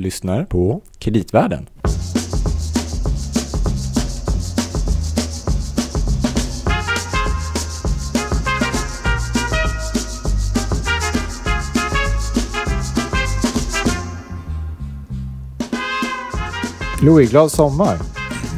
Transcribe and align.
lyssnar 0.00 0.44
på 0.44 0.82
Kreditvärlden. 0.98 1.68
Louis, 17.02 17.30
glad 17.30 17.50
sommar. 17.52 17.98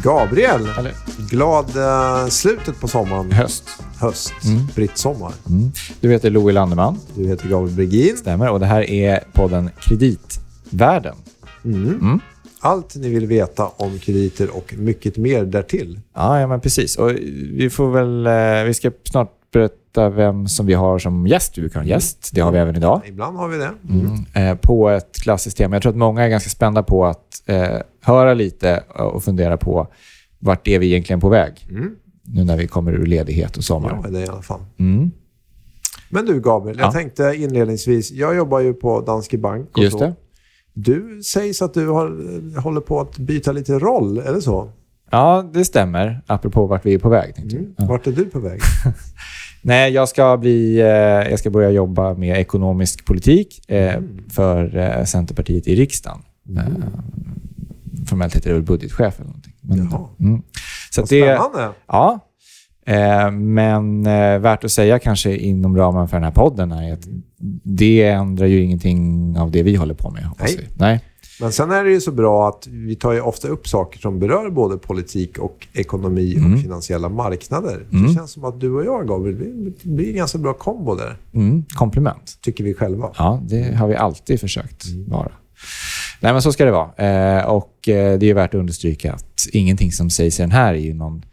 Gabriel, 0.02 0.68
Eller 0.78 0.94
glad 1.30 1.76
eh, 1.76 2.26
slutet 2.28 2.80
på 2.80 2.88
sommaren. 2.88 3.32
höst. 3.32 3.64
Höst. 4.00 4.32
Mm. 4.44 4.66
Britt 4.74 4.98
sommar. 4.98 5.32
Mm. 5.48 5.72
Du 6.00 6.10
heter 6.10 6.30
Louis 6.30 6.54
Landeman, 6.54 6.98
Du 7.14 7.28
heter 7.28 7.48
Gabriel 7.48 7.76
Brigin. 7.76 8.16
stämmer. 8.16 8.50
Och 8.50 8.60
det 8.60 8.66
här 8.66 8.90
är 8.90 9.24
podden 9.32 9.70
Kreditvärlden. 9.80 11.14
Mm. 11.64 11.88
Mm. 12.00 12.20
Allt 12.60 12.96
ni 12.96 13.08
vill 13.08 13.26
veta 13.26 13.66
om 13.66 13.98
krediter 13.98 14.56
och 14.56 14.74
mycket 14.78 15.16
mer 15.16 15.44
därtill. 15.44 16.00
Ja, 16.14 16.40
ja, 16.40 16.46
men 16.46 16.60
precis. 16.60 16.96
Och 16.96 17.10
vi 17.52 17.70
får 17.70 17.90
väl... 17.90 18.26
Eh, 18.26 18.64
vi 18.66 18.74
ska 18.74 18.90
snart 19.04 19.30
berätta 19.52 20.08
vem 20.10 20.48
som 20.48 20.66
vi 20.66 20.74
har 20.74 20.98
som 20.98 21.26
gäst. 21.26 21.58
Vi 21.58 21.62
brukar 21.62 21.74
ha 21.74 21.82
en 21.82 21.88
gäst. 21.88 22.30
Det 22.34 22.40
har 22.40 22.52
vi 22.52 22.58
även 22.58 22.76
idag. 22.76 23.00
Ibland 23.06 23.36
har 23.36 23.48
vi 23.48 23.56
det. 23.58 23.70
Mm. 23.90 24.24
Eh, 24.50 24.56
på 24.58 24.88
ett 24.90 25.16
klassiskt 25.22 25.56
tema. 25.56 25.76
Jag 25.76 25.82
tror 25.82 25.90
att 25.92 25.96
många 25.98 26.22
är 26.22 26.28
ganska 26.28 26.50
spända 26.50 26.82
på 26.82 27.06
att 27.06 27.42
eh, 27.46 27.68
höra 28.00 28.34
lite 28.34 28.84
och 28.88 29.24
fundera 29.24 29.56
på 29.56 29.86
vart 30.38 30.68
är 30.68 30.78
vi 30.78 30.86
egentligen 30.86 31.20
på 31.20 31.28
väg 31.28 31.66
Mm. 31.70 31.90
nu 32.22 32.44
när 32.44 32.56
vi 32.56 32.66
kommer 32.66 32.92
ur 32.92 33.06
ledighet 33.06 33.56
och 33.56 33.64
sommar. 33.64 34.02
Är 34.06 34.10
det 34.10 34.20
i 34.20 34.26
alla 34.28 34.42
fall. 34.42 34.60
Mm. 34.78 35.10
Men 36.10 36.26
du 36.26 36.40
Gabriel, 36.40 36.76
Ja. 36.78 36.84
jag 36.84 36.92
tänkte 36.92 37.32
inledningsvis, 37.36 38.10
jag 38.10 38.36
jobbar 38.36 38.60
ju 38.60 38.74
på 38.74 39.00
Danske 39.00 39.38
Bank 39.38 39.76
och 39.78 39.82
Just 39.84 39.98
så. 39.98 40.04
det. 40.04 40.14
Du 40.74 41.22
sägs 41.22 41.62
att 41.62 41.74
du 41.74 41.88
har, 41.88 42.60
håller 42.60 42.80
på 42.80 43.00
att 43.00 43.18
byta 43.18 43.52
lite 43.52 43.78
roll, 43.78 44.18
det 44.32 44.42
så? 44.42 44.70
Ja, 45.10 45.50
det 45.54 45.64
stämmer. 45.64 46.20
Apropå 46.26 46.66
vart 46.66 46.86
vi 46.86 46.94
är 46.94 46.98
på 46.98 47.08
väg. 47.08 47.34
Mm. 47.38 47.74
Ja. 47.78 47.84
Vart 47.84 48.06
är 48.06 48.12
du 48.12 48.24
på 48.24 48.38
väg? 48.40 48.60
Nej, 49.62 49.92
jag 49.92 50.08
ska, 50.08 50.36
bli, 50.36 50.80
eh, 50.80 50.86
jag 51.30 51.38
ska 51.38 51.50
börja 51.50 51.70
jobba 51.70 52.14
med 52.14 52.38
ekonomisk 52.40 53.04
politik 53.06 53.70
eh, 53.70 53.94
Mm. 53.94 54.24
för 54.30 54.76
eh, 54.76 55.04
Centerpartiet 55.04 55.66
i 55.68 55.74
riksdagen. 55.76 56.18
Eh, 56.56 56.64
formellt 58.08 58.36
heter 58.36 58.48
det 58.50 58.54
väl 58.54 58.62
budgetchef 58.64 59.14
eller 59.20 59.26
någonting. 59.26 59.52
Men, 59.60 59.78
Jaha. 59.78 60.06
Mm. 60.20 60.42
Så 60.90 61.00
Vad 61.00 61.04
att 61.04 61.10
det, 61.10 61.20
spännande. 61.36 61.74
ja, 61.86 62.20
eh, 62.86 63.30
men 63.30 64.06
eh, 64.06 64.38
värt 64.38 64.64
att 64.64 64.72
säga 64.72 64.98
kanske 64.98 65.36
inom 65.36 65.76
ramen 65.76 66.08
för 66.08 66.16
den 66.16 66.24
här 66.24 66.30
podden 66.32 66.72
är 66.72 66.92
att 66.92 67.08
det 67.62 68.02
ändrar 68.02 68.46
ju 68.46 68.62
ingenting 68.62 69.34
av 69.38 69.50
det 69.50 69.62
vi 69.62 69.74
håller 69.76 69.94
på 69.94 70.10
med. 70.10 70.28
Nej. 70.40 70.56
vi. 70.58 70.64
Nej. 70.78 71.00
Men 71.40 71.52
sen 71.52 71.70
är 71.70 71.84
det 71.84 71.90
ju 71.90 72.00
så 72.00 72.12
bra 72.12 72.48
att 72.48 72.66
vi 72.70 72.94
tar 72.96 73.12
ju 73.12 73.20
ofta 73.20 73.48
upp 73.48 73.68
saker 73.68 73.98
som 74.00 74.18
berör 74.18 74.50
både 74.50 74.76
politik 74.78 75.38
och 75.38 75.66
ekonomi 75.72 76.34
Mm. 76.36 76.54
och 76.54 76.60
finansiella 76.60 77.08
marknader. 77.08 77.86
Mm. 77.92 78.06
Det 78.06 78.14
känns 78.14 78.30
som 78.32 78.44
att 78.44 78.60
du 78.60 78.70
och 78.72 78.84
jag, 78.84 79.08
Gabriel, 79.08 79.36
vi- 79.36 79.72
blir 79.90 80.08
en 80.10 80.16
ganska 80.16 80.38
bra 80.38 80.52
kombo 80.54 80.94
där, 80.94 81.16
Mm, 81.34 81.64
komplement. 81.74 82.38
tycker 82.40 82.64
vi 82.64 82.74
själva. 82.74 83.10
Ja, 83.18 83.40
det 83.48 83.74
har 83.74 83.88
vi 83.88 83.94
alltid 83.96 84.40
försökt 84.40 84.84
Mm. 84.86 85.08
vara. 85.10 85.32
Nej, 86.20 86.32
men 86.32 86.42
så 86.42 86.52
ska 86.52 86.64
det 86.64 86.70
vara. 86.70 86.90
Eh, 87.38 87.44
och 87.46 87.88
eh, 87.88 88.18
det 88.18 88.30
är 88.30 88.34
värt 88.34 88.54
att 88.54 88.60
understryka 88.60 89.12
att 89.12 89.46
ingenting 89.52 89.92
som 89.92 90.10
sägs 90.10 90.38
i 90.40 90.42
den 90.42 90.50
här 90.50 90.74
är 90.74 90.78
ju 90.78 90.94
någon... 90.94 91.24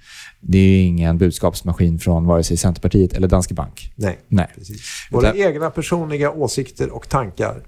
Det 0.41 0.57
är 0.57 0.67
ju 0.67 0.81
ingen 0.81 1.17
budskapsmaskin 1.17 1.99
från 1.99 2.25
vare 2.25 2.43
sig 2.43 2.57
Centerpartiet 2.57 3.13
eller 3.13 3.27
Danske 3.27 3.53
Bank. 3.53 3.91
Nej, 3.95 4.19
Nej. 4.27 4.47
precis. 4.55 4.81
Våra 5.11 5.29
Utan- 5.33 5.41
egna 5.49 5.69
personliga 5.69 6.31
åsikter 6.31 6.89
och 6.89 7.09
tankar. 7.09 7.61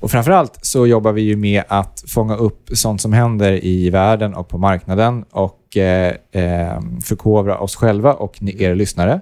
Och 0.00 0.10
framförallt 0.10 0.58
så 0.62 0.86
jobbar 0.86 1.12
vi 1.12 1.22
ju 1.22 1.36
med 1.36 1.62
att 1.68 2.04
fånga 2.06 2.36
upp 2.36 2.68
sånt 2.72 3.00
som 3.00 3.12
händer 3.12 3.64
i 3.64 3.90
världen 3.90 4.34
och 4.34 4.48
på 4.48 4.58
marknaden 4.58 5.24
och 5.30 5.76
eh, 5.76 6.14
eh, 6.32 6.80
förkovra 7.04 7.58
oss 7.58 7.76
själva 7.76 8.12
och 8.14 8.42
er 8.42 8.74
lyssnare. 8.74 9.20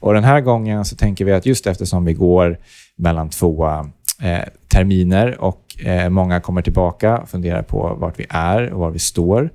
Och 0.00 0.14
den 0.14 0.24
här 0.24 0.40
gången 0.40 0.84
så 0.84 0.96
tänker 0.96 1.24
vi 1.24 1.32
att 1.32 1.46
just 1.46 1.66
eftersom 1.66 2.04
vi 2.04 2.12
går 2.14 2.58
mellan 2.96 3.28
två 3.28 3.66
eh, 4.22 4.38
terminer 4.68 5.40
och 5.40 5.84
eh, 5.86 6.08
många 6.08 6.40
kommer 6.40 6.62
tillbaka 6.62 7.18
och 7.18 7.28
funderar 7.28 7.62
på 7.62 7.96
vart 8.00 8.18
vi 8.18 8.26
är 8.28 8.72
och 8.72 8.80
var 8.80 8.90
vi 8.90 8.98
står, 8.98 9.50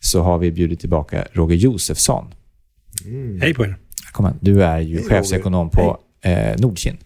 så 0.00 0.22
har 0.22 0.38
vi 0.38 0.52
bjudit 0.52 0.80
tillbaka 0.80 1.24
Roger 1.32 1.56
Josefsson. 1.56 2.34
Hej 3.40 3.54
på 3.54 3.64
er. 3.64 3.76
Kom 4.12 4.26
igen, 4.26 4.38
du 4.40 4.62
är 4.64 4.78
ju 4.80 4.96
Hej, 4.96 5.04
chefsekonom 5.08 5.70
på 5.70 5.98
eh, 6.22 6.56
Nordkin. 6.60 6.96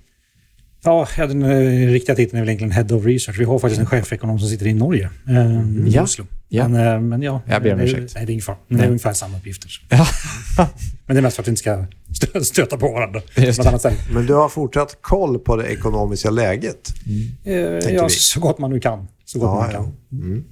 Ja, 0.85 1.07
den 1.17 1.43
eh, 1.43 1.89
riktiga 1.93 2.17
titeln 2.17 2.37
är 2.37 2.41
väl 2.43 2.49
egentligen 2.49 2.73
Head 2.73 2.97
of 2.97 3.05
Research. 3.05 3.39
Vi 3.39 3.45
har 3.45 3.59
faktiskt 3.59 3.81
en 3.81 3.87
chefekonom 3.87 4.39
som 4.39 4.49
sitter 4.49 4.67
i 4.67 4.75
Norge, 4.75 5.11
eh, 5.29 5.87
i 5.87 5.91
Ja. 5.91 6.03
Oslo. 6.03 6.25
Ja. 6.49 6.69
Men, 6.69 6.95
eh, 6.95 7.01
men 7.01 7.23
ja, 7.23 7.41
Jag 7.47 7.63
ber 7.63 7.73
om 7.73 7.79
det 7.79 7.85
är- 7.85 7.89
ursäkt. 7.89 8.13
Nej, 8.15 8.27
det 8.27 8.31
är 8.31 8.33
ingen 8.33 8.43
fara. 8.43 8.57
Det 8.69 8.83
är 8.83 8.87
ungefär 8.87 9.13
samma 9.13 9.37
uppgifter. 9.39 9.71
Ja. 9.89 10.07
Men 11.07 11.17
det 11.17 11.21
är 11.21 11.23
mest 11.23 11.37
för 11.37 11.43
att 11.43 11.47
vi 11.49 11.51
inte 11.51 11.61
ska 11.61 11.85
stö- 12.27 12.41
stöta 12.41 12.77
på 12.77 12.93
varandra. 12.93 13.21
Men 14.13 14.27
du 14.27 14.35
har 14.35 14.49
fortsatt 14.49 14.99
koll 15.01 15.39
på 15.39 15.57
det 15.57 15.67
ekonomiska 15.67 16.31
läget. 16.31 16.89
Eh, 17.45 17.53
Tänker 17.55 17.91
ja, 17.95 18.05
vi. 18.05 18.11
så 18.11 18.41
gott 18.41 18.59
man 18.59 18.71
nu 18.71 18.81
kan. 18.81 19.09
Så 19.25 19.39
gott 19.39 19.49
man 19.51 19.67
Ja, 19.67 19.73
kan. 19.73 19.93
ja. 20.11 20.17
Mm. 20.27 20.45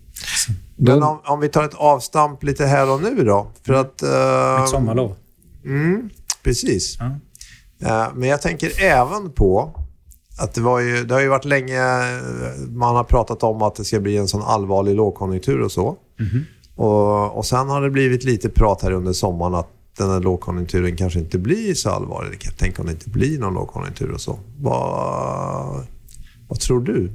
Men 0.77 1.03
om, 1.03 1.21
om 1.25 1.41
vi 1.41 1.49
tar 1.49 1.65
ett 1.65 1.75
avstamp 1.75 2.43
lite 2.43 2.67
här 2.67 2.91
och 2.91 3.03
nu 3.03 3.25
då. 3.25 3.51
För 3.67 3.75
att... 3.75 4.03
eh, 4.03 4.61
Mitt 4.61 4.69
sommarlov. 4.71 5.17
Mm, 5.65 6.11
precis. 6.43 6.99
Eh, 7.81 8.07
Men 8.15 8.29
jag 8.29 8.43
tänker 8.43 8.83
även 8.83 9.33
på 9.33 9.81
att 10.41 10.55
det, 10.55 10.61
var 10.61 10.81
ju, 10.81 11.05
det 11.05 11.15
har 11.15 11.21
ju 11.21 11.29
varit 11.29 11.45
länge 11.45 11.79
eh, 11.79 12.69
man 12.69 12.97
har 12.97 13.05
pratat 13.05 13.43
om 13.43 13.63
att 13.63 13.75
det 13.75 13.85
ska 13.85 14.01
bli 14.01 14.17
en 14.17 14.29
sån 14.29 14.43
allvarlig 14.43 14.95
lågkonjunktur 14.95 15.61
och 15.61 15.73
så. 15.73 15.97
Mhm. 16.21 16.45
Och, 16.77 17.37
och 17.37 17.47
sen 17.47 17.69
har 17.69 17.83
det 17.83 17.91
blivit 17.91 18.25
lite 18.25 18.49
prat 18.49 18.83
här 18.83 18.93
under 18.93 19.13
sommaren 19.13 19.55
att 19.55 19.69
den 19.99 20.11
här 20.11 20.21
lågkonjunkturen 20.21 20.97
kanske 20.97 21.19
inte 21.19 21.39
blir 21.39 21.75
så 21.75 21.91
allvarlig. 21.91 22.39
Tänk 22.59 22.79
om 22.81 22.87
det 22.87 22.93
inte 22.93 23.11
blir 23.11 23.39
någon 23.39 23.55
lågkonjunktur 23.55 24.11
och 24.11 24.21
så. 24.21 24.39
Vad, 24.61 25.87
vad 26.49 26.61
tror 26.61 26.81
du? 26.81 27.13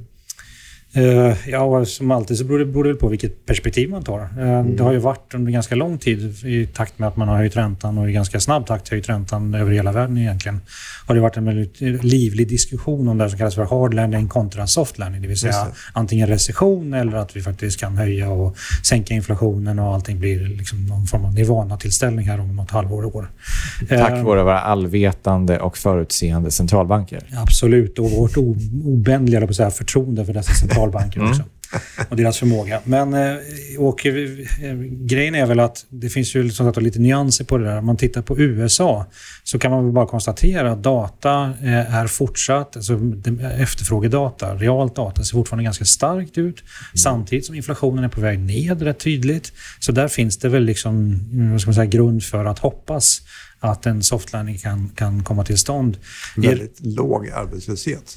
Eh, 0.92 1.50
ja, 1.50 1.84
som 1.84 2.10
alltid 2.10 2.38
så 2.38 2.44
beror 2.44 2.58
det, 2.58 2.64
beror 2.64 2.84
det 2.84 2.94
på 2.94 3.08
vilket 3.08 3.46
perspektiv 3.46 3.90
man 3.90 4.02
tar. 4.02 4.20
Eh, 4.20 4.64
Det 4.64 4.82
har 4.82 4.92
ju 4.92 4.98
varit 4.98 5.34
under 5.34 5.52
ganska 5.52 5.74
lång 5.74 5.98
tid 5.98 6.44
i 6.44 6.66
takt 6.66 6.98
med 6.98 7.08
att 7.08 7.16
man 7.16 7.28
har 7.28 7.36
höjt 7.36 7.56
räntan 7.56 7.98
och 7.98 8.10
i 8.10 8.12
ganska 8.12 8.40
snabb 8.40 8.66
takt 8.66 8.88
höjt 8.88 9.08
räntan 9.08 9.54
över 9.54 9.72
hela 9.72 9.92
världen 9.92 10.18
egentligen. 10.18 10.60
Har 11.06 11.14
det 11.14 11.20
varit 11.20 11.36
en 11.36 11.44
väldigt 11.44 11.80
livlig 12.04 12.48
diskussion 12.48 13.08
om 13.08 13.18
det 13.18 13.30
som 13.30 13.38
kallas 13.38 13.54
för 13.54 13.64
hard 13.64 13.94
landing 13.94 14.28
kontra 14.28 14.66
soft 14.66 14.98
landing. 14.98 15.22
Det 15.22 15.28
vill 15.28 15.38
säga 15.38 15.52
det. 15.52 15.70
antingen 15.92 16.28
recession 16.28 16.94
eller 16.94 17.16
att 17.16 17.36
vi 17.36 17.42
faktiskt 17.42 17.80
kan 17.80 17.96
höja 17.96 18.30
och 18.30 18.56
sänka 18.84 19.14
inflationen 19.14 19.78
och 19.78 19.94
allting 19.94 20.18
blir 20.18 20.40
liksom 20.40 20.86
någon 20.86 21.06
form 21.06 21.24
av 21.24 21.34
nirvana-tillställning 21.34 22.26
här 22.26 22.40
om 22.40 22.56
något 22.56 22.70
halvår, 22.70 23.16
år. 23.16 23.30
Tack 23.88 24.12
Eh, 24.12 24.24
vare 24.24 24.42
våra 24.42 24.60
allvetande 24.60 25.58
och 25.58 25.78
förutseende 25.78 26.50
centralbanker. 26.50 27.22
Absolut, 27.36 27.98
och 27.98 28.10
vårt 28.10 28.36
obändliga 28.84 29.70
förtroende 29.70 30.24
för 30.24 30.32
dessa 30.32 30.52
centralbanker 30.52 30.79
också. 31.30 31.42
Och 32.08 32.16
deras 32.16 32.38
förmåga. 32.38 32.80
Men 32.84 33.14
eh, 33.14 33.36
och, 33.78 34.06
eh, 34.06 34.14
grejen 34.82 35.34
är 35.34 35.46
väl 35.46 35.60
att 35.60 35.86
det 35.88 36.08
finns 36.08 36.34
ju 36.34 36.50
som 36.50 36.66
sagt 36.66 36.82
lite 36.82 36.98
nyanser 36.98 37.44
på 37.44 37.58
det 37.58 37.64
där. 37.64 37.78
Om 37.78 37.86
man 37.86 37.96
tittar 37.96 38.22
på 38.22 38.38
USA 38.38 39.06
så 39.44 39.58
kan 39.58 39.70
man 39.70 39.84
väl 39.84 39.92
bara 39.92 40.06
konstatera 40.06 40.72
att 40.72 40.82
data 40.82 41.52
eh, 41.62 41.94
är 41.94 42.06
fortsatt, 42.06 42.76
alltså 42.76 42.98
efterfrågedata, 43.58 44.54
realt 44.54 44.96
data 44.96 45.24
ser 45.24 45.32
fortfarande 45.32 45.64
ganska 45.64 45.84
starkt 45.84 46.38
ut. 46.38 46.62
Samtidigt 46.94 47.46
som 47.46 47.54
inflationen 47.54 48.04
är 48.04 48.08
på 48.08 48.20
väg 48.20 48.38
ned 48.38 48.82
rätt 48.82 48.98
tydligt. 48.98 49.52
Så 49.80 49.92
där 49.92 50.08
finns 50.08 50.38
det 50.38 50.48
väl 50.48 50.64
liksom, 50.64 50.94
mm, 51.32 51.50
vad 51.52 51.60
ska 51.60 51.68
man 51.68 51.74
säga, 51.74 51.86
grund 51.86 52.24
för 52.24 52.44
att 52.44 52.58
hoppas 52.58 53.22
att 53.60 53.86
en 53.86 54.02
soft 54.02 54.32
landing 54.32 54.58
kan, 54.58 54.88
kan 54.88 55.24
komma 55.24 55.44
till 55.44 55.58
stånd. 55.58 55.96
Väldigt 56.36 56.80
låg 56.80 57.28
arbetslöshet. 57.28 58.16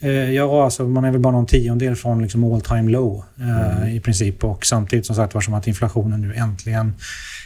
Eh, 0.00 0.10
Ja, 0.10 0.64
alltså 0.64 0.88
man 0.88 1.04
är 1.04 1.10
väl 1.10 1.20
bara 1.20 1.32
någon 1.32 1.46
tiondel 1.46 1.96
från 1.96 2.22
liksom 2.22 2.44
all 2.44 2.60
time 2.60 2.90
low 2.90 3.24
eh, 3.40 3.96
i 3.96 4.00
princip. 4.00 4.44
Och 4.44 4.66
samtidigt 4.66 5.06
som 5.06 5.16
sagt 5.16 5.34
var 5.34 5.40
som 5.40 5.54
att 5.54 5.66
inflationen 5.66 6.20
nu 6.20 6.34
äntligen... 6.34 6.94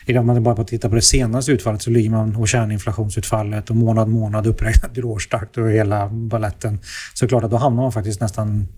Om 0.08 0.26
man 0.26 0.42
bara 0.42 0.64
tittar 0.64 0.88
på 0.88 0.94
det 0.94 1.02
senaste 1.02 1.52
utfallet 1.52 1.82
så 1.82 1.90
ligger 1.90 2.10
man 2.10 2.36
och 2.36 2.48
kärninflationsutfallet 2.48 3.70
och 3.70 3.76
månad 3.76 4.08
månad 4.08 4.46
uppräknat 4.46 4.98
ur 4.98 5.04
årstakt 5.04 5.58
och 5.58 5.70
hela 5.70 6.08
balletten. 6.08 6.78
Så 7.14 7.28
klart 7.28 7.44
att 7.44 7.50
då 7.50 7.56
hamnar 7.56 7.82
man 7.82 7.92
faktiskt 7.92 8.20
nästan 8.20 8.68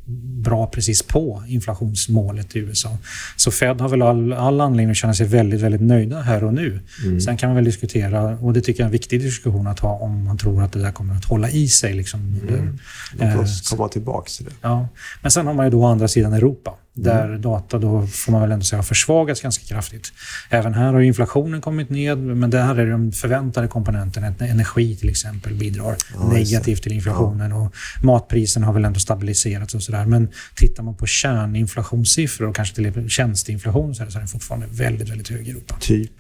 bra 0.45 0.67
precis 0.67 1.03
på 1.03 1.43
inflationsmålet 1.47 2.57
i 2.57 2.59
USA. 2.59 2.99
Så 3.37 3.51
Fed 3.51 3.81
har 3.81 3.89
väl 3.89 4.03
all, 4.03 4.33
all 4.33 4.61
anledning 4.61 4.91
att 4.91 4.97
känna 4.97 5.15
sig 5.15 5.27
väldigt, 5.27 5.61
väldigt 5.61 5.81
nöjda 5.81 6.21
här 6.21 6.45
och 6.45 6.55
nu. 6.55 6.81
Sen 7.25 7.37
kan 7.37 7.49
man 7.49 7.57
väl 7.57 7.65
diskutera, 7.65 8.23
och 8.23 8.53
det 8.53 8.61
tycker 8.61 8.81
jag 8.81 8.85
är 8.85 8.89
en 8.89 8.93
viktig 8.93 9.21
diskussion 9.21 9.67
att 9.67 9.81
ha, 9.81 9.99
om 9.99 10.25
man 10.25 10.39
tror 10.39 10.63
att 10.63 10.73
det 10.73 10.79
där 10.79 10.93
kommer 10.93 11.15
att 11.15 11.25
hålla 11.25 11.51
i 11.51 11.69
sig. 11.69 11.95
Liksom, 11.95 12.37
under, 12.43 12.73
Låt 13.13 13.23
Eh, 13.23 13.45
oss 13.65 13.77
komma 13.77 13.89
tillbaka 13.89 14.29
till 14.37 14.45
det. 14.45 14.53
Ja. 14.61 14.89
Men 15.23 15.31
sen 15.31 15.47
har 15.47 15.55
man 15.55 15.67
ju 15.67 15.71
då 15.71 15.81
å 15.81 15.87
andra 15.87 16.09
sidan 16.09 16.33
Europa 16.33 16.75
där 16.95 17.25
mm. 17.25 17.41
data 17.41 17.79
då 17.79 18.07
får 18.07 18.33
man 18.33 18.41
väl 18.41 18.53
ändå 18.53 18.65
säga 18.65 18.79
har 18.79 18.85
försvagats 18.85 19.41
ganska 19.41 19.65
kraftigt. 19.65 20.13
Även 20.51 20.75
här 20.75 20.93
har 20.93 21.01
inflationen 21.01 21.61
kommit 21.61 21.91
ned, 21.91 22.19
men 22.19 22.51
där 22.51 22.79
är 22.79 22.91
de 22.91 23.13
förväntade 23.13 23.69
komponenterna, 23.69 24.27
energi 24.27 24.97
till 24.97 25.09
exempel, 25.09 25.55
bidrar 25.55 25.97
ja, 26.15 26.29
negativt 26.29 26.83
till 26.83 26.93
inflationen 26.93 27.51
ja. 27.51 27.57
och 27.57 27.75
matpriserna 28.05 28.67
har 28.67 28.73
väl 28.73 28.85
ändå 28.85 29.01
stabiliserats 29.01 29.75
och 29.75 29.83
sådär. 29.83 30.07
Men 30.07 30.29
tittar 30.57 30.83
man 30.83 30.95
på 30.95 31.07
kärninflationssiffror 31.07 32.49
och 32.49 32.57
kanske 32.57 32.75
till 32.75 33.09
känsteinflation 33.09 33.95
så 33.95 34.03
är 34.03 34.07
den 34.11 34.29
fortfarande 34.29 34.67
väldigt, 34.71 35.11
väldigt 35.11 35.29
hög 35.29 35.49
i 35.49 35.51
Europa. 35.51 35.77
Typ? 35.81 36.13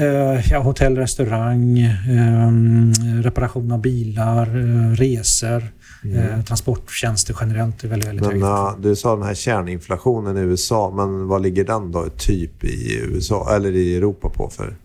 Uh, 0.00 0.50
ja, 0.50 0.58
hotell, 0.58 0.96
restaurang, 0.96 1.78
um, 2.48 2.92
reparation 3.22 3.72
av 3.72 3.80
bilar, 3.80 4.56
uh, 4.56 4.92
resor. 4.94 5.62
Mm. 6.04 6.18
Eh, 6.18 6.44
transporttjänster 6.44 7.36
generellt 7.40 7.84
är 7.84 7.88
väldigt, 7.88 8.08
väldigt 8.08 8.26
men, 8.26 8.42
högt. 8.42 8.82
du 8.82 8.96
sa 8.96 9.16
den 9.16 9.24
här 9.24 9.34
kärninflationen 9.34 10.36
i 10.36 10.40
USA, 10.40 10.92
men 10.96 11.28
vad 11.28 11.42
ligger 11.42 11.64
den 11.64 11.92
då 11.92 12.06
typ 12.16 12.64
i 12.64 12.98
USA 13.02 13.56
eller 13.56 13.72
i 13.72 13.96
Europa 13.96 14.28
på 14.28 14.50
för 14.50 14.76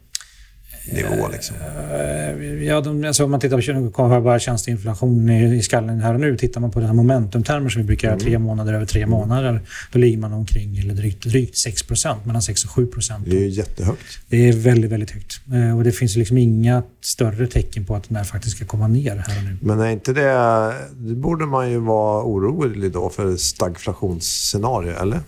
nivå? 0.91 1.27
Liksom? 1.31 1.55
Eh, 1.91 2.63
ja, 2.63 2.81
de, 2.81 3.03
alltså, 3.03 3.23
om 3.23 3.31
man 3.31 3.39
tittar 3.39 3.91
på 3.91 4.21
bara 4.21 4.39
tjänsteinflation 4.39 5.29
i, 5.29 5.55
i 5.55 5.61
skallen 5.61 5.99
här 5.99 6.13
och 6.13 6.19
nu. 6.19 6.37
Tittar 6.37 6.61
man 6.61 6.71
på 6.71 6.79
den 6.79 6.87
här 6.87 6.95
momentumtermer 6.95 7.69
som 7.69 7.81
vi 7.81 7.85
brukar 7.85 8.07
göra, 8.07 8.15
mm. 8.15 8.25
tre 8.25 8.39
månader 8.39 8.73
över 8.73 8.85
tre 8.85 9.05
månader, 9.05 9.61
då 9.91 9.99
ligger 9.99 10.17
man 10.17 10.33
omkring 10.33 10.77
eller 10.77 10.93
drygt, 10.93 11.23
drygt 11.23 11.57
6 11.57 11.83
mellan 12.23 12.41
6 12.41 12.63
och 12.63 12.69
7% 12.69 13.13
Det 13.25 13.43
är 13.43 13.47
jättehögt. 13.47 13.99
Det 14.29 14.49
är 14.49 14.53
väldigt, 14.53 14.91
väldigt 14.91 15.11
högt. 15.11 15.41
Eh, 15.53 15.77
och 15.77 15.83
det 15.83 15.91
finns 15.91 16.15
liksom 16.15 16.37
inga 16.37 16.83
större 17.01 17.47
tecken 17.47 17.85
på 17.85 17.95
att 17.95 18.07
den 18.07 18.17
här 18.17 18.23
faktiskt 18.23 18.55
ska 18.55 18.65
komma 18.65 18.87
ner 18.87 19.23
här 19.27 19.37
och 19.37 19.43
nu. 19.43 19.57
Men 19.61 19.79
är 19.79 19.89
inte 19.89 20.13
det... 20.13 20.33
Det 20.95 21.15
borde 21.15 21.45
man 21.45 21.71
ju 21.71 21.77
vara 21.77 22.23
orolig 22.23 22.91
då 22.91 23.09
för 23.09 23.35
stagflationsscenario, 23.35 24.91
eller? 25.01 25.19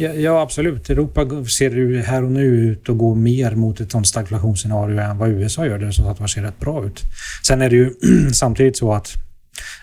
Ja, 0.00 0.12
ja, 0.12 0.40
absolut. 0.40 0.90
Europa 0.90 1.44
ser 1.44 1.70
ju 1.70 2.00
här 2.00 2.24
och 2.24 2.30
nu 2.30 2.44
ut 2.44 2.88
att 2.88 2.98
gå 2.98 3.14
mer 3.14 3.54
mot 3.54 3.80
ett 3.80 3.92
sånt 3.92 4.06
stagflationsscenario 4.06 4.98
än 4.98 5.18
vad 5.18 5.28
USA 5.28 5.66
gör. 5.66 5.78
Det 5.78 5.92
som 5.92 6.06
att 6.06 6.20
ser 6.28 6.42
rätt 6.42 6.60
bra 6.60 6.84
ut. 6.86 7.02
Sen 7.46 7.62
är 7.62 7.70
det 7.70 7.76
ju 7.76 7.90
samtidigt 8.32 8.76
så 8.76 8.92
att 8.92 9.12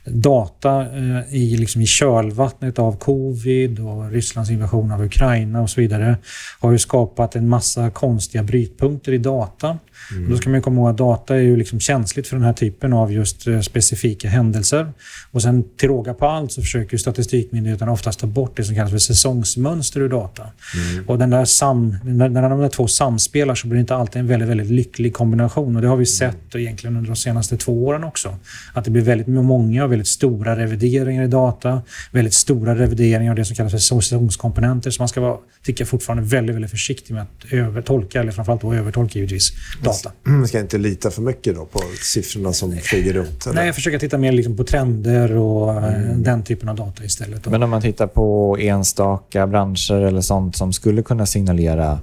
data 0.06 0.82
eh, 0.82 1.36
i, 1.36 1.58
liksom 1.58 1.82
i 1.82 1.86
kölvattnet 1.86 2.80
av 2.80 2.98
covid 2.98 3.80
och 3.80 4.12
Rysslands 4.12 4.50
invasion 4.50 4.92
av 4.92 5.04
Ukraina 5.04 5.62
och 5.62 5.70
så 5.70 5.82
vidare 5.82 6.18
har 6.60 6.72
ju 6.72 6.78
skapat 6.78 7.36
en 7.36 7.50
massa 7.50 7.90
konstiga 7.90 8.44
brytpunkter 8.44 9.12
i 9.12 9.18
data. 9.18 9.78
Mm. 10.12 10.30
Då 10.30 10.38
ska 10.38 10.50
man 10.50 10.62
komma 10.62 10.82
ihåg 10.82 10.90
att 10.90 10.98
data 10.98 11.36
är 11.36 11.40
ju 11.40 11.58
liksom 11.58 11.80
känsligt 11.80 12.28
för 12.28 12.36
den 12.36 12.46
här 12.46 12.54
typen 12.54 12.94
av 12.94 13.14
just 13.14 13.48
eh, 13.48 13.60
specifika 13.60 14.30
händelser. 14.30 14.94
Och 15.32 15.42
sen 15.42 15.64
till 15.78 15.90
råga 15.90 16.14
på 16.14 16.26
allt 16.26 16.52
så 16.52 16.62
försöker 16.62 16.98
Statistikmyndigheten 16.98 17.90
oftast 17.90 18.20
ta 18.20 18.28
bort 18.28 18.58
det 18.58 18.64
som 18.64 18.76
kallas 18.76 18.92
för 18.92 18.98
säsongsmönster 18.98 20.00
ur 20.00 20.10
data. 20.10 20.44
Mm. 20.44 21.08
Och 21.08 21.18
den 21.18 21.30
där 21.30 21.46
sam, 21.46 21.98
när, 22.04 22.50
de 22.50 22.60
där 22.60 22.70
två 22.70 22.88
samspelar 22.88 23.56
så 23.56 23.68
blir 23.68 23.76
det 23.76 23.82
inte 23.82 23.96
alltid 23.96 24.20
en 24.20 24.28
väldigt, 24.28 24.50
väldigt 24.50 24.70
lycklig 24.70 25.14
kombination. 25.14 25.76
Och 25.76 25.82
det 25.82 25.88
har 25.88 25.98
vi 25.98 26.02
mm. 26.02 26.06
sett 26.06 26.56
egentligen 26.56 26.98
under 26.98 27.10
de 27.10 27.16
senaste 27.16 27.58
två 27.58 27.86
åren 27.86 28.04
också. 28.04 28.36
Att 28.74 28.86
det 28.86 28.92
blir 28.92 29.02
väldigt 29.02 29.28
många 29.28 29.42
och 29.68 29.92
väldigt 29.92 30.08
stora 30.08 30.56
revideringar 30.56 31.24
i 31.24 31.28
data. 31.28 31.82
Väldigt 32.12 32.34
stora 32.34 32.76
revideringar 32.76 33.32
av 33.32 33.36
det 33.36 33.46
som 33.46 33.56
kallas 33.56 33.72
för 33.72 33.80
säsongskomponenter. 33.80 34.92
Så 34.92 35.02
man 35.02 35.08
ska 35.08 35.22
vara, 35.22 35.38
tycker 35.64 35.82
jag, 35.82 35.90
fortfarande 35.90 36.24
väldigt, 36.24 36.56
väldigt 36.56 36.72
försiktig 36.72 37.14
med 37.14 37.24
att 37.24 37.52
övertolka, 37.52 38.20
eller 38.20 38.32
framförallt 38.32 38.62
då 38.62 38.74
övertolka 38.74 39.20
givetvis, 39.20 39.52
data. 39.84 40.12
Man 40.24 40.48
ska 40.48 40.60
inte 40.60 40.78
lita 40.78 41.12
för 41.12 41.22
mycket 41.22 41.56
då 41.56 41.66
på 41.66 41.80
siffrorna 42.04 42.54
som 42.54 42.78
flyger 42.78 43.14
runt? 43.14 43.46
Eller? 43.46 43.56
Nej, 43.56 43.66
jag 43.66 43.76
försöker 43.76 44.00
titta 44.00 44.18
mer 44.18 44.32
liksom 44.32 44.58
på 44.58 44.64
trender 44.64 45.36
och 45.36 45.72
eh, 45.72 45.96
mm. 45.96 46.24
den 46.24 46.44
typen 46.44 46.70
av 46.70 46.76
data 46.76 47.04
istället. 47.04 47.46
Men 47.46 47.64
om 47.64 47.70
man 47.70 47.82
tittar 47.82 48.08
på 48.08 48.58
enstaka 48.60 49.48
branscher 49.48 50.02
eller 50.02 50.22
sånt 50.22 50.56
som 50.56 50.74
skulle 50.74 51.02
kunna 51.02 51.26
signalera 51.26 52.00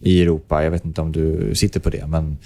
i 0.00 0.22
Europa, 0.22 0.64
jag 0.64 0.70
vet 0.70 0.84
inte 0.84 1.00
om 1.00 1.12
du 1.12 1.54
sitter 1.54 1.80
på 1.80 1.90
det, 1.90 2.06
men 2.06 2.38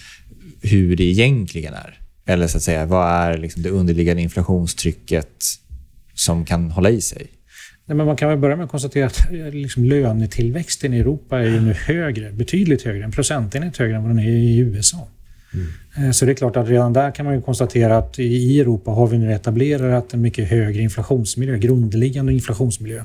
hur 0.62 0.96
det 0.96 1.04
egentligen 1.04 1.74
är. 1.74 1.99
Eller 2.30 2.46
så 2.46 2.56
att 2.56 2.62
säga, 2.62 2.86
vad 2.86 3.08
är 3.08 3.38
liksom 3.38 3.62
det 3.62 3.70
underliggande 3.70 4.22
inflationstrycket 4.22 5.44
som 6.14 6.44
kan 6.44 6.70
hålla 6.70 6.90
i 6.90 7.00
sig? 7.00 7.26
Nej, 7.86 7.96
men 7.96 8.06
man 8.06 8.16
kan 8.16 8.28
väl 8.28 8.38
börja 8.38 8.56
med 8.56 8.64
att 8.64 8.70
konstatera 8.70 9.06
att 9.06 9.32
eh, 9.32 9.50
liksom 9.50 9.84
lönetillväxten 9.84 10.94
i 10.94 10.98
Europa 10.98 11.38
är 11.38 11.44
ju 11.44 11.60
nu 11.60 11.72
högre, 11.72 12.32
betydligt 12.32 12.82
högre, 12.82 13.04
en 13.04 13.12
procentenhet 13.12 13.76
högre 13.76 13.96
än 13.96 14.02
vad 14.02 14.10
den 14.10 14.18
är 14.18 14.28
i 14.28 14.58
USA. 14.58 15.08
Mm. 15.54 15.66
Eh, 15.96 16.10
så 16.10 16.24
det 16.24 16.32
är 16.32 16.34
klart 16.34 16.56
att 16.56 16.68
redan 16.68 16.92
där 16.92 17.10
kan 17.10 17.26
man 17.26 17.34
ju 17.34 17.42
konstatera 17.42 17.98
att 17.98 18.18
i 18.18 18.60
Europa 18.60 18.90
har 18.90 19.06
vi 19.06 19.18
nu 19.18 19.32
etablerat 19.32 20.14
en 20.14 20.20
mycket 20.20 20.48
högre 20.48 20.82
inflationsmiljö, 20.82 21.56
grundläggande 21.56 22.32
inflationsmiljö. 22.32 23.02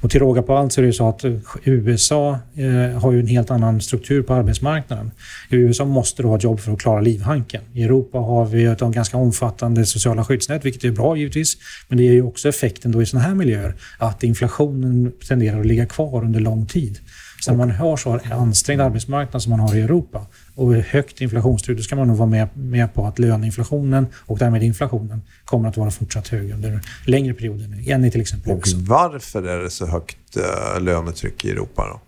Och 0.00 0.10
till 0.10 0.20
råga 0.20 0.42
på 0.42 0.56
allt 0.56 0.72
så 0.72 0.80
är 0.80 0.86
det 0.86 0.92
så 0.92 1.08
att 1.08 1.24
eh, 1.24 1.32
USA 1.64 2.38
eh, 2.54 3.00
har 3.00 3.12
ju 3.12 3.20
en 3.20 3.26
helt 3.26 3.50
annan 3.50 3.80
struktur 3.80 4.22
på 4.22 4.34
arbetsmarknaden. 4.34 5.10
I 5.50 5.56
USA 5.56 5.84
måste 5.84 6.22
du 6.22 6.28
ha 6.28 6.36
ett 6.36 6.44
jobb 6.44 6.60
för 6.60 6.72
att 6.72 6.80
klara 6.80 7.00
livhanken. 7.00 7.62
I 7.74 7.82
Europa 7.82 8.18
har 8.18 8.46
vi 8.46 8.64
ett 8.64 8.80
ganska 8.80 9.16
omfattande 9.16 9.86
sociala 9.86 10.24
skyddsnät, 10.24 10.64
vilket 10.64 10.84
är 10.84 10.90
bra 10.90 11.16
givetvis. 11.16 11.56
Men 11.88 11.98
det 11.98 12.04
ger 12.04 12.12
ju 12.12 12.22
också 12.22 12.48
effekten 12.48 12.92
då 12.92 13.02
i 13.02 13.06
sådana 13.06 13.28
här 13.28 13.34
miljöer 13.34 13.74
att 13.98 14.22
inflationen 14.22 15.12
tenderar 15.28 15.60
att 15.60 15.66
ligga 15.66 15.86
kvar 15.86 16.24
under 16.24 16.40
lång 16.40 16.66
tid. 16.66 16.98
Så 17.40 17.50
när 17.50 17.58
man 17.58 17.70
har 17.70 17.96
så 17.96 18.20
ansträngd 18.32 18.80
arbetsmarknad 18.80 19.42
som 19.42 19.50
man 19.50 19.60
har 19.60 19.76
i 19.76 19.80
Europa 19.80 20.26
och 20.54 20.74
högt 20.74 21.20
inflationstryck, 21.20 21.76
då 21.76 21.82
ska 21.82 21.96
man 21.96 22.08
nog 22.08 22.16
vara 22.16 22.28
med, 22.28 22.48
med 22.54 22.94
på 22.94 23.06
att 23.06 23.18
löneinflationen 23.18 24.06
och 24.26 24.38
därmed 24.38 24.62
inflationen 24.62 25.22
kommer 25.44 25.68
att 25.68 25.76
vara 25.76 25.90
fortsatt 25.90 26.28
hög 26.28 26.50
under 26.50 26.80
längre 27.06 27.34
perioder 27.34 27.90
än 27.90 28.04
i 28.04 28.10
till 28.10 28.20
exempel 28.20 28.52
Och 28.52 28.62
varför 28.76 29.48
är 29.48 29.62
det 29.62 29.70
så 29.70 29.86
högt 29.86 30.36
uh, 30.36 30.82
lönetryck 30.82 31.44
i 31.44 31.50
Europa 31.50 31.86
då? 31.88 32.00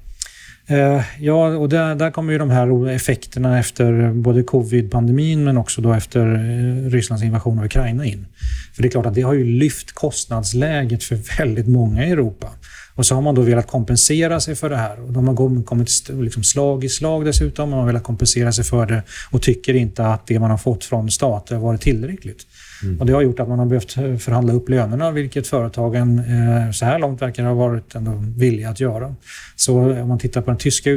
Uh, 0.70 1.02
ja, 1.18 1.56
och 1.56 1.68
där, 1.68 1.94
där 1.94 2.10
kommer 2.10 2.32
ju 2.32 2.38
de 2.38 2.50
här 2.50 2.88
effekterna 2.88 3.58
efter 3.58 4.12
både 4.12 4.42
covid-pandemin 4.42 5.44
men 5.44 5.56
också 5.56 5.80
då 5.80 5.92
efter 5.92 6.26
uh, 6.26 6.90
Rysslands 6.90 7.24
invasion 7.24 7.58
av 7.58 7.64
Ukraina 7.64 8.04
in. 8.04 8.26
För 8.74 8.82
det 8.82 8.88
är 8.88 8.90
klart 8.90 9.06
att 9.06 9.14
det 9.14 9.22
har 9.22 9.34
ju 9.34 9.44
lyft 9.44 9.92
kostnadsläget 9.92 11.04
för 11.04 11.38
väldigt 11.38 11.68
många 11.68 12.06
i 12.06 12.10
Europa. 12.10 12.48
Och 12.94 13.06
så 13.06 13.14
har 13.14 13.22
man 13.22 13.34
då 13.34 13.42
velat 13.42 13.66
kompensera 13.66 14.40
sig 14.40 14.54
för 14.54 14.70
det 14.70 14.76
här. 14.76 15.00
Och 15.00 15.12
de 15.12 15.28
har 15.28 15.62
kommit 15.64 15.90
liksom 16.08 16.44
slag 16.44 16.84
i 16.84 16.88
slag 16.88 17.24
dessutom. 17.24 17.70
Man 17.70 17.78
har 17.78 17.86
velat 17.86 18.02
kompensera 18.02 18.52
sig 18.52 18.64
för 18.64 18.86
det 18.86 19.02
och 19.30 19.42
tycker 19.42 19.74
inte 19.74 20.06
att 20.06 20.26
det 20.26 20.38
man 20.38 20.50
har 20.50 20.58
fått 20.58 20.84
från 20.84 21.10
staten 21.10 21.60
varit 21.60 21.80
tillräckligt. 21.80 22.46
Mm. 22.82 23.00
Och 23.00 23.06
Det 23.06 23.12
har 23.12 23.22
gjort 23.22 23.40
att 23.40 23.48
man 23.48 23.58
har 23.58 23.66
behövt 23.66 23.92
förhandla 23.92 24.52
upp 24.52 24.68
lönerna, 24.68 25.10
vilket 25.10 25.46
företagen 25.46 26.18
eh, 26.18 26.70
så 26.72 26.84
här 26.84 26.98
långt 26.98 27.22
verkar 27.22 27.44
ha 27.44 27.54
varit 27.54 27.94
ändå 27.94 28.12
villiga 28.36 28.70
att 28.70 28.80
göra. 28.80 29.14
Så 29.56 29.80
om 30.00 30.08
man 30.08 30.18
tittar 30.18 30.40
på 30.40 30.50
den 30.50 30.58
tyska 30.58 30.90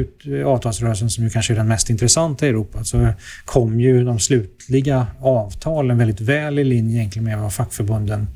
avtalsrörelsen, 0.46 1.10
som 1.10 1.24
ju 1.24 1.30
kanske 1.30 1.52
är 1.52 1.56
den 1.56 1.68
mest 1.68 1.90
intressanta 1.90 2.46
i 2.46 2.48
Europa, 2.48 2.84
så 2.84 3.08
kom 3.44 3.80
ju 3.80 4.04
de 4.04 4.18
slutliga 4.18 5.06
avtalen 5.20 5.98
väldigt 5.98 6.20
väl 6.20 6.58
i 6.58 6.64
linje 6.64 6.98
egentligen 6.98 7.24
med 7.24 7.38
vad 7.38 7.52
fackförbunden 7.52 8.20
eh, 8.20 8.26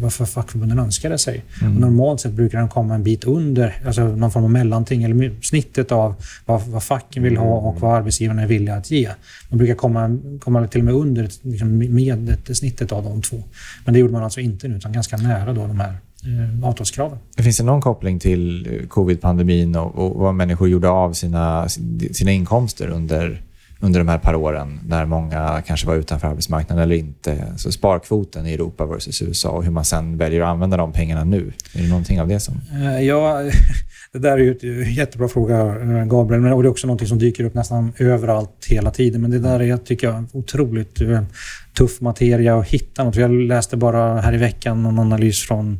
vad 0.00 0.12
fackförbunden 0.12 0.78
önskade 0.78 1.18
sig. 1.18 1.44
Mm. 1.62 1.74
normalt 1.74 2.20
sett 2.20 2.32
brukar 2.32 2.58
de 2.58 2.68
komma 2.68 2.94
en 2.94 3.02
bit 3.02 3.24
under, 3.24 3.82
alltså 3.86 4.02
någon 4.02 4.30
form 4.30 4.44
av 4.44 4.50
mellanting, 4.50 5.02
eller 5.02 5.42
snittet 5.42 5.92
av 5.92 6.14
vad, 6.46 6.62
vad 6.62 6.82
facken 6.82 7.22
vill 7.22 7.36
ha 7.36 7.58
och 7.58 7.80
vad 7.80 7.96
arbetsgivarna 7.96 8.42
är 8.42 8.46
villiga 8.46 8.74
att 8.74 8.90
ge. 8.90 9.10
De 9.48 9.56
brukar 9.56 9.74
komma, 9.74 10.18
komma 10.40 10.66
till 10.66 10.80
och 10.80 10.84
med 10.84 10.94
under 10.94 11.28
liksom 11.42 11.78
med 11.78 12.38
snittet 12.52 12.92
av 12.92 13.04
de 13.04 13.22
två. 13.22 13.42
Men 13.84 13.94
det 13.94 14.00
gjorde 14.00 14.12
man 14.12 14.24
alltså 14.24 14.40
inte 14.40 14.68
nu, 14.68 14.76
utan 14.76 14.92
ganska 14.92 15.16
nära 15.16 15.52
då 15.52 15.66
de 15.66 15.80
här 15.80 15.94
eh, 16.24 16.68
avtalskraven. 16.68 17.18
Finns 17.36 17.56
det 17.56 17.64
någon 17.64 17.80
koppling 17.80 18.18
till 18.18 18.68
covid-pandemin 18.88 19.76
och, 19.76 19.98
och 19.98 20.20
vad 20.20 20.34
människor 20.34 20.68
gjorde 20.68 20.88
av 20.88 21.12
sina, 21.12 21.68
sina 22.12 22.30
inkomster 22.30 22.88
under 22.88 23.42
under 23.80 24.00
de 24.00 24.08
här 24.08 24.18
par 24.18 24.34
åren 24.34 24.80
när 24.86 25.06
många 25.06 25.62
kanske 25.66 25.86
var 25.86 25.96
utanför 25.96 26.28
arbetsmarknaden 26.28 26.84
eller 26.84 26.96
inte. 26.96 27.44
Så 27.56 27.72
sparkvoten 27.72 28.46
i 28.46 28.52
Europa 28.52 28.86
versus 28.86 29.22
USA 29.22 29.50
och 29.50 29.64
hur 29.64 29.70
man 29.70 29.84
sen 29.84 30.16
väljer 30.16 30.40
att 30.40 30.48
använda 30.48 30.76
de 30.76 30.92
pengarna 30.92 31.24
nu. 31.24 31.52
Är 31.74 31.82
det 31.82 31.88
någonting 31.88 32.20
av 32.20 32.28
det 32.28 32.40
som... 32.40 32.54
Eh, 32.72 33.02
ja, 33.02 33.42
det 34.12 34.18
där 34.18 34.32
är 34.32 34.38
ju 34.38 34.84
en 34.84 34.92
jättebra 34.92 35.28
fråga, 35.28 35.58
eh, 35.58 36.04
Gabriel. 36.04 36.52
Och 36.52 36.62
det 36.62 36.66
är 36.66 36.70
också 36.70 36.86
någonting 36.86 37.08
som 37.08 37.18
dyker 37.18 37.44
upp 37.44 37.54
nästan 37.54 37.92
överallt 37.98 38.66
hela 38.68 38.90
tiden. 38.90 39.20
Men 39.20 39.30
det 39.30 39.38
där 39.38 39.62
är, 39.62 39.76
tycker 39.76 40.06
jag, 40.06 40.24
otroligt 40.32 41.00
eh, 41.00 41.22
tuff 41.78 42.00
materia 42.00 42.58
att 42.58 42.66
hitta 42.66 43.04
något. 43.04 43.16
Jag 43.16 43.30
läste 43.30 43.76
bara 43.76 44.20
här 44.20 44.34
i 44.34 44.36
veckan 44.36 44.82
någon 44.82 44.98
analys 44.98 45.42
från, 45.42 45.78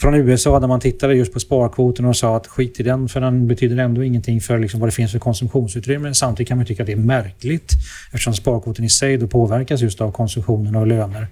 från 0.00 0.14
USA 0.14 0.60
där 0.60 0.68
man 0.68 0.80
tittade 0.80 1.14
just 1.14 1.32
på 1.32 1.40
sparkvoten 1.40 2.04
och 2.04 2.16
sa 2.16 2.36
att 2.36 2.46
skit 2.46 2.80
i 2.80 2.82
den 2.82 3.08
för 3.08 3.20
den 3.20 3.48
betyder 3.48 3.76
ändå 3.76 4.04
ingenting 4.04 4.40
för 4.40 4.58
liksom 4.58 4.80
vad 4.80 4.88
det 4.88 4.92
finns 4.92 5.12
för 5.12 5.18
konsumtionsutrymme. 5.18 6.14
Samtidigt 6.14 6.48
kan 6.48 6.56
man 6.56 6.66
tycka 6.66 6.82
att 6.82 6.86
det 6.86 6.92
är 6.92 6.96
märkligt 6.96 7.27
eftersom 8.12 8.34
sparkvoten 8.34 8.84
i 8.84 8.90
sig 8.90 9.16
då 9.16 9.26
påverkas 9.26 9.80
just 9.80 10.00
av 10.00 10.12
konsumtionen 10.12 10.76
och 10.76 10.86
löner. 10.86 11.28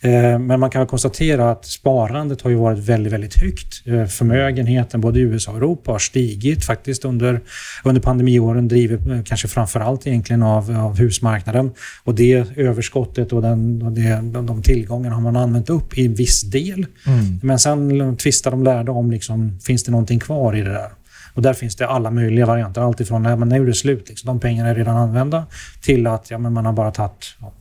Eh, 0.00 0.38
men 0.38 0.60
man 0.60 0.70
kan 0.70 0.86
konstatera 0.86 1.50
att 1.50 1.64
sparandet 1.64 2.42
har 2.42 2.50
ju 2.50 2.56
varit 2.56 2.78
väldigt, 2.78 3.12
väldigt 3.12 3.36
högt. 3.36 3.86
Eh, 3.86 4.06
förmögenheten 4.06 5.00
både 5.00 5.18
i 5.18 5.22
USA 5.22 5.50
och 5.50 5.56
Europa 5.56 5.92
har 5.92 5.98
stigit 5.98 6.64
faktiskt 6.64 7.04
under, 7.04 7.40
under 7.84 8.00
pandemiåren, 8.00 8.68
drivet 8.68 9.06
eh, 9.06 9.22
kanske 9.24 9.48
framför 9.48 9.80
allt 9.80 10.06
egentligen 10.06 10.42
av, 10.42 10.76
av 10.76 10.98
husmarknaden. 10.98 11.70
Och 12.04 12.14
det 12.14 12.44
överskottet 12.56 13.32
och, 13.32 13.42
den, 13.42 13.82
och 13.82 13.92
det, 13.92 14.20
de 14.22 14.62
tillgångarna 14.62 15.14
har 15.14 15.22
man 15.22 15.36
använt 15.36 15.70
upp 15.70 15.98
i 15.98 16.06
en 16.06 16.14
viss 16.14 16.42
del. 16.42 16.86
Mm. 17.06 17.40
Men 17.42 17.58
sen 17.58 18.16
tvistar 18.16 18.50
de 18.50 18.64
lärda 18.64 18.92
om, 18.92 19.10
liksom, 19.10 19.58
finns 19.60 19.84
det 19.84 19.90
någonting 19.90 20.20
kvar 20.20 20.56
i 20.56 20.60
det 20.60 20.70
där? 20.70 20.97
Och 21.38 21.42
där 21.42 21.52
finns 21.52 21.76
det 21.76 21.86
alla 21.88 22.10
möjliga 22.10 22.46
varianter. 22.46 22.80
Alltifrån 22.80 23.26
att 23.26 23.48
nu 23.48 23.62
är 23.62 23.66
det 23.66 23.74
slut, 23.74 24.08
liksom. 24.08 24.26
de 24.26 24.40
pengarna 24.40 24.68
är 24.68 24.74
redan 24.74 24.96
använda, 24.96 25.46
till 25.82 26.06
att 26.06 26.30
ja, 26.30 26.38
men 26.38 26.52
man 26.52 26.66
har 26.66 26.72
bara 26.72 26.90
tagit 26.90 27.36
ja, 27.40 27.52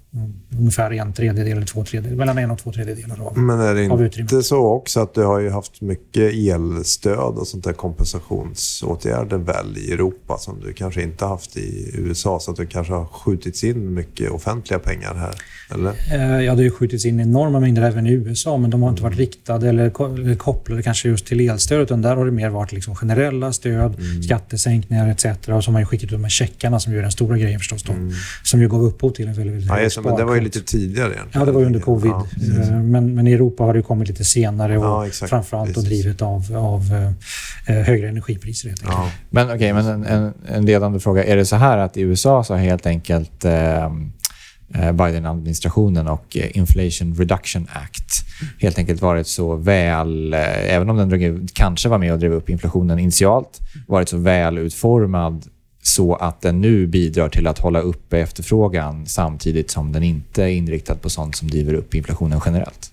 ungefär 0.60 0.94
en 0.94 1.14
tredjedel 1.14 1.58
eller 1.58 1.66
två 1.66 1.84
tredjedelar, 1.84 2.18
mellan 2.18 2.38
en 2.38 2.52
och 2.52 2.60
två 2.60 2.72
tredjedelar 2.72 3.22
av 3.22 3.38
Men 3.38 3.60
är 3.60 3.76
det 3.76 3.84
inte 4.20 4.44
så 4.44 4.66
också 4.66 5.00
att 5.00 5.14
du 5.14 5.24
har 5.24 5.40
ju 5.40 5.50
haft 5.50 5.82
mycket 5.82 6.34
elstöd 6.34 7.38
och 7.38 7.48
sånt 7.48 7.64
där 7.64 7.74
kompensationsåtgärder 7.74 9.38
väl 9.38 9.78
i 9.78 9.92
Europa 9.92 10.38
som 10.38 10.60
du 10.60 10.74
kanske 10.74 11.04
inte 11.04 11.26
haft 11.26 11.58
i 11.58 11.92
USA 11.94 12.40
så 12.40 12.52
att 12.52 12.58
du 12.58 12.66
kanske 12.66 12.94
har 12.94 13.06
skjutits 13.06 13.64
in 13.64 13.94
mycket 13.94 14.32
offentliga 14.32 14.80
pengar 14.80 15.16
här? 15.16 15.36
Eller? 15.74 15.94
Eh, 16.12 16.46
ja, 16.46 16.56
det 16.56 16.64
har 16.64 16.70
skjutits 16.70 17.06
in 17.06 17.20
enorma 17.20 17.60
mängder 17.60 17.82
även 17.82 18.08
i 18.08 18.12
USA 18.12 18.58
men 18.58 18.70
de 18.70 18.84
har 18.84 18.90
inte 18.90 19.04
varit 19.04 19.18
riktade 19.18 19.70
eller 19.70 20.36
kopplade 20.36 20.84
kanske 20.84 21.10
just 21.10 21.26
till 21.26 21.50
elstöd 21.50 21.82
utan 21.82 22.02
där 22.02 22.16
har 22.16 22.26
det 22.26 22.32
mer 22.32 22.50
varit 22.50 22.72
liksom 22.72 22.96
generella 22.96 23.54
stöd, 23.54 24.00
mm. 24.00 24.24
skattesänkningar 24.24 25.10
etc. 25.10 25.26
Och 25.26 25.64
så 25.64 25.72
har 25.72 25.72
man 25.72 25.86
skickat 25.86 26.04
ut 26.04 26.12
de 26.12 26.24
här 26.24 26.30
checkarna 26.30 26.80
som 26.80 26.94
gör 26.94 27.02
den 27.02 27.12
stora 27.12 27.38
grejen 27.38 27.60
förstås 27.60 27.84
då, 27.84 27.94
mm. 27.94 28.12
som 28.44 28.62
ju 28.62 28.70
gav 28.70 28.84
upphov 28.84 29.12
till 29.12 29.28
en 29.28 29.34
väldigt, 29.34 29.54
väldigt 29.54 29.70
ja, 29.70 29.80
men 30.10 30.20
det 30.20 30.26
var 30.26 30.36
ju 30.36 30.42
lite 30.42 30.62
tidigare 30.62 31.14
egentligen. 31.14 31.40
Ja, 31.40 31.46
det 31.46 31.52
var 31.52 31.64
under 31.64 31.80
covid. 31.80 32.12
Ja, 32.12 32.28
eh, 32.62 32.82
men, 32.82 33.16
men 33.16 33.28
i 33.28 33.34
Europa 33.34 33.64
har 33.64 33.74
det 33.74 33.82
kommit 33.82 34.08
lite 34.08 34.24
senare 34.24 34.78
och 34.78 35.08
ja, 35.08 35.28
framförallt 35.28 35.74
då 35.74 35.82
drivet 35.82 36.22
av, 36.22 36.58
av 36.58 36.82
eh, 37.68 37.76
högre 37.76 38.10
energipriser. 38.10 38.70
Helt 38.70 38.84
ja. 38.86 39.12
Men 39.30 39.46
okej, 39.46 39.56
okay, 39.56 39.74
men 39.74 39.86
en, 39.86 40.06
en, 40.06 40.34
en, 40.48 40.66
ledande 40.66 41.00
fråga. 41.00 41.24
Är 41.24 41.36
det 41.36 41.46
så 41.46 41.56
här 41.56 41.78
att 41.78 41.98
i 41.98 42.02
USA 42.02 42.44
så 42.44 42.54
har 42.54 42.60
helt 42.60 42.86
enkelt 42.86 43.46
eh, 43.46 43.86
eh 44.74 44.92
Biden-administrationen 44.92 46.08
och 46.08 46.36
Inflation 46.36 47.16
Reduction 47.16 47.68
Act 47.74 48.28
helt 48.60 48.78
enkelt 48.78 49.02
varit 49.02 49.28
så 49.28 49.56
väl, 49.56 50.34
även 50.34 50.90
om 50.90 50.98
den 50.98 51.48
kanske 51.54 51.90
var 51.90 51.98
med 51.98 52.14
och 52.14 52.20
drev 52.20 52.34
upp 52.34 52.50
inflationen 52.50 53.00
initialt, 53.00 53.60
varit 53.88 54.10
så 54.10 54.18
väl 54.18 54.58
utformad 54.58 55.46
så 55.88 56.16
att 56.16 56.42
den 56.42 56.62
nu 56.62 56.88
bidrar 56.88 57.30
till 57.30 57.48
att 57.48 57.60
hålla 57.60 57.80
uppe 57.80 58.20
efterfrågan 58.20 59.06
samtidigt 59.06 59.72
som 59.72 59.92
den 59.92 60.04
inte 60.04 60.44
är 60.44 60.48
inriktad 60.48 60.96
på 60.96 61.10
sånt 61.10 61.36
som 61.36 61.48
driver 61.48 61.74
upp 61.74 61.96
inflationen 61.96 62.42
generellt. 62.46 62.92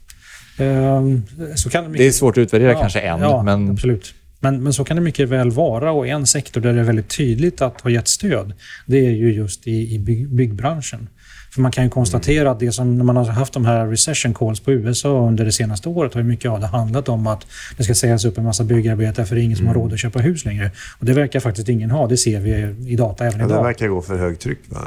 Kan 1.71 1.93
det, 1.93 1.99
det 1.99 2.07
är 2.07 2.11
svårt 2.11 2.35
att 2.35 2.43
utvärdera 2.43 2.73
ja, 2.73 2.81
kanske 2.81 3.01
än. 3.01 3.21
Ja, 3.21 3.43
men... 3.43 3.71
absolut. 3.71 4.15
Men, 4.41 4.63
men 4.63 4.73
så 4.73 4.85
kan 4.85 4.97
det 4.97 5.03
mycket 5.03 5.29
väl 5.29 5.51
vara. 5.51 5.93
Och 5.93 6.09
en 6.09 6.27
sektor 6.27 6.61
där 6.61 6.73
det 6.73 6.81
är 6.81 6.85
väldigt 6.85 7.17
tydligt 7.17 7.63
att 7.63 7.81
ha 7.81 7.91
gett 7.91 8.09
stöd, 8.09 8.53
det 8.87 9.07
är 9.07 9.11
ju 9.11 9.33
just 9.33 9.67
i, 9.67 9.95
i 9.95 9.99
bygg, 9.99 10.29
byggbranschen. 10.29 11.09
För 11.55 11.61
man 11.61 11.73
kan 11.73 11.85
ju 11.85 11.91
konstatera 11.91 12.51
att 12.51 12.61
det 12.61 12.73
som, 12.73 12.99
när 12.99 13.05
man 13.05 13.17
har 13.17 13.25
haft 13.25 13.53
de 13.53 13.65
här 13.65 13.87
recession 13.87 14.35
calls 14.35 14.61
på 14.61 14.73
USA 14.73 15.29
under 15.29 15.45
det 15.45 15.53
senaste 15.53 15.89
året 15.89 16.15
har 16.15 16.21
ju 16.21 16.27
mycket 16.27 16.51
av 16.51 16.61
det 16.61 16.67
handlat 16.67 17.09
om 17.09 17.27
att 17.27 17.47
det 17.77 17.85
ska 17.85 17.95
sägas 17.95 18.25
upp 18.25 18.39
en 18.39 18.45
massa 18.45 18.65
byggarbetare 18.65 19.27
för 19.27 19.35
det 19.35 19.41
är 19.41 19.45
ingen 19.45 19.57
som 19.57 19.67
har 19.67 19.75
mm. 19.75 19.83
råd 19.83 19.93
att 19.93 19.99
köpa 19.99 20.19
hus 20.19 20.45
längre. 20.45 20.71
Och 20.99 21.07
det 21.07 21.13
verkar 21.13 21.41
faktiskt 21.41 21.69
ingen 21.69 21.91
ha. 21.91 22.07
Det 22.07 22.17
ser 22.17 22.41
vi 22.41 22.75
i 22.93 22.97
data 22.97 23.27
även 23.27 23.41
ja, 23.41 23.47
idag. 23.47 23.59
Det 23.59 23.67
verkar 23.67 23.89
gå 23.89 24.03
för 24.03 24.19
högtryck 24.19 24.59
va? 24.69 24.81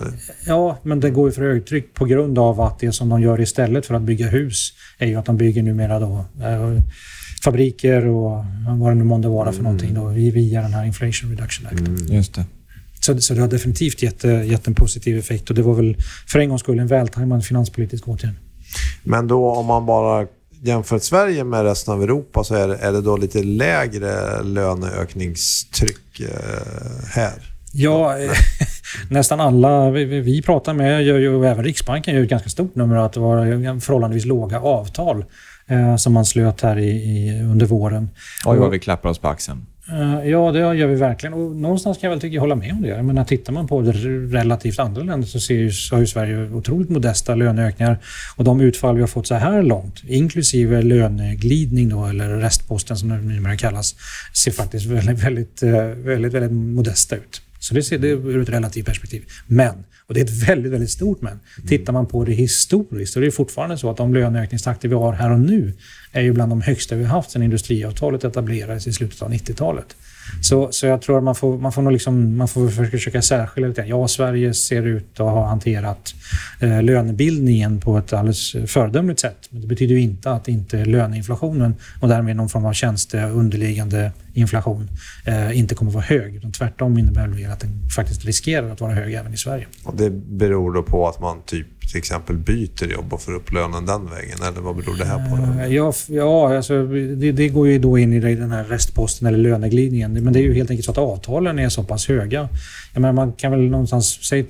Ja, 0.45 0.77
men 0.83 0.99
det 0.99 1.09
går 1.09 1.29
ju 1.29 1.31
för 1.31 1.41
högtryck 1.41 1.93
på 1.93 2.05
grund 2.05 2.39
av 2.39 2.61
att 2.61 2.79
det 2.79 2.91
som 2.91 3.09
de 3.09 3.21
gör 3.21 3.41
istället 3.41 3.85
för 3.85 3.95
att 3.95 4.01
bygga 4.01 4.27
hus 4.27 4.73
är 4.97 5.07
ju 5.07 5.15
att 5.15 5.25
de 5.25 5.37
bygger 5.37 5.63
numera 5.63 5.99
då 5.99 6.25
eh, 6.41 6.81
fabriker 7.43 8.07
och 8.07 8.45
vad 8.79 8.91
det 8.91 8.95
nu 8.95 9.03
månde 9.03 9.27
vara 9.27 9.51
för 9.51 9.59
mm. 9.59 9.63
någonting 9.63 9.93
då, 9.93 10.07
via 10.07 10.61
den 10.61 10.73
här 10.73 10.85
Inflation 10.85 11.29
Reduction 11.29 11.67
Act. 11.67 11.79
Mm. 11.79 12.15
Just 12.15 12.35
det. 12.35 12.45
Så, 13.07 13.21
så 13.21 13.33
det 13.33 13.41
har 13.41 13.47
definitivt 13.47 14.03
gett, 14.03 14.23
eh, 14.23 14.49
gett 14.51 14.67
en 14.67 14.75
positiv 14.75 15.17
effekt 15.17 15.49
och 15.49 15.55
det 15.55 15.61
var 15.61 15.73
väl 15.73 15.97
för 16.27 16.39
en 16.39 16.49
gångs 16.49 16.61
skull 16.61 16.79
en 16.79 16.87
vältajmad 16.87 17.45
finanspolitisk 17.45 18.07
åtgärd. 18.07 18.33
Men 19.03 19.27
då 19.27 19.49
om 19.49 19.65
man 19.65 19.85
bara 19.85 20.27
jämför 20.61 20.99
Sverige 20.99 21.43
med 21.43 21.63
resten 21.63 21.93
av 21.93 22.03
Europa 22.03 22.43
så 22.43 22.55
är 22.55 22.67
det, 22.67 22.75
är 22.77 22.91
det 22.91 23.01
då 23.01 23.17
lite 23.17 23.43
lägre 23.43 24.43
löneökningstryck 24.43 26.19
eh, 26.19 26.27
här? 27.13 27.33
Ja, 27.73 28.15
nästan 29.09 29.39
alla 29.39 29.89
vi, 29.89 30.05
vi 30.05 30.41
pratar 30.41 30.73
med, 30.73 31.03
gör 31.03 31.17
ju, 31.17 31.35
och 31.35 31.45
även 31.45 31.63
Riksbanken, 31.63 32.15
gör 32.15 32.23
ett 32.23 32.29
ganska 32.29 32.49
stort 32.49 32.75
nummer 32.75 32.95
att 32.95 33.13
det 33.13 33.19
var 33.19 33.79
förhållandevis 33.79 34.25
låga 34.25 34.59
avtal 34.59 35.25
eh, 35.67 35.95
som 35.95 36.13
man 36.13 36.25
slöt 36.25 36.61
här 36.61 36.79
i, 36.79 36.89
i, 36.89 37.41
under 37.43 37.65
våren. 37.65 38.09
Oj, 38.45 38.57
vad 38.57 38.71
vi 38.71 38.79
klappar 38.79 39.09
oss 39.09 39.19
på 39.19 39.27
axeln. 39.27 39.65
Eh, 39.91 40.29
ja, 40.29 40.51
det 40.51 40.59
gör 40.59 40.87
vi 40.87 40.95
verkligen. 40.95 41.33
Och 41.33 41.55
någonstans 41.55 41.97
kan 41.97 42.07
jag 42.07 42.11
väl 42.15 42.21
tycka 42.21 42.39
hålla 42.39 42.55
med 42.55 42.71
om 42.71 42.81
det. 42.81 42.87
Jag 42.87 43.05
menar, 43.05 43.23
tittar 43.23 43.53
man 43.53 43.67
på 43.67 43.81
det 43.81 43.91
relativt 43.91 44.79
andra 44.79 45.03
länder 45.03 45.27
så 45.27 45.39
ser 45.39 45.55
ju, 45.55 45.71
har 45.91 45.99
ju 45.99 46.07
Sverige 46.07 46.49
otroligt 46.49 46.89
modesta 46.89 47.35
löneökningar. 47.35 47.97
Och 48.35 48.43
de 48.43 48.61
utfall 48.61 48.95
vi 48.95 49.01
har 49.01 49.07
fått 49.07 49.27
så 49.27 49.35
här 49.35 49.63
långt, 49.63 50.03
inklusive 50.07 50.81
löneglidning 50.81 51.89
då, 51.89 52.05
eller 52.05 52.29
restposten 52.29 52.97
som 52.97 53.09
det 53.09 53.17
numera 53.17 53.57
kallas, 53.57 53.95
ser 54.33 54.51
faktiskt 54.51 54.85
väldigt, 54.85 55.23
väldigt, 55.23 55.63
eh, 55.63 55.83
väldigt, 55.83 56.33
väldigt 56.33 56.51
modesta 56.51 57.15
ut. 57.15 57.41
Så 57.59 57.73
det 57.73 57.83
ser 57.83 57.97
det 57.97 58.07
ur 58.07 58.41
ett 58.41 58.49
relativt 58.49 58.85
perspektiv. 58.85 59.23
Men, 59.47 59.73
och 60.07 60.13
det 60.13 60.19
är 60.19 60.25
ett 60.25 60.49
väldigt, 60.49 60.71
väldigt 60.71 60.89
stort 60.89 61.21
men, 61.21 61.39
tittar 61.67 61.93
man 61.93 62.05
på 62.05 62.23
det 62.23 62.31
historiskt 62.31 63.13
så 63.13 63.19
är 63.19 63.23
det 63.23 63.31
fortfarande 63.31 63.77
så 63.77 63.89
att 63.89 63.97
de 63.97 64.13
löneökningstakter 64.13 64.87
vi 64.87 64.95
har 64.95 65.13
här 65.13 65.31
och 65.31 65.39
nu 65.39 65.73
är 66.11 66.21
ju 66.21 66.33
bland 66.33 66.51
de 66.51 66.61
högsta 66.61 66.95
vi 66.95 67.03
har 67.03 67.11
haft 67.11 67.31
sedan 67.31 67.43
industriavtalet 67.43 68.23
etablerades 68.23 68.87
i 68.87 68.93
slutet 68.93 69.21
av 69.21 69.31
90-talet. 69.31 69.95
Så, 70.41 70.67
så 70.71 70.85
jag 70.85 71.01
tror 71.01 71.17
att 71.17 71.23
man 71.23 71.35
får, 71.35 71.57
man 71.57 71.71
får, 71.71 71.81
nog 71.81 71.93
liksom, 71.93 72.37
man 72.37 72.47
får 72.47 72.69
försöka 72.69 73.21
särskilja 73.21 73.67
lite. 73.69 73.81
Ja, 73.81 74.07
Sverige 74.07 74.53
ser 74.53 74.83
ut 74.83 75.19
att 75.19 75.31
ha 75.31 75.47
hanterat 75.47 76.13
eh, 76.59 76.83
lönebildningen 76.83 77.79
på 77.79 77.97
ett 77.97 78.13
alldeles 78.13 78.55
föredömligt 78.67 79.19
sätt. 79.19 79.47
Men 79.49 79.61
det 79.61 79.67
betyder 79.67 79.95
ju 79.95 80.01
inte 80.01 80.31
att 80.31 80.47
inte 80.47 80.85
löneinflationen 80.85 81.75
och 82.01 82.07
därmed 82.07 82.35
någon 82.35 82.49
form 82.49 82.65
av 82.65 82.73
tjänste 82.73 83.23
underliggande 83.23 84.11
inflation 84.33 84.89
eh, 85.25 85.59
inte 85.59 85.75
kommer 85.75 85.91
att 85.91 85.95
vara 85.95 86.05
hög. 86.05 86.35
Utan 86.35 86.51
tvärtom 86.51 86.97
innebär 86.97 87.27
det 87.27 87.45
att 87.45 87.59
den 87.59 87.89
faktiskt 87.95 88.25
riskerar 88.25 88.71
att 88.71 88.81
vara 88.81 88.93
hög 88.93 89.13
även 89.13 89.33
i 89.33 89.37
Sverige. 89.37 89.67
Och 89.83 89.95
det 89.95 90.09
beror 90.09 90.73
då 90.73 90.83
på 90.83 91.07
att 91.07 91.19
man 91.19 91.41
typ 91.45 91.67
till 91.87 91.97
exempel 91.97 92.37
byter 92.37 92.91
jobb 92.91 93.13
och 93.13 93.21
får 93.21 93.35
upp 93.35 93.53
lönen 93.53 93.85
den 93.85 94.09
vägen? 94.09 94.37
Eller 94.47 94.61
vad 94.61 94.75
beror 94.75 94.97
det 94.97 95.05
här 95.05 95.29
på? 95.29 95.61
Eh, 95.61 95.73
ja, 95.73 95.93
ja 96.07 96.55
alltså, 96.55 96.85
det, 96.87 97.31
det, 97.31 97.47
går 97.47 97.67
ju 97.67 97.79
då 97.79 97.97
in 97.97 98.13
i 98.13 98.35
den 98.35 98.51
här 98.51 98.63
restposten 98.63 99.27
eller 99.27 99.37
löneglidningen. 99.37 100.13
Men 100.13 100.33
det 100.33 100.39
är 100.39 100.43
ju 100.43 100.53
helt 100.53 100.69
enkelt 100.69 100.85
så 100.85 100.91
att 100.91 100.97
avtalen 100.97 101.59
är 101.59 101.69
så 101.69 101.83
pass 101.83 102.07
höga. 102.07 102.49
Jag 102.93 103.01
menar, 103.01 103.13
man 103.13 103.33
kan 103.33 103.51
väl 103.51 103.69
någonstans 103.69 104.27
säga 104.27 104.45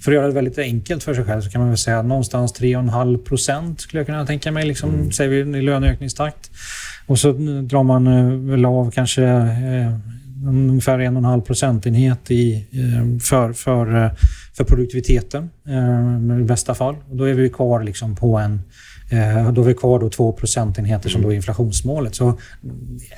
för 0.00 0.12
att 0.12 0.14
göra 0.14 0.26
det 0.26 0.32
väldigt 0.32 0.58
enkelt 0.58 1.02
för 1.02 1.14
sig 1.14 1.24
själv 1.24 1.40
så 1.40 1.50
kan 1.50 1.60
man 1.60 1.68
väl 1.70 1.78
säga 1.78 2.02
någonstans 2.02 2.60
3,5 2.60 3.18
procent 3.18 3.80
skulle 3.80 4.00
jag 4.00 4.06
kunna 4.06 4.26
tänka 4.26 4.52
mig, 4.52 4.66
liksom, 4.66 4.94
mm. 4.94 5.12
säger 5.12 5.44
vi, 5.44 5.58
i 5.58 5.62
löneökningstakt. 5.62 6.50
Och 7.06 7.18
så 7.18 7.32
drar 7.62 7.82
man 7.82 8.06
eh, 8.06 8.50
väl 8.50 8.64
av 8.64 8.90
kanske 8.90 9.24
eh, 9.24 9.96
ungefär 10.48 10.98
en 10.98 11.16
och 11.16 11.20
en 11.20 11.24
halv 11.24 11.40
procentenhet 11.40 12.30
i, 12.30 12.54
eh, 12.54 13.18
för, 13.20 13.52
för, 13.52 14.10
för 14.52 14.64
produktiviteten 14.64 15.50
i 16.40 16.44
bästa 16.44 16.74
fall. 16.74 16.96
Och 17.10 17.16
då 17.16 17.24
är 17.24 17.34
vi 17.34 17.50
kvar 17.50 17.82
liksom 17.82 18.16
på 18.16 18.38
en 18.38 18.60
då 19.52 19.62
är 19.62 19.66
vi 19.66 19.74
kvar 19.74 19.98
då 19.98 20.10
2 20.10 20.32
procentenheter 20.32 21.08
som 21.08 21.22
då 21.22 21.32
är 21.32 21.36
inflationsmålet. 21.36 22.14
Så 22.14 22.38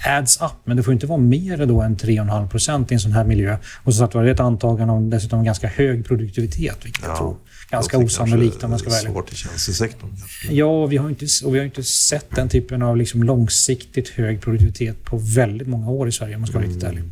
adds 0.07 0.41
up, 0.43 0.53
men 0.65 0.77
det 0.77 0.83
får 0.83 0.95
inte 0.95 1.07
vara 1.07 1.19
mer 1.19 1.67
då 1.67 1.81
än 1.81 1.97
3,5 1.97 2.49
procent 2.49 2.91
i 2.91 2.95
en 2.95 3.01
sån 3.01 3.13
här 3.13 3.25
miljö. 3.25 3.59
Och 3.85 3.95
så 3.95 4.05
att 4.05 4.11
det 4.11 4.19
är 4.19 4.25
ett 4.25 4.41
antagande 4.41 4.95
om 4.95 5.11
dessutom 5.11 5.45
ganska 5.45 5.67
hög 5.67 6.07
produktivitet, 6.07 6.79
vilket 6.85 7.03
ja. 7.05 7.09
jag 7.09 7.19
tror 7.19 7.37
ganska 7.71 7.99
osannolikt 7.99 8.65
om 8.65 8.71
man 8.71 8.79
ska 8.79 8.91
välja. 8.91 9.11
svårt 9.11 9.33
i 9.33 9.35
tjänstesektorn. 9.35 10.11
Ja, 10.51 10.87
vi 10.87 10.97
har 10.97 11.09
inte, 11.09 11.27
och 11.45 11.55
vi 11.55 11.59
har 11.59 11.65
inte 11.65 11.83
sett 11.83 12.27
den 12.37 12.49
typen 12.49 12.83
av 12.83 12.97
liksom 12.97 13.23
långsiktigt 13.23 14.09
hög 14.09 14.41
produktivitet 14.41 15.05
på 15.05 15.17
väldigt 15.17 15.69
många 15.69 15.91
år 15.91 16.09
i 16.09 16.13
Sverige 16.13 16.35
om 16.35 16.41
man 16.41 16.47
ska 16.47 16.55
vara 16.55 16.65
mm. 16.65 16.75
riktigt 16.75 16.91
ärlig. 16.91 17.05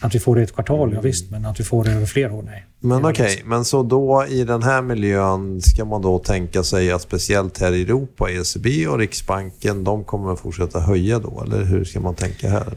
Att 0.00 0.14
vi 0.14 0.18
får 0.18 0.34
det 0.34 0.40
i 0.40 0.44
ett 0.44 0.54
kvartal, 0.54 0.92
ja 0.94 1.00
visst, 1.00 1.30
men 1.30 1.46
att 1.46 1.60
vi 1.60 1.64
får 1.64 1.84
det 1.84 1.92
över 1.92 2.06
flera 2.06 2.32
år, 2.32 2.42
nej. 2.42 2.64
Men 2.80 3.04
okej, 3.04 3.10
okay, 3.10 3.44
men 3.44 3.64
så 3.64 3.82
då 3.82 4.24
i 4.28 4.44
den 4.44 4.62
här 4.62 4.82
miljön 4.82 5.60
ska 5.60 5.84
man 5.84 6.02
då 6.02 6.18
tänka 6.18 6.62
sig 6.62 6.92
att 6.92 7.02
speciellt 7.02 7.60
här 7.60 7.72
i 7.72 7.82
Europa, 7.82 8.30
ECB 8.30 8.86
och 8.86 8.98
Riksbanken, 8.98 9.84
de 9.84 10.04
kommer 10.04 10.32
att 10.32 10.40
fortsätta 10.40 10.80
höja 10.80 11.18
då, 11.18 11.42
eller 11.46 11.64
hur 11.64 11.84
ska 11.84 12.00
man 12.00 12.14
tänka 12.14 12.48
här? 12.50 12.74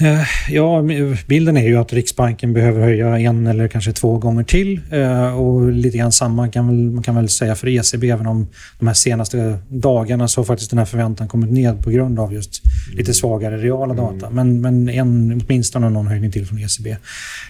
Eh, 0.00 0.22
ja, 0.48 0.82
bilden 1.26 1.56
är 1.56 1.66
ju 1.66 1.76
att 1.76 1.92
Riksbanken 1.92 2.52
behöver 2.52 2.80
höja 2.80 3.18
en 3.18 3.46
eller 3.46 3.68
kanske 3.68 3.92
två 3.92 4.18
gånger 4.18 4.44
till. 4.44 4.80
Eh, 4.90 5.40
och 5.40 5.72
lite 5.72 5.98
grann 5.98 6.12
samma 6.12 6.48
kan 6.48 6.66
väl, 6.66 6.76
man 6.76 7.02
kan 7.02 7.14
väl 7.14 7.28
säga 7.28 7.54
för 7.54 7.68
ECB, 7.68 8.10
även 8.10 8.26
om 8.26 8.48
de 8.78 8.86
här 8.86 8.94
senaste 8.94 9.58
dagarna 9.68 10.28
så 10.28 10.40
har 10.40 10.44
faktiskt 10.44 10.70
den 10.70 10.78
här 10.78 10.86
förväntan 10.86 11.28
kommit 11.28 11.50
ned 11.50 11.82
på 11.84 11.90
grund 11.90 12.18
av 12.18 12.32
just 12.32 12.62
lite 12.92 13.14
svagare 13.14 13.58
reala 13.58 13.94
data. 13.94 14.30
Men, 14.30 14.60
men 14.60 14.88
en, 14.88 15.42
åtminstone 15.46 15.90
någon 15.90 16.06
höjning 16.06 16.32
till 16.32 16.46
från 16.46 16.58
ECB. 16.58 16.96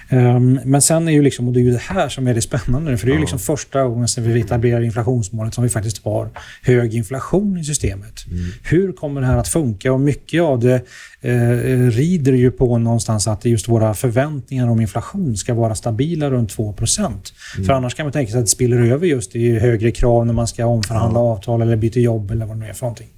Ehm, 0.09 0.61
men 0.65 0.83
sen 0.83 1.09
är 1.09 1.13
ju 1.13 1.23
liksom, 1.23 1.49
och 1.49 1.55
det 1.55 1.61
är 1.61 1.65
ju 1.65 1.73
det 1.73 1.83
här 1.83 2.09
som 2.09 2.27
är 2.27 2.35
det 2.35 2.43
spännande, 2.43 2.97
för 2.97 3.07
det 3.07 3.13
är 3.13 3.15
ju 3.15 3.21
liksom 3.21 3.39
första 3.39 3.85
gången 3.85 4.09
sedan 4.09 4.25
vi 4.25 4.41
etablerar 4.41 4.83
inflationsmålet 4.83 5.55
som 5.55 5.65
vi 5.65 5.71
faktiskt 5.71 6.05
har 6.05 6.29
hög 6.63 6.95
inflation 6.95 7.59
i 7.59 7.65
systemet. 7.65 8.27
Mm. 8.27 8.45
Hur 8.63 8.93
kommer 8.93 9.21
det 9.21 9.27
här 9.27 9.37
att 9.37 9.49
funka? 9.49 9.93
Och 9.93 10.01
mycket 10.01 10.43
av 10.43 10.61
det 10.61 10.81
eh, 11.25 11.91
rider 11.91 12.33
ju 12.33 12.51
på 12.51 12.79
någonstans 12.79 13.29
att 13.29 13.45
just 13.45 13.69
våra 13.69 13.95
förväntningar 13.95 14.69
om 14.69 14.81
inflation 14.81 15.37
ska 15.37 15.55
vara 15.55 15.75
stabila 15.75 16.31
runt 16.31 16.51
2 16.51 16.75
mm. 16.79 17.67
För 17.67 17.73
annars 17.73 17.95
kan 17.95 18.07
man 18.07 18.13
tänka 18.13 18.33
sig 18.33 18.39
att 18.39 18.45
det 18.45 18.51
spiller 18.51 18.81
över 18.81 19.07
just 19.07 19.37
i 19.37 19.59
högre 19.59 19.91
krav 19.91 20.27
när 20.27 20.33
man 20.33 20.47
ska 20.47 20.67
omförhandla 20.67 21.21
ja. 21.21 21.25
avtal 21.25 21.63
eller 21.63 21.77
byta 21.77 22.01
jobb 22.01 22.31
eller 22.31 22.47
vad 22.47 22.57
det 22.57 22.61
nu 22.61 22.69
är 22.69 22.73
för 22.73 22.87
någonting. 22.87 23.09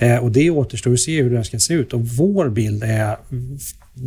Eh, 0.00 0.16
och 0.16 0.32
det 0.32 0.50
återstår 0.50 0.92
att 0.92 1.00
se 1.00 1.22
hur 1.22 1.30
det 1.30 1.44
ska 1.44 1.58
se 1.58 1.74
ut. 1.74 1.92
Och 1.92 2.00
vår 2.00 2.48
bild 2.48 2.84
är 2.84 3.16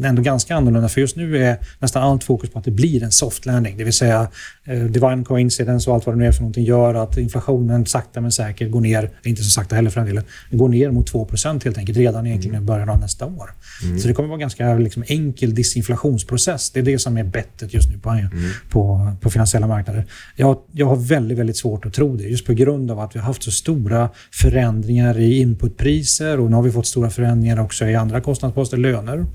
ändå 0.03 0.21
ganska 0.21 0.55
annorlunda. 0.55 0.89
För 0.89 1.01
just 1.01 1.15
nu 1.15 1.43
är 1.43 1.57
nästan 1.79 2.03
allt 2.03 2.23
fokus 2.23 2.49
på 2.49 2.59
att 2.59 2.65
det 2.65 2.71
blir 2.71 3.03
en 3.03 3.11
soft 3.11 3.45
landing. 3.45 3.77
Det 3.77 3.83
vill 3.83 3.93
säga 3.93 4.27
eh, 4.65 4.83
divine 4.83 5.23
coincidence 5.23 5.89
och 5.89 5.95
allt 5.95 6.05
vad 6.05 6.15
det 6.15 6.19
nu 6.19 6.25
är 6.25 6.31
för 6.31 6.41
någonting 6.41 6.63
gör 6.63 6.93
att 6.93 7.17
inflationen 7.17 7.85
sakta 7.85 8.21
men 8.21 8.31
säkert 8.31 8.71
går 8.71 8.81
ner, 8.81 9.11
inte 9.23 9.43
så 9.43 9.49
sakta 9.49 9.75
heller 9.75 9.89
för 9.89 9.99
den 9.99 10.07
delen, 10.07 10.23
går 10.51 10.69
ner 10.69 10.91
mot 10.91 11.11
2% 11.13 11.63
helt 11.63 11.77
enkelt 11.77 11.97
redan 11.97 12.27
egentligen 12.27 12.63
i 12.63 12.65
början 12.65 12.89
av 12.89 12.99
nästa 12.99 13.25
år. 13.25 13.49
Mm. 13.83 13.99
Så 13.99 14.07
det 14.07 14.13
kommer 14.13 14.29
vara 14.29 14.35
en 14.35 14.39
ganska 14.39 14.73
liksom, 14.73 15.03
enkel 15.07 15.55
disinflationsprocess. 15.55 16.71
Det 16.71 16.79
är 16.79 16.83
det 16.83 16.99
som 16.99 17.17
är 17.17 17.23
bettet 17.23 17.73
just 17.73 17.89
nu 17.89 17.99
på, 17.99 18.09
mm. 18.09 18.31
på, 18.69 19.11
på 19.21 19.29
finansiella 19.29 19.67
marknader. 19.67 20.05
Jag, 20.35 20.57
jag 20.71 20.85
har 20.85 20.95
väldigt, 20.95 21.37
väldigt 21.37 21.57
svårt 21.57 21.85
att 21.85 21.93
tro 21.93 22.17
det 22.17 22.23
just 22.23 22.45
på 22.45 22.53
grund 22.53 22.91
av 22.91 22.99
att 22.99 23.15
vi 23.15 23.19
har 23.19 23.25
haft 23.25 23.43
så 23.43 23.51
stora 23.51 24.09
förändringar 24.31 25.19
i 25.19 25.39
inputpriser 25.39 26.39
och 26.39 26.49
nu 26.49 26.55
har 26.55 26.63
vi 26.63 26.71
fått 26.71 26.87
stora 26.87 27.09
förändringar 27.09 27.59
också 27.59 27.85
i 27.85 27.95
andra 27.95 28.21
kostnadsposter, 28.21 28.77
löner. 28.77 29.25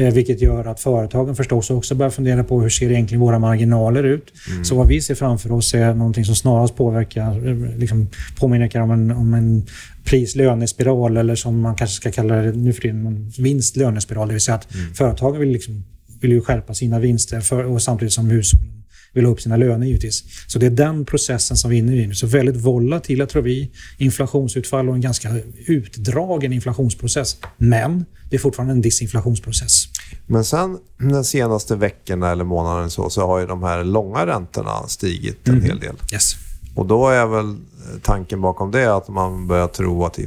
Eh, 0.00 0.14
vilket 0.14 0.40
gör 0.40 0.64
att 0.64 0.80
företagen 0.80 1.36
förstås 1.36 1.70
också 1.70 1.94
börjar 1.94 2.10
fundera 2.10 2.44
på 2.44 2.60
hur 2.60 2.68
ser 2.68 2.90
egentligen 2.90 3.20
våra 3.20 3.38
marginaler 3.38 4.04
ut. 4.04 4.32
Mm. 4.50 4.64
Så 4.64 4.74
vad 4.74 4.86
vi 4.88 5.00
ser 5.00 5.14
framför 5.14 5.52
oss 5.52 5.74
är 5.74 5.94
någonting 5.94 6.24
som 6.24 6.34
snarast 6.34 6.76
påverkar, 6.76 7.48
eh, 7.48 7.78
liksom 7.78 8.08
påminner 8.38 8.80
om 8.80 8.90
en, 8.90 9.10
om 9.10 9.34
en 9.34 9.66
pris-lönespiral 10.04 11.16
eller 11.16 11.34
som 11.34 11.60
man 11.60 11.76
kanske 11.76 11.96
ska 11.96 12.10
kalla 12.10 12.34
det 12.34 12.52
nu 12.52 12.72
för 12.72 12.82
tiden, 12.82 13.32
vinst-lönespiral. 13.38 14.28
Det 14.28 14.34
vill 14.34 14.40
säga 14.40 14.54
att 14.54 14.74
mm. 14.74 14.94
företagen 14.94 15.40
vill, 15.40 15.48
liksom, 15.48 15.84
vill 16.20 16.32
ju 16.32 16.40
skärpa 16.40 16.74
sina 16.74 16.98
vinster 16.98 17.40
för, 17.40 17.64
och 17.64 17.82
samtidigt 17.82 18.12
som 18.12 18.30
hushållen 18.30 18.79
vill 19.14 19.24
ha 19.24 19.32
upp 19.32 19.40
sina 19.40 19.56
löner 19.56 19.86
givetvis. 19.86 20.24
Så 20.46 20.58
det 20.58 20.66
är 20.66 20.70
den 20.70 21.04
processen 21.04 21.56
som 21.56 21.70
vi 21.70 21.76
är 21.76 21.78
inne 21.78 21.96
i 21.96 22.06
nu. 22.06 22.14
Så 22.14 22.26
väldigt 22.26 22.56
volatila 22.56 23.26
tror 23.26 23.42
vi, 23.42 23.70
inflationsutfall 23.98 24.88
och 24.88 24.94
en 24.94 25.00
ganska 25.00 25.28
utdragen 25.66 26.52
inflationsprocess. 26.52 27.36
Men 27.56 28.04
det 28.30 28.36
är 28.36 28.40
fortfarande 28.40 28.72
en 28.72 28.80
disinflationsprocess. 28.80 29.84
Men 30.26 30.44
sen 30.44 30.78
de 30.98 31.24
senaste 31.24 31.76
veckorna 31.76 32.30
eller 32.30 32.44
månaden 32.44 32.90
så, 32.90 33.10
så 33.10 33.26
har 33.26 33.40
ju 33.40 33.46
de 33.46 33.62
här 33.62 33.84
långa 33.84 34.26
räntorna 34.26 34.88
stigit 34.88 35.48
en 35.48 35.54
mm. 35.54 35.66
hel 35.66 35.80
del. 35.80 35.96
Yes. 36.12 36.34
Och 36.74 36.86
då 36.86 37.08
är 37.08 37.26
väl 37.26 37.56
tanken 38.02 38.40
bakom 38.40 38.70
det 38.70 38.96
att 38.96 39.08
man 39.08 39.46
börjar 39.46 39.68
tro 39.68 40.04
att 40.04 40.18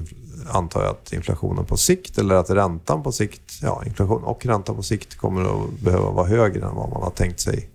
antar 0.49 0.81
jag 0.83 0.89
att 0.89 1.13
inflationen 1.13 1.65
på 1.65 1.77
sikt, 1.77 2.17
eller 2.17 2.35
att 2.35 2.49
räntan 2.49 3.03
på 3.03 3.11
sikt, 3.11 3.59
ja 3.61 3.83
inflation 3.85 4.23
och 4.23 4.45
räntan 4.45 4.75
på 4.75 4.83
sikt 4.83 5.17
kommer 5.17 5.41
att 5.41 5.79
behöva 5.79 6.11
vara 6.11 6.27
högre 6.27 6.65
än 6.65 6.75
vad 6.75 6.89
man 6.89 7.01
har 7.01 7.09
tänkt 7.09 7.39
sig 7.39 7.69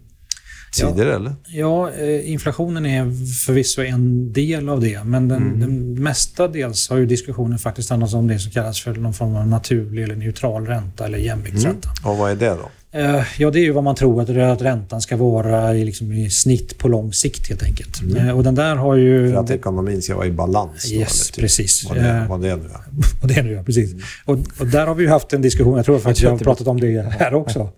tidigare, 0.73 1.09
ja, 1.09 1.17
eller? 1.17 1.35
Ja, 1.49 1.91
eh, 1.91 2.33
inflationen 2.33 2.87
är 2.87 3.05
förvisso 3.47 3.83
en 3.83 4.33
del 4.33 4.69
av 4.69 4.81
det. 4.81 5.05
Men 5.05 5.29
den, 5.29 5.43
mm. 5.43 5.61
den 5.61 6.03
mestadels 6.03 6.89
har 6.89 6.97
ju 6.97 7.07
diskussionen 7.07 7.59
faktiskt 7.59 7.91
handlat 7.91 8.15
om 8.15 8.29
det 8.29 8.39
som 8.39 8.53
kallas 8.53 8.81
för 8.81 8.95
någon 8.95 9.15
form 9.15 9.37
av 9.37 9.47
naturlig 9.47 10.03
eller 10.03 10.17
neutral 10.17 10.67
ränta 10.67 11.05
eller 11.05 11.19
jämviktsränta. 11.19 11.89
Mm. 11.89 12.13
Och 12.13 12.19
vad 12.19 12.31
är 12.31 12.37
det 12.37 12.49
då? 12.49 12.71
Eh, 12.93 13.23
ja, 13.39 13.51
det 13.51 13.59
är 13.59 13.63
ju 13.63 13.73
vad 13.73 13.85
man 13.85 13.95
tror 13.95 14.23
att, 14.23 14.61
räntan 14.61 15.01
ska 15.01 15.17
vara 15.17 15.75
i, 15.75 15.85
liksom, 15.85 16.13
i 16.13 16.31
snitt 16.31 16.79
på 16.79 16.89
lång 16.89 17.13
sikt 17.13 17.49
helt 17.49 17.63
enkelt. 17.63 18.03
Mm. 18.03 18.29
Eh, 18.29 18.37
och 18.37 18.45
den 18.45 18.55
där 18.55 18.77
har 18.77 18.95
ju... 18.95 19.33
För 19.33 19.41
att 19.41 19.51
ekonomin 19.51 20.03
ska 20.03 20.17
vara 20.17 20.27
i 20.27 20.31
balans? 20.31 20.93
Yes, 20.93 21.31
typ. 21.31 21.43
precis. 21.43 21.85
Vad 21.89 21.99
det, 21.99 22.27
vad 22.29 22.41
det 22.41 22.57
nu 22.57 22.65
är. 22.65 22.81
vad 23.21 23.35
det 23.35 23.43
nu 23.43 23.55
är, 23.55 23.63
precis. 23.63 23.93
Mm. 23.93 24.05
Och, 24.25 24.39
och, 24.61 24.67
där 24.67 24.87
har 24.87 24.95
vi 24.95 25.05
ju 25.05 25.11
haft 25.11 25.33
en 25.33 25.43
diskussion, 25.43 25.77
jag 25.77 25.87
tror 25.87 25.99
faktiskt 25.99 26.23
jag 26.23 26.31
har 26.31 26.39
pratat 26.39 26.67
om 26.67 26.81
det 26.81 27.01
här 27.19 27.35
också. 27.35 27.59
uh, 27.61 27.69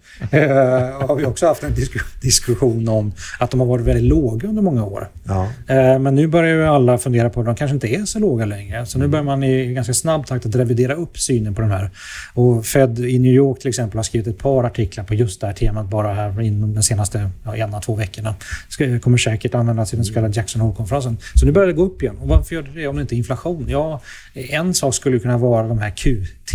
har 1.06 1.16
vi 1.16 1.24
också 1.24 1.46
haft 1.46 1.62
en 1.62 1.74
disk 1.74 1.92
diskussion 2.22 2.88
om 2.88 3.12
att 3.38 3.50
de 3.50 3.60
har 3.60 3.66
varit 3.66 3.84
väldigt 3.84 4.04
låga 4.04 4.48
under 4.48 4.62
många 4.62 4.84
år. 4.84 5.08
Ja. 5.24 5.48
Uh, 5.70 5.98
men 5.98 6.14
nu 6.14 6.26
börjar 6.26 6.56
ju 6.56 6.66
alla 6.66 6.98
fundera 6.98 7.30
på 7.30 7.40
att 7.40 7.46
de 7.46 7.54
kanske 7.54 7.74
inte 7.74 7.88
är 7.88 8.04
så 8.04 8.18
låga 8.18 8.44
längre. 8.44 8.86
Så 8.86 8.98
nu 8.98 9.04
mm. 9.04 9.10
börjar 9.10 9.24
man 9.24 9.44
i 9.44 9.74
ganska 9.74 9.94
snabb 9.94 10.26
takt 10.26 10.46
att 10.46 10.54
revidera 10.54 10.94
upp 10.94 11.18
synen 11.18 11.54
på 11.54 11.60
de 11.60 11.70
här. 11.70 11.90
Och 12.34 12.66
Fed 12.66 12.98
i 12.98 13.18
New 13.18 13.32
York 13.32 13.58
till 13.58 13.68
exempel 13.68 13.98
har 13.98 14.02
skrivit 14.02 14.28
ett 14.28 14.38
par 14.38 14.64
artiklar 14.64 15.00
på 15.10 15.14
just 15.14 15.40
det 15.40 15.46
här 15.46 15.54
temat 15.54 15.90
bara 15.90 16.14
här 16.14 16.40
inom 16.40 16.74
de 16.74 16.82
senaste 16.82 17.30
ja, 17.44 17.56
ena, 17.56 17.80
två 17.80 17.94
veckorna. 17.94 18.34
Det 18.78 19.02
kommer 19.02 19.18
säkert 19.18 19.54
användas 19.54 19.92
i 19.92 19.96
den 19.96 20.04
så 20.04 20.14
kallade 20.14 20.36
Jackson 20.36 20.60
Hole-konferensen. 20.60 21.18
Så 21.34 21.46
nu 21.46 21.52
börjar 21.52 21.66
det 21.66 21.72
gå 21.72 21.82
upp 21.82 22.02
igen. 22.02 22.18
Och 22.18 22.28
varför 22.28 22.54
gör 22.54 22.62
det 22.62 22.70
det 22.80 22.86
om 22.86 22.96
det 22.96 23.02
inte 23.02 23.14
är 23.14 23.16
inflation? 23.16 23.66
Ja, 23.68 24.00
en 24.34 24.74
sak 24.74 24.94
skulle 24.94 25.18
kunna 25.18 25.38
vara 25.38 25.68
de 25.68 25.78
här 25.78 25.90
QT. 25.90 26.52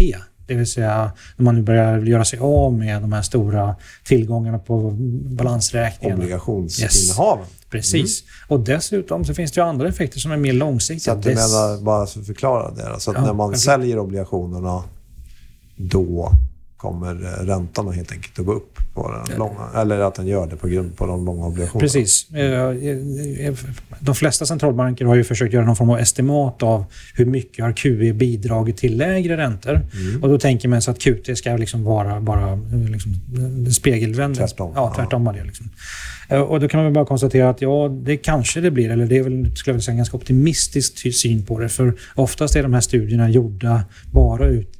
Det 0.47 0.53
vill 0.55 0.67
säga 0.67 1.11
när 1.35 1.43
man 1.43 1.55
nu 1.55 1.61
börjar 1.61 1.99
göra 1.99 2.25
sig 2.25 2.39
av 2.39 2.73
med 2.73 3.01
de 3.01 3.13
här 3.13 3.21
stora 3.21 3.75
tillgångarna 4.03 4.59
på 4.59 4.91
balansräkningarna. 5.23 6.21
Obligationsinnehaven. 6.21 7.45
Yes. 7.45 7.65
Precis. 7.69 8.21
Mm. 8.21 8.31
Och 8.47 8.65
dessutom 8.65 9.25
så 9.25 9.33
finns 9.33 9.51
det 9.51 9.61
ju 9.61 9.67
andra 9.67 9.87
effekter 9.87 10.19
som 10.19 10.31
är 10.31 10.37
mer 10.37 10.53
långsiktiga. 10.53 11.13
Så 11.13 11.19
att 11.19 11.23
du 11.23 11.29
menar, 11.29 11.81
bara 11.81 12.05
för 12.05 12.19
att 12.19 12.25
förklara 12.25 12.71
det, 12.71 12.99
så 12.99 13.11
att 13.11 13.17
ja, 13.17 13.25
när 13.25 13.33
man 13.33 13.57
säljer 13.57 13.99
obligationerna 13.99 14.83
då 15.75 16.31
kommer 16.85 17.13
räntan 17.45 17.93
helt 17.93 18.11
enkelt 18.11 18.39
att 18.39 18.45
gå 18.45 18.53
upp 18.53 18.79
på 18.93 19.11
den 19.27 19.37
långa, 19.37 19.69
eller 19.75 19.99
att 19.99 20.15
den 20.15 20.27
gör 20.27 20.47
det 20.47 20.55
på 20.55 20.67
grund 20.67 20.97
på 20.97 21.05
de 21.05 21.25
långa 21.25 21.45
obligationerna. 21.45 21.79
Precis. 21.79 22.31
Eh, 22.33 23.53
de 23.99 24.15
flesta 24.15 24.45
centralbanker 24.45 25.05
har 25.05 25.15
ju 25.15 25.23
försökt 25.23 25.53
göra 25.53 25.65
någon 25.65 25.75
form 25.75 25.89
av 25.89 25.99
estimat 25.99 26.63
av 26.63 26.85
hur 27.15 27.25
mycket 27.25 27.65
har 27.65 27.71
QE 27.71 28.13
bidragit 28.13 28.77
till 28.77 28.97
lägre 28.97 29.37
räntor. 29.37 29.81
Mm. 29.93 30.23
Och 30.23 30.29
då 30.29 30.39
tänker 30.39 30.67
man 30.67 30.81
sig 30.81 30.91
att 30.91 30.99
QT 30.99 31.37
ska 31.37 31.57
liksom 31.57 31.83
vara 31.83 32.21
bara 32.21 32.51
eh, 32.51 32.89
liksom, 32.89 33.11
spegelvänd. 33.71 34.35
Tvärtom. 34.35 34.71
Ja, 34.75 34.93
tvärtom 34.95 35.25
var 35.25 35.33
det. 35.33 35.43
Liksom. 35.43 35.69
Eh, 36.29 36.41
och 36.41 36.59
då 36.59 36.67
kan 36.67 36.83
man 36.83 36.93
bara 36.93 37.05
konstatera 37.05 37.49
att 37.49 37.61
ja, 37.61 37.89
det 38.03 38.17
kanske 38.17 38.61
det 38.61 38.71
blir, 38.71 38.91
eller 38.91 39.05
det 39.05 39.17
är 39.17 39.23
väl 39.23 39.55
skulle 39.55 39.75
jag 39.75 39.83
säga, 39.83 39.93
en 39.93 39.97
ganska 39.97 40.17
optimistisk 40.17 41.13
syn 41.15 41.45
på 41.45 41.59
det. 41.59 41.69
För 41.69 41.93
oftast 42.15 42.55
är 42.55 42.63
de 42.63 42.73
här 42.73 42.81
studierna 42.81 43.29
gjorda 43.29 43.83
bara 44.11 44.47
ut 44.47 44.71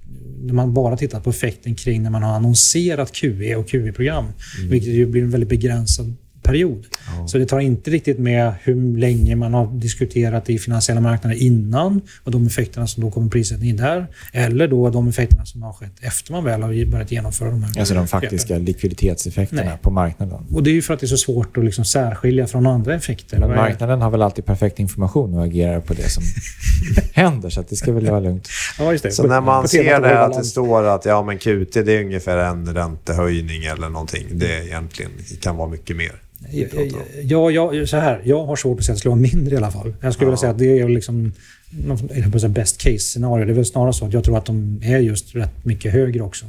när 0.42 0.54
man 0.54 0.74
bara 0.74 0.98
tittat 0.98 1.24
på 1.24 1.30
effekten 1.30 1.76
kring 1.76 2.04
när 2.04 2.10
man 2.10 2.24
har 2.24 2.36
annonserat 2.36 3.12
QE 3.12 3.56
och 3.56 3.70
QE-program. 3.70 4.26
Mm. 4.58 4.70
Vilket 4.70 4.90
ju 4.90 5.06
blir 5.06 5.22
en 5.22 5.30
väldigt 5.30 5.50
begränsad 5.50 6.14
period. 6.46 6.86
Ja. 7.18 7.28
Så 7.28 7.38
det 7.38 7.46
tar 7.46 7.60
inte 7.60 7.92
riktigt 7.92 8.20
med 8.20 8.54
hur 8.64 8.98
länge 8.98 9.36
man 9.36 9.54
har 9.54 9.68
diskuterat 9.68 10.50
i 10.50 10.60
finansiella 10.60 11.02
marknader 11.02 11.36
innan 11.44 12.02
och 12.24 12.32
de 12.32 12.48
effekterna 12.48 12.88
som 12.88 13.04
då 13.04 13.12
kommer 13.12 13.30
prissättningen 13.30 13.78
där. 13.78 14.08
Eller 14.34 14.68
då 14.68 14.90
de 14.90 15.08
effekterna 15.08 15.46
som 15.46 15.64
har 15.64 15.74
skett 15.74 15.92
efter 16.02 16.32
man 16.32 16.44
väl 16.44 16.62
har 16.62 16.86
börjat 16.92 17.12
genomföra 17.12 17.50
de 17.50 17.64
här. 17.64 17.80
Alltså 17.80 17.94
de 17.94 18.08
faktiska 18.08 18.48
köpen. 18.48 18.66
likviditetseffekterna 18.66 19.64
Nej. 19.64 19.78
på 19.82 19.92
marknaden. 19.92 20.46
Och 20.54 20.64
det 20.64 20.70
är 20.70 20.74
ju 20.74 20.82
för 20.82 20.94
att 20.94 21.00
det 21.00 21.06
är 21.06 21.08
så 21.08 21.18
svårt 21.18 21.58
att 21.58 21.66
liksom 21.66 21.86
särskilja 21.86 22.48
från 22.48 22.68
andra 22.68 22.96
effekter. 22.96 23.40
Men 23.40 23.50
marknaden 23.50 24.02
har 24.02 24.12
väl 24.12 24.22
alltid 24.22 24.46
perfekt 24.46 24.80
information 24.80 25.38
och 25.38 25.44
agerar 25.44 25.80
på 25.80 25.94
det 25.94 26.10
som 26.10 26.24
händer, 27.14 27.50
så 27.50 27.64
det 27.70 27.76
ska 27.76 27.92
väl 27.92 28.10
vara 28.10 28.20
lugnt. 28.20 28.50
Ja, 28.80 28.92
just 28.92 29.04
det. 29.04 29.12
Så 29.12 29.22
på, 29.22 29.28
när 29.28 29.42
man 29.42 29.68
ser 29.68 30.02
det 30.02 30.20
att 30.20 30.34
det 30.38 30.44
står 30.44 30.84
att 30.84 31.06
ja, 31.06 31.24
men 31.24 31.38
QT 31.38 31.74
det 31.74 31.94
är 31.94 32.04
ungefär 32.04 32.38
en 32.38 32.74
räntehöjning 32.74 33.64
eller 33.64 33.90
någonting. 33.90 34.28
Det 34.32 34.66
egentligen 34.66 35.12
kan 35.42 35.56
vara 35.58 35.70
mycket 35.70 35.96
mer. 35.96 36.22
Ja, 37.24 37.52
ja, 37.52 37.88
så 37.88 37.98
här. 37.98 38.22
Jag 38.26 38.46
har 38.46 38.56
svårt 38.56 38.80
att 38.80 38.86
säga 38.86 38.94
att 38.94 38.98
det 38.98 39.00
skulle 39.00 39.10
vara 39.10 39.22
mindre 39.22 39.56
i 39.56 39.58
alla 39.58 39.72
fall. 39.72 39.94
Jag 40.02 40.14
skulle 40.14 40.26
ja. 40.26 40.30
vilja 40.30 40.38
säga 40.38 40.52
att 40.52 40.60
det 40.60 40.80
är 40.80 40.90
liksom 40.90 41.34
någon 41.72 42.54
best 42.54 42.82
case 42.82 43.00
scenario. 43.00 43.46
Det 43.46 43.52
är 43.52 43.56
väl 43.56 43.66
snarare 43.66 43.94
så 43.94 44.06
att 44.06 44.14
jag 44.14 44.24
tror 44.24 44.38
att 44.38 44.46
de 44.46 44.82
är 44.84 45.00
just 45.00 45.36
rätt 45.36 45.66
mycket 45.66 45.94
högre 45.94 46.22
också. 46.22 46.46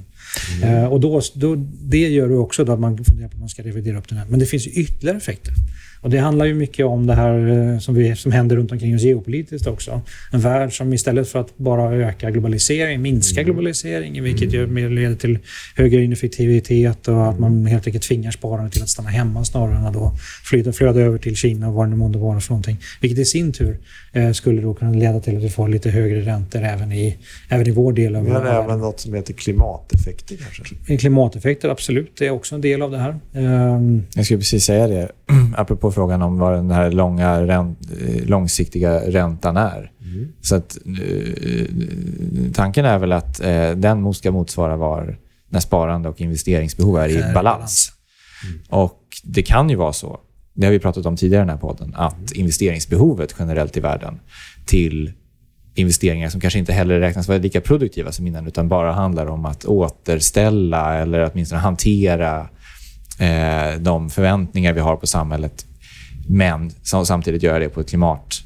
Mm. 0.62 0.74
Uh, 0.74 0.92
och 0.92 1.00
då, 1.00 1.20
då, 1.34 1.54
det 1.82 2.08
gör 2.08 2.28
ju 2.28 2.36
också 2.36 2.72
att 2.72 2.80
man 2.80 3.04
funderar 3.04 3.28
på 3.28 3.34
om 3.34 3.40
man 3.40 3.48
ska 3.48 3.62
revidera 3.62 3.98
upp 3.98 4.08
den 4.08 4.18
här. 4.18 4.26
Men 4.28 4.40
det 4.40 4.46
finns 4.46 4.66
ju 4.66 4.70
ytterligare 4.70 5.16
effekter. 5.16 5.52
Och 6.00 6.10
det 6.10 6.18
handlar 6.18 6.46
ju 6.46 6.54
mycket 6.54 6.86
om 6.86 7.06
det 7.06 7.14
här 7.14 7.48
eh, 7.48 7.78
som, 7.78 7.94
vi, 7.94 8.16
som 8.16 8.32
händer 8.32 8.56
runt 8.56 8.72
omkring 8.72 8.94
oss 8.94 9.02
geopolitiskt 9.02 9.68
också. 9.68 10.00
En 10.32 10.40
värld 10.40 10.76
som 10.76 10.92
istället 10.92 11.28
för 11.28 11.40
att 11.40 11.56
bara 11.58 11.94
öka 11.94 12.30
globalisering, 12.30 13.02
minska 13.02 13.40
mm. 13.40 13.44
globalisering, 13.44 14.22
vilket 14.22 14.52
ju 14.52 14.88
leder 14.88 15.16
till 15.16 15.38
högre 15.76 16.04
ineffektivitet 16.04 17.08
och 17.08 17.28
att 17.28 17.38
man 17.38 17.66
helt 17.66 17.86
enkelt 17.86 18.04
tvingar 18.04 18.30
spararna 18.30 18.70
till 18.70 18.82
att 18.82 18.88
stanna 18.88 19.08
hemma 19.08 19.44
snarare 19.44 19.76
än 19.76 19.86
att 19.86 19.94
då 19.94 20.12
flyta, 20.44 20.72
flöda 20.72 21.00
över 21.00 21.18
till 21.18 21.36
Kina 21.36 21.68
och 21.68 21.74
vad 21.74 21.86
det 21.86 21.90
nu 21.90 21.96
månde 21.96 22.18
vara 22.18 22.40
för 22.40 22.50
någonting. 22.50 22.78
Vilket 23.00 23.18
i 23.18 23.24
sin 23.24 23.52
tur 23.52 23.78
eh, 24.12 24.32
skulle 24.32 24.62
då 24.62 24.74
kunna 24.74 24.92
leda 24.92 25.20
till 25.20 25.36
att 25.36 25.42
vi 25.42 25.50
får 25.50 25.68
lite 25.68 25.90
högre 25.90 26.20
räntor 26.20 26.62
även 26.62 26.92
i, 26.92 27.16
även 27.48 27.66
i 27.66 27.70
vår 27.70 27.92
del 27.92 28.16
av 28.16 28.24
världen. 28.24 28.42
Men 28.42 28.64
även 28.64 28.80
något 28.80 29.00
som 29.00 29.14
heter 29.14 29.32
klimateffekter 29.34 30.36
kanske? 30.36 30.96
Klimateffekter, 30.98 31.68
absolut. 31.68 32.12
Det 32.18 32.26
är 32.26 32.30
också 32.30 32.54
en 32.54 32.60
del 32.60 32.82
av 32.82 32.90
det 32.90 32.98
här. 32.98 33.16
Um, 33.32 34.02
Jag 34.14 34.24
skulle 34.24 34.38
precis 34.38 34.64
säga 34.64 34.86
det, 34.86 35.08
apropå 35.56 35.85
frågan 35.90 36.22
om 36.22 36.38
vad 36.38 36.52
den 36.52 36.70
här 36.70 36.90
långa 36.90 37.46
ränt, 37.46 37.78
eh, 38.00 38.26
långsiktiga 38.26 39.10
räntan 39.10 39.56
är. 39.56 39.90
Mm. 40.00 40.32
Så 40.40 40.56
att, 40.56 40.78
eh, 40.86 41.66
tanken 42.54 42.84
är 42.84 42.98
väl 42.98 43.12
att 43.12 43.40
eh, 43.40 43.70
den 43.70 44.14
ska 44.14 44.30
motsvara 44.30 44.76
var 44.76 45.18
när 45.48 45.60
sparande 45.60 46.08
och 46.08 46.20
investeringsbehov 46.20 46.98
är 46.98 47.08
i 47.08 47.14
balans. 47.14 47.34
balans. 47.34 47.92
Mm. 48.44 48.60
Och 48.68 49.02
det 49.24 49.42
kan 49.42 49.70
ju 49.70 49.76
vara 49.76 49.92
så, 49.92 50.20
det 50.54 50.66
har 50.66 50.72
vi 50.72 50.78
pratat 50.78 51.06
om 51.06 51.16
tidigare 51.16 51.42
i 51.42 51.46
den 51.46 51.50
här 51.50 51.60
podden, 51.60 51.94
att 51.94 52.14
mm. 52.14 52.26
investeringsbehovet 52.34 53.34
generellt 53.38 53.76
i 53.76 53.80
världen 53.80 54.20
till 54.66 55.12
investeringar 55.74 56.28
som 56.28 56.40
kanske 56.40 56.58
inte 56.58 56.72
heller 56.72 57.00
räknas 57.00 57.28
vara 57.28 57.38
lika 57.38 57.60
produktiva 57.60 58.12
som 58.12 58.26
innan 58.26 58.46
utan 58.46 58.68
bara 58.68 58.92
handlar 58.92 59.26
om 59.26 59.46
att 59.46 59.64
återställa 59.64 60.94
eller 60.94 61.30
åtminstone 61.32 61.60
hantera 61.60 62.48
eh, 63.18 63.80
de 63.80 64.10
förväntningar 64.10 64.72
vi 64.72 64.80
har 64.80 64.96
på 64.96 65.06
samhället 65.06 65.66
men 66.28 66.70
samtidigt 67.04 67.42
göra 67.42 67.58
det 67.58 67.68
på 67.68 67.80
ett 67.80 67.88
klimat 67.88 68.42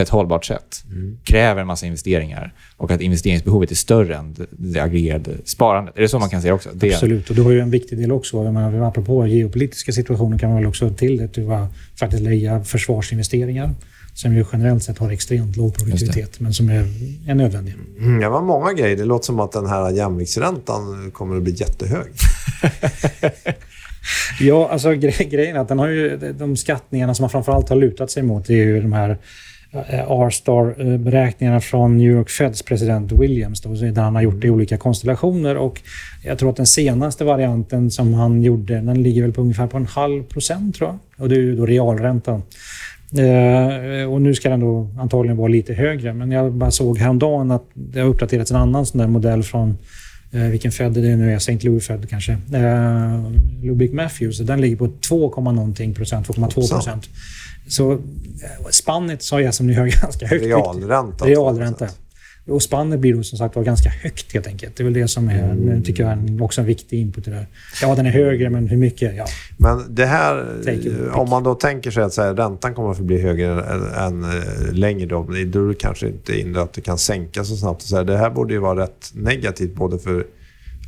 ett 0.00 0.08
hållbart 0.08 0.44
sätt. 0.44 0.84
Mm. 0.90 1.18
Kräver 1.24 1.60
en 1.60 1.66
massa 1.66 1.86
investeringar 1.86 2.54
och 2.76 2.90
att 2.90 3.00
investeringsbehovet 3.00 3.70
är 3.70 3.74
större 3.74 4.16
än 4.16 4.36
det 4.50 4.80
aggregerade 4.80 5.30
sparandet. 5.44 5.96
Är 5.96 6.00
det 6.00 6.08
så 6.08 6.18
man 6.18 6.30
kan 6.30 6.42
säga 6.42 6.54
också? 6.54 6.68
Det... 6.74 6.94
Absolut. 6.94 7.30
Och 7.30 7.36
du 7.36 7.42
har 7.42 7.50
ju 7.50 7.60
en 7.60 7.70
viktig 7.70 7.98
del 7.98 8.12
också. 8.12 8.44
Jag 8.44 8.54
menar, 8.54 8.88
apropå 8.88 9.26
geopolitiska 9.26 9.92
situationer 9.92 10.38
kan 10.38 10.48
man 10.48 10.58
väl 10.58 10.66
också 10.66 10.90
till 10.90 11.16
det 11.16 11.38
att 11.38 11.70
faktiskt 11.98 12.22
lägga 12.22 12.64
försvarsinvesteringar 12.64 13.74
som 14.14 14.34
ju 14.34 14.44
generellt 14.52 14.82
sett 14.82 14.98
har 14.98 15.10
extremt 15.10 15.56
låg 15.56 15.74
produktivitet, 15.74 16.40
men 16.40 16.54
som 16.54 16.68
är, 16.68 16.86
är 17.26 17.34
nödvändiga. 17.34 17.74
Mm, 17.98 18.20
det 18.20 18.28
var 18.28 18.42
många 18.42 18.72
grejer. 18.72 18.96
Det 18.96 19.04
låter 19.04 19.26
som 19.26 19.40
att 19.40 19.52
den 19.52 19.66
här 19.66 19.90
jämviktsräntan 19.90 21.10
kommer 21.10 21.36
att 21.36 21.42
bli 21.42 21.52
jättehög. 21.52 22.06
ja, 24.40 24.68
alltså 24.72 24.92
gre 24.92 25.24
grejen 25.24 25.56
är 25.56 25.60
att 25.60 25.68
den 25.68 25.78
har 25.78 25.88
ju, 25.88 26.34
de 26.38 26.56
skattningarna 26.56 27.14
som 27.14 27.22
man 27.22 27.30
framförallt 27.30 27.68
har 27.68 27.76
lutat 27.76 28.10
sig 28.10 28.22
mot 28.22 28.50
är 28.50 28.54
ju 28.54 28.80
de 28.80 28.92
här 28.92 29.10
eh, 29.72 30.10
R-star-beräkningarna 30.10 31.60
från 31.60 31.98
New 31.98 32.10
York 32.10 32.30
Feds 32.30 32.62
president 32.62 33.12
Williams, 33.12 33.60
då, 33.60 33.68
där 33.68 34.02
han 34.02 34.14
har 34.14 34.22
gjort 34.22 34.40
det 34.40 34.46
i 34.46 34.50
olika 34.50 34.76
konstellationer. 34.76 35.56
Och 35.56 35.80
jag 36.24 36.38
tror 36.38 36.50
att 36.50 36.56
den 36.56 36.66
senaste 36.66 37.24
varianten 37.24 37.90
som 37.90 38.14
han 38.14 38.42
gjorde, 38.42 38.80
den 38.80 39.02
ligger 39.02 39.22
väl 39.22 39.32
på 39.32 39.40
ungefär 39.40 39.66
på 39.66 39.76
en 39.76 39.86
halv 39.86 40.22
procent, 40.22 40.76
tror 40.76 40.88
jag. 40.88 40.98
Och 41.22 41.28
det 41.28 41.34
är 41.34 41.40
ju 41.40 41.56
då 41.56 41.66
realräntan. 41.66 42.42
Eh, 43.18 44.12
och 44.12 44.22
nu 44.22 44.34
ska 44.34 44.50
den 44.50 44.60
då 44.60 44.88
antagligen 44.98 45.36
vara 45.36 45.48
lite 45.48 45.74
högre. 45.74 46.12
Men 46.14 46.30
jag 46.30 46.52
bara 46.52 46.70
såg 46.70 46.98
häromdagen 46.98 47.50
att 47.50 47.64
det 47.74 48.00
har 48.00 48.08
uppdaterats 48.08 48.50
en 48.50 48.56
annan 48.56 48.86
sån 48.86 48.98
där 48.98 49.06
modell 49.06 49.42
från 49.42 49.78
eh, 50.32 50.40
vilken 50.42 50.72
Fed 50.72 50.92
det 50.92 51.16
nu 51.16 51.32
är, 51.32 51.36
St. 51.36 51.58
Louis 51.60 51.86
Fed 51.86 52.08
kanske. 52.10 52.32
Eh, 52.32 53.32
Lubick 53.62 53.92
Matthews. 53.92 54.38
Den 54.38 54.60
ligger 54.60 54.76
på 54.76 54.88
2, 55.08 55.40
någonting 55.40 55.94
procent, 55.94 56.28
2,2 56.28 56.68
procent. 56.68 57.08
Så 57.68 57.92
eh, 57.92 57.98
spannet 58.70 59.22
sa 59.22 59.40
jag 59.40 59.54
som 59.54 59.66
ni 59.66 59.72
hör 59.72 59.86
ganska 60.02 60.26
högt. 60.26 60.44
Realränta. 60.44 61.24
Realränta. 61.24 61.88
Och 62.46 62.62
spannet 62.62 63.00
blir 63.00 63.14
då 63.14 63.22
som 63.22 63.38
sagt 63.38 63.56
var 63.56 63.62
ganska 63.62 63.88
högt 63.88 64.32
helt 64.32 64.46
enkelt. 64.46 64.76
Det 64.76 64.82
är 64.82 64.84
väl 64.84 64.92
det 64.92 65.08
som 65.08 65.28
är, 65.28 65.50
mm. 65.50 65.82
tycker 65.82 66.02
jag, 66.02 66.12
är 66.12 66.42
också 66.42 66.60
en 66.60 66.66
viktig 66.66 67.00
input 67.00 67.28
i 67.28 67.30
det 67.30 67.36
där. 67.36 67.46
Ja, 67.82 67.94
den 67.94 68.06
är 68.06 68.10
högre, 68.10 68.50
men 68.50 68.68
hur 68.68 68.76
mycket? 68.76 69.16
Ja. 69.16 69.26
Men 69.56 69.94
det 69.94 70.06
här, 70.06 70.46
om 71.12 71.30
man 71.30 71.42
då 71.42 71.54
tänker 71.54 71.90
sig 71.90 72.02
att 72.02 72.12
så 72.12 72.22
här, 72.22 72.34
räntan 72.34 72.74
kommer 72.74 72.90
att 72.90 72.98
bli 72.98 73.22
högre 73.22 73.64
än, 73.64 73.82
än 73.94 74.24
äh, 74.24 74.72
längre 74.72 75.06
då, 75.06 75.22
då 75.46 75.64
är 75.64 75.68
det 75.68 75.74
kanske 75.74 76.08
inte 76.08 76.40
inne 76.40 76.60
att 76.60 76.72
det 76.72 76.80
kan 76.80 76.98
sänkas 76.98 77.48
så 77.48 77.56
snabbt. 77.56 77.82
Så 77.82 77.96
här, 77.96 78.04
det 78.04 78.16
här 78.16 78.30
borde 78.30 78.54
ju 78.54 78.60
vara 78.60 78.82
rätt 78.82 79.10
negativt 79.14 79.74
både 79.74 79.98
för 79.98 80.26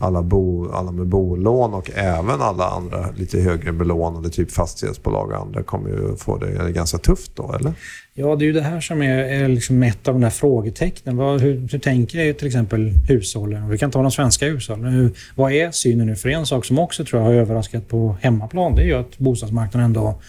alla, 0.02 0.22
bo, 0.22 0.70
alla 0.72 0.92
med 0.92 1.06
bolån 1.06 1.74
och 1.74 1.90
även 1.94 2.40
alla 2.40 2.64
andra 2.70 3.06
lite 3.16 3.40
högre 3.40 3.72
belånade, 3.72 4.30
typ 4.30 4.50
fastighetsbolag 4.50 5.30
och 5.30 5.36
andra, 5.36 5.62
kommer 5.62 5.90
ju 5.90 6.16
få 6.16 6.36
det 6.36 6.72
ganska 6.72 6.98
tufft 6.98 7.36
då, 7.36 7.54
eller? 7.60 7.72
Ja, 8.14 8.36
det 8.36 8.44
är 8.44 8.46
ju 8.46 8.52
det 8.52 8.62
här 8.62 8.80
som 8.80 9.02
är, 9.02 9.18
är 9.18 9.48
liksom 9.48 9.82
ett 9.82 10.08
av 10.08 10.14
de 10.14 10.20
där 10.20 10.30
frågetecknen. 10.30 11.16
Vad, 11.16 11.40
hur, 11.40 11.68
hur 11.72 11.78
tänker 11.78 12.32
till 12.32 12.46
exempel 12.46 12.92
hushållen? 13.08 13.68
Vi 13.68 13.78
kan 13.78 13.90
ta 13.90 14.02
de 14.02 14.10
svenska 14.10 14.46
hushållen. 14.46 14.92
Hur, 14.92 15.10
vad 15.34 15.52
är 15.52 15.70
synen 15.70 16.06
nu? 16.06 16.16
För 16.16 16.28
en 16.28 16.46
sak 16.46 16.64
som 16.64 16.78
också 16.78 17.04
tror 17.04 17.22
jag 17.22 17.28
har 17.28 17.34
överraskat 17.34 17.88
på 17.88 18.16
hemmaplan, 18.20 18.74
det 18.74 18.82
är 18.82 18.86
ju 18.86 18.94
att 18.94 19.18
bostadsmarknaden 19.18 19.84
ändå 19.84 20.20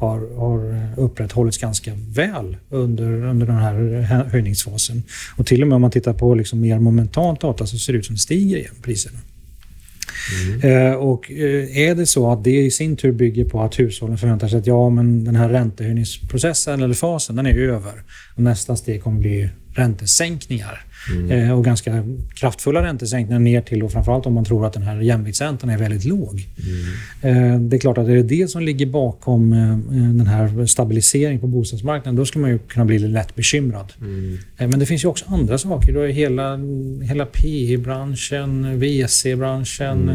har, 0.00 0.36
har 0.36 0.88
upprätthållits 0.96 1.58
ganska 1.58 1.92
väl 2.14 2.56
under, 2.70 3.24
under 3.24 3.46
den 3.46 3.56
här 3.56 3.74
höjningsfasen. 4.32 5.02
Och 5.36 5.46
till 5.46 5.62
och 5.62 5.68
med 5.68 5.76
om 5.76 5.82
man 5.82 5.90
tittar 5.90 6.12
på 6.12 6.34
liksom 6.34 6.60
mer 6.60 6.78
momentant 6.78 7.40
data 7.40 7.66
så 7.66 7.78
ser 7.78 7.92
det 7.92 7.98
ut 7.98 8.06
som 8.06 8.14
det 8.14 8.20
stiger 8.20 8.56
igen, 8.56 8.74
priserna. 8.82 9.18
Mm. 10.44 10.88
Eh, 10.88 10.94
och 10.94 11.30
eh, 11.30 11.78
är 11.78 11.94
det 11.94 12.06
så 12.06 12.32
att 12.32 12.44
det 12.44 12.62
i 12.62 12.70
sin 12.70 12.96
tur 12.96 13.12
bygger 13.12 13.44
på 13.44 13.62
att 13.62 13.78
hushållen 13.78 14.18
förväntar 14.18 14.48
sig 14.48 14.58
att 14.58 14.66
ja, 14.66 14.90
men 14.90 15.24
den 15.24 15.36
här 15.36 15.48
räntehöjningsprocessen 15.48 16.82
eller 16.82 16.94
fasen, 16.94 17.36
den 17.36 17.46
är 17.46 17.58
över. 17.58 17.92
Och 18.36 18.42
nästa 18.42 18.76
steg 18.76 19.02
kommer 19.02 19.20
bli 19.20 19.48
räntesänkningar. 19.74 20.84
Mm. 21.08 21.30
Eh, 21.30 21.58
och 21.58 21.64
ganska 21.64 22.04
kraftfulla 22.34 22.82
räntesänkningar 22.82 23.40
ner 23.40 23.60
till, 23.60 23.82
och 23.82 23.92
framförallt 23.92 24.26
om 24.26 24.34
man 24.34 24.44
tror 24.44 24.66
att 24.66 24.72
den 24.72 24.82
här 24.82 25.00
jämviktsräntan 25.00 25.70
är 25.70 25.78
väldigt 25.78 26.04
låg. 26.04 26.46
Mm. 27.22 27.54
Eh, 27.54 27.60
det 27.60 27.76
är 27.76 27.80
klart 27.80 27.98
att 27.98 28.06
det 28.06 28.12
är 28.12 28.22
det 28.22 28.50
som 28.50 28.62
ligger 28.62 28.86
bakom 28.86 29.52
eh, 29.52 29.58
den 29.92 30.26
här 30.26 30.66
stabiliseringen 30.66 31.40
på 31.40 31.46
bostadsmarknaden. 31.46 32.16
Då 32.16 32.26
skulle 32.26 32.42
man 32.42 32.50
ju 32.50 32.58
kunna 32.58 32.84
bli 32.84 32.98
lätt 32.98 33.34
bekymrad. 33.34 33.92
Mm. 34.00 34.38
Men 34.58 34.78
det 34.78 34.86
finns 34.86 35.04
ju 35.04 35.08
också 35.08 35.24
andra 35.28 35.58
saker. 35.58 35.92
Då 35.92 36.00
är 36.00 36.08
hela, 36.08 36.58
hela 37.02 37.26
PE-branschen, 37.26 38.80
VC-branschen, 38.80 40.08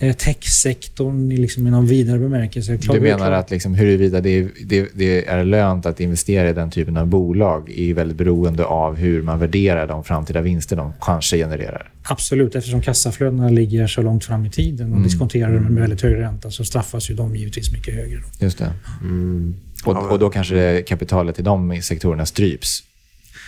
mm. 0.00 0.14
techsektorn 0.14 1.28
liksom 1.28 1.66
i 1.66 1.70
någon 1.70 1.86
vidare 1.86 2.18
bemärkelse. 2.18 2.78
du 2.92 3.00
menar 3.00 3.32
att 3.32 3.50
liksom 3.50 3.74
huruvida 3.74 4.20
det 4.20 4.38
är, 4.38 4.48
det, 4.64 4.88
det 4.94 5.28
är 5.28 5.44
lönt 5.44 5.86
att 5.86 6.00
investera 6.00 6.50
i 6.50 6.52
den 6.52 6.70
typen 6.70 6.96
av 6.96 7.06
bolag 7.06 7.70
är 7.78 7.94
väldigt 7.94 8.16
beroende 8.16 8.64
av 8.64 8.96
hur 9.04 9.22
man 9.22 9.38
värderar 9.38 9.86
dem 9.86 10.04
fram 10.04 10.24
framtida 10.24 10.40
vinster 10.40 10.76
de 10.76 10.92
kanske 11.00 11.36
genererar. 11.36 11.90
Absolut, 12.02 12.54
eftersom 12.54 12.82
kassaflödena 12.82 13.48
ligger 13.48 13.86
så 13.86 14.02
långt 14.02 14.24
fram 14.24 14.46
i 14.46 14.50
tiden 14.50 14.86
och 14.86 14.92
mm. 14.92 15.02
diskonterar 15.02 15.48
med 15.48 15.60
mm. 15.60 15.74
väldigt 15.74 16.02
hög 16.02 16.16
ränta 16.16 16.50
så 16.50 16.64
straffas 16.64 17.10
ju 17.10 17.14
de 17.14 17.36
givetvis 17.36 17.72
mycket 17.72 17.94
högre. 17.94 18.16
Då. 18.16 18.44
Just 18.44 18.58
det. 18.58 18.72
Mm. 19.00 19.54
Och, 19.84 20.10
och, 20.10 20.18
då 20.18 20.30
kanske 20.30 20.82
kapitalet 20.82 21.38
i 21.38 21.42
de 21.42 21.82
sektorerna 21.82 22.26
stryps. 22.26 22.82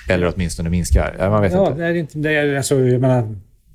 Eller 0.08 0.32
åtminstone 0.34 0.70
minskar. 0.70 1.30
Man 1.30 1.42
vet 1.42 1.52
ja, 1.52 1.66
inte. 1.66 1.80
Det 1.80 1.86
är 1.86 1.94
inte 1.94 2.18
det 2.18 2.34
är, 2.34 2.56
alltså, 2.56 2.80
jag 2.80 3.00
menar, 3.00 3.34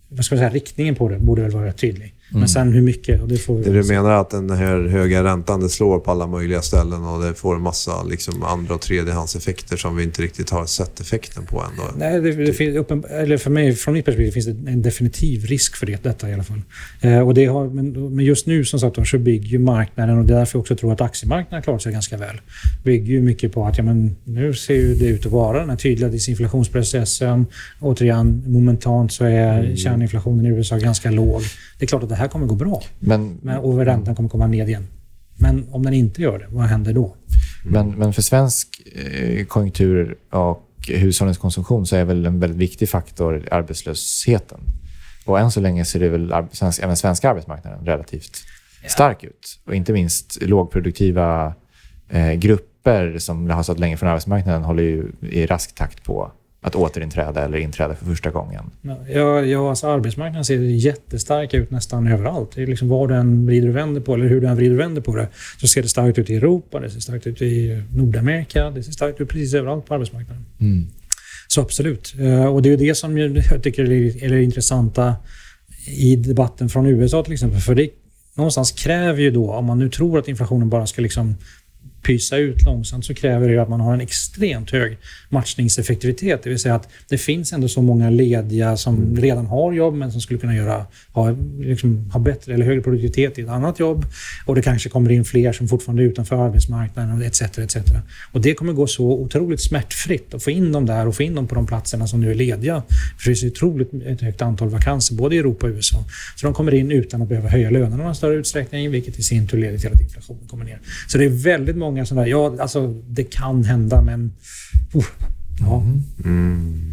vad 0.09 0.25
ska 0.25 0.35
man 0.35 0.39
säga, 0.39 0.53
riktningen 0.53 0.95
på 0.95 1.09
det 1.09 1.19
borde 1.19 1.41
väl 1.41 1.51
vara 1.51 1.73
tydlig. 1.73 2.13
Men 2.31 2.37
mm. 2.37 2.47
sen 2.47 2.73
hur 2.73 2.81
mycket? 2.81 3.21
Och 3.21 3.27
det 3.27 3.37
får 3.37 3.59
det 3.59 3.71
du 3.71 3.83
menar 3.83 4.11
att 4.11 4.29
den 4.29 4.49
här 4.49 4.87
höga 4.87 5.23
räntan 5.23 5.59
det 5.59 5.69
slår 5.69 5.99
på 5.99 6.11
alla 6.11 6.27
möjliga 6.27 6.61
ställen 6.61 7.05
och 7.05 7.23
det 7.23 7.33
får 7.33 7.55
en 7.55 7.61
massa 7.61 8.03
liksom, 8.03 8.43
andra 8.43 8.75
och 8.75 8.81
tredjehandseffekter 8.81 9.77
som 9.77 9.95
vi 9.95 10.03
inte 10.03 10.21
riktigt 10.21 10.49
har 10.49 10.65
sett 10.65 10.99
effekten 10.99 11.45
på 11.45 11.59
än? 11.59 11.97
Nej, 11.97 12.21
det, 12.21 12.31
det 12.31 12.53
finns 12.53 12.77
uppen, 12.77 13.03
eller 13.09 13.37
för 13.37 13.49
mig, 13.49 13.75
från 13.75 13.93
mitt 13.93 14.05
perspektiv 14.05 14.31
finns 14.31 14.45
det 14.45 14.71
en 14.71 14.81
definitiv 14.81 15.45
risk 15.45 15.75
för 15.75 15.85
det, 15.85 16.03
detta 16.03 16.29
i 16.29 16.33
alla 16.33 16.43
fall. 16.43 16.61
Eh, 17.01 17.19
och 17.19 17.33
det 17.33 17.45
har, 17.45 17.67
men, 17.67 18.15
men 18.15 18.25
just 18.25 18.47
nu 18.47 18.65
som 18.65 18.79
sagt 18.79 19.07
så 19.07 19.17
bygger 19.17 19.47
ju 19.47 19.59
marknaden, 19.59 20.17
och 20.17 20.25
det 20.25 20.33
är 20.33 20.37
därför 20.37 20.57
jag 20.57 20.61
också 20.61 20.75
tror 20.75 20.93
att 20.93 21.01
aktiemarknaden 21.01 21.63
klarar 21.63 21.79
sig 21.79 21.91
ganska 21.91 22.17
väl, 22.17 22.41
bygger 22.83 23.13
ju 23.13 23.21
mycket 23.21 23.53
på 23.53 23.65
att 23.65 23.77
ja, 23.77 23.83
men, 23.83 24.15
nu 24.23 24.53
ser 24.53 24.75
ju 24.75 24.95
det 24.95 25.05
ut 25.05 25.25
att 25.25 25.31
vara 25.31 25.59
den 25.59 25.69
här 25.69 25.77
tydliga 25.77 26.09
disinflationsprocessen. 26.09 27.45
Återigen, 27.79 28.43
momentant 28.47 29.11
så 29.13 29.25
är 29.25 29.59
mm. 29.59 29.77
kärninflationen 29.77 30.45
i 30.45 30.49
USA 30.49 30.77
ganska 30.77 31.11
låg. 31.11 31.41
Det 31.81 31.85
är 31.85 31.87
klart 31.87 32.03
att 32.03 32.09
det 32.09 32.15
här 32.15 32.27
kommer 32.27 32.47
gå 32.47 32.55
bra. 32.55 32.81
Men, 32.99 33.39
men, 33.41 33.57
och 33.57 33.85
räntan 33.85 34.15
kommer 34.15 34.29
komma 34.29 34.47
ned 34.47 34.69
igen. 34.69 34.87
Men 35.37 35.67
om 35.71 35.83
den 35.83 35.93
inte 35.93 36.21
gör 36.21 36.39
det, 36.39 36.45
vad 36.49 36.65
händer 36.65 36.93
då? 36.93 37.15
Men, 37.65 37.91
men 37.91 38.13
för 38.13 38.21
svensk 38.21 38.67
eh, 38.95 39.45
konjunktur 39.45 40.15
och 40.31 40.69
hushållens 40.87 41.37
konsumtion 41.37 41.85
så 41.85 41.95
är 41.95 42.05
väl 42.05 42.25
en 42.25 42.39
väldigt 42.39 42.59
viktig 42.59 42.89
faktor 42.89 43.47
arbetslösheten. 43.51 44.59
Och 45.25 45.39
än 45.39 45.51
så 45.51 45.59
länge 45.59 45.85
ser 45.85 45.99
det 45.99 46.09
väl 46.09 46.33
svensk, 46.51 46.83
även 46.83 46.97
svenska 46.97 47.29
arbetsmarknaden 47.29 47.85
relativt 47.85 48.37
ja. 48.83 48.89
stark 48.89 49.23
ut. 49.23 49.59
Och 49.65 49.75
inte 49.75 49.93
minst 49.93 50.41
lågproduktiva 50.41 51.53
eh, 52.09 52.33
grupper 52.33 53.17
som 53.17 53.49
har 53.49 53.63
stått 53.63 53.79
länge 53.79 53.97
från 53.97 54.09
arbetsmarknaden 54.09 54.63
håller 54.63 54.83
ju 54.83 55.11
i 55.21 55.45
rask 55.45 55.75
takt 55.75 56.03
på 56.03 56.31
att 56.63 56.75
återinträda 56.75 57.45
eller 57.45 57.57
inträda 57.57 57.95
för 57.95 58.05
första 58.05 58.31
gången? 58.31 58.63
Ja, 58.81 59.41
ja 59.41 59.69
alltså 59.69 59.87
arbetsmarknaden 59.87 60.45
ser 60.45 60.57
jättestark 60.59 61.53
ut 61.53 61.71
nästan 61.71 62.07
överallt. 62.07 62.51
Det 62.55 62.63
är 62.63 62.67
liksom 62.67 62.89
vad 62.89 63.09
du 63.09 63.15
än 63.15 63.45
vrider 63.45 63.69
och 63.69 63.75
vänder 63.75 64.01
på, 64.01 64.13
eller 64.13 64.27
hur 64.27 64.41
du 64.41 64.47
än 64.47 64.55
vrider 64.55 64.73
och 64.73 64.79
vänder 64.79 65.01
på 65.01 65.15
det, 65.15 65.27
så 65.61 65.67
ser 65.67 65.81
det 65.81 65.89
starkt 65.89 66.19
ut 66.19 66.29
i 66.29 66.35
Europa, 66.35 66.79
det 66.79 66.89
ser 66.89 66.99
starkt 66.99 67.27
ut 67.27 67.41
i 67.41 67.83
Nordamerika, 67.95 68.69
det 68.69 68.83
ser 68.83 68.91
starkt 68.91 69.21
ut 69.21 69.29
precis 69.29 69.53
överallt 69.53 69.85
på 69.85 69.93
arbetsmarknaden. 69.93 70.45
Mm. 70.59 70.87
Så 71.47 71.61
absolut. 71.61 72.15
Eh, 72.19 72.45
och 72.45 72.61
det 72.61 72.73
är 72.73 72.77
det 72.77 72.95
som 72.95 73.17
jag 73.51 73.63
tycker 73.63 73.91
är 74.23 74.29
det 74.29 74.43
intressanta 74.43 75.15
i 75.87 76.15
debatten 76.15 76.69
från 76.69 76.85
USA 76.85 77.23
till 77.23 77.33
exempel. 77.33 77.59
För 77.59 77.75
det 77.75 77.89
någonstans 78.35 78.71
kräver 78.71 79.21
ju 79.21 79.31
då, 79.31 79.53
om 79.53 79.65
man 79.65 79.79
nu 79.79 79.89
tror 79.89 80.19
att 80.19 80.27
inflationen 80.27 80.69
bara 80.69 80.87
ska 80.87 81.01
liksom 81.01 81.35
pysa 82.01 82.37
ut 82.37 82.63
långsamt 82.63 83.05
så 83.05 83.13
kräver 83.13 83.49
det 83.49 83.57
att 83.57 83.69
man 83.69 83.79
har 83.79 83.93
en 83.93 84.01
extremt 84.01 84.71
hög 84.71 84.97
matchningseffektivitet. 85.29 86.43
Det 86.43 86.49
vill 86.49 86.59
säga 86.59 86.75
att 86.75 86.89
det 87.09 87.17
finns 87.17 87.53
ändå 87.53 87.67
så 87.67 87.81
många 87.81 88.09
lediga 88.09 88.77
som 88.77 88.97
mm. 88.97 89.21
redan 89.21 89.45
har 89.45 89.73
jobb 89.73 89.95
men 89.95 90.11
som 90.11 90.21
skulle 90.21 90.39
kunna 90.39 90.55
göra, 90.55 90.85
ha, 91.13 91.35
liksom, 91.59 92.09
ha 92.11 92.19
bättre 92.19 92.53
eller 92.53 92.65
högre 92.65 92.81
produktivitet 92.81 93.39
i 93.39 93.41
ett 93.41 93.49
annat 93.49 93.79
jobb. 93.79 94.05
Och 94.45 94.55
det 94.55 94.61
kanske 94.61 94.89
kommer 94.89 95.11
in 95.11 95.25
fler 95.25 95.53
som 95.53 95.67
fortfarande 95.67 96.03
är 96.03 96.05
utanför 96.05 96.35
arbetsmarknaden 96.35 97.21
etc. 97.21 97.41
etc. 97.41 97.75
Och 98.31 98.41
det 98.41 98.53
kommer 98.53 98.73
gå 98.73 98.87
så 98.87 99.05
otroligt 99.05 99.61
smärtfritt 99.61 100.33
att 100.33 100.43
få 100.43 100.51
in 100.51 100.71
dem 100.71 100.85
där 100.85 101.07
och 101.07 101.15
få 101.15 101.23
in 101.23 101.35
dem 101.35 101.47
på 101.47 101.55
de 101.55 101.67
platserna 101.67 102.07
som 102.07 102.21
nu 102.21 102.31
är 102.31 102.35
lediga. 102.35 102.83
För 103.17 103.29
det 103.29 103.35
finns 103.35 103.53
otroligt 103.53 103.93
ett 103.93 104.21
högt 104.21 104.41
antal 104.41 104.69
vakanser 104.69 105.15
både 105.15 105.35
i 105.35 105.39
Europa 105.39 105.67
och 105.67 105.71
USA. 105.71 106.05
Så 106.35 106.47
de 106.47 106.53
kommer 106.53 106.73
in 106.73 106.91
utan 106.91 107.21
att 107.21 107.29
behöva 107.29 107.49
höja 107.49 107.69
lönerna 107.69 108.03
i 108.03 108.05
någon 108.05 108.15
större 108.15 108.35
utsträckning 108.35 108.91
vilket 108.91 109.19
i 109.19 109.23
sin 109.23 109.47
tur 109.47 109.57
leder 109.57 109.77
till 109.77 109.93
att 109.93 110.01
inflationen 110.01 110.47
kommer 110.47 110.65
ner. 110.65 110.79
Så 111.07 111.17
det 111.17 111.25
är 111.25 111.29
väldigt 111.29 111.77
många 111.77 111.90
sådana 112.05 112.27
ja, 112.27 112.55
alltså 112.59 112.87
det 113.07 113.23
kan 113.23 113.63
hända 113.63 114.01
men... 114.01 114.31
Uh, 114.95 115.03
ja. 115.59 115.83
Mm. 116.25 116.91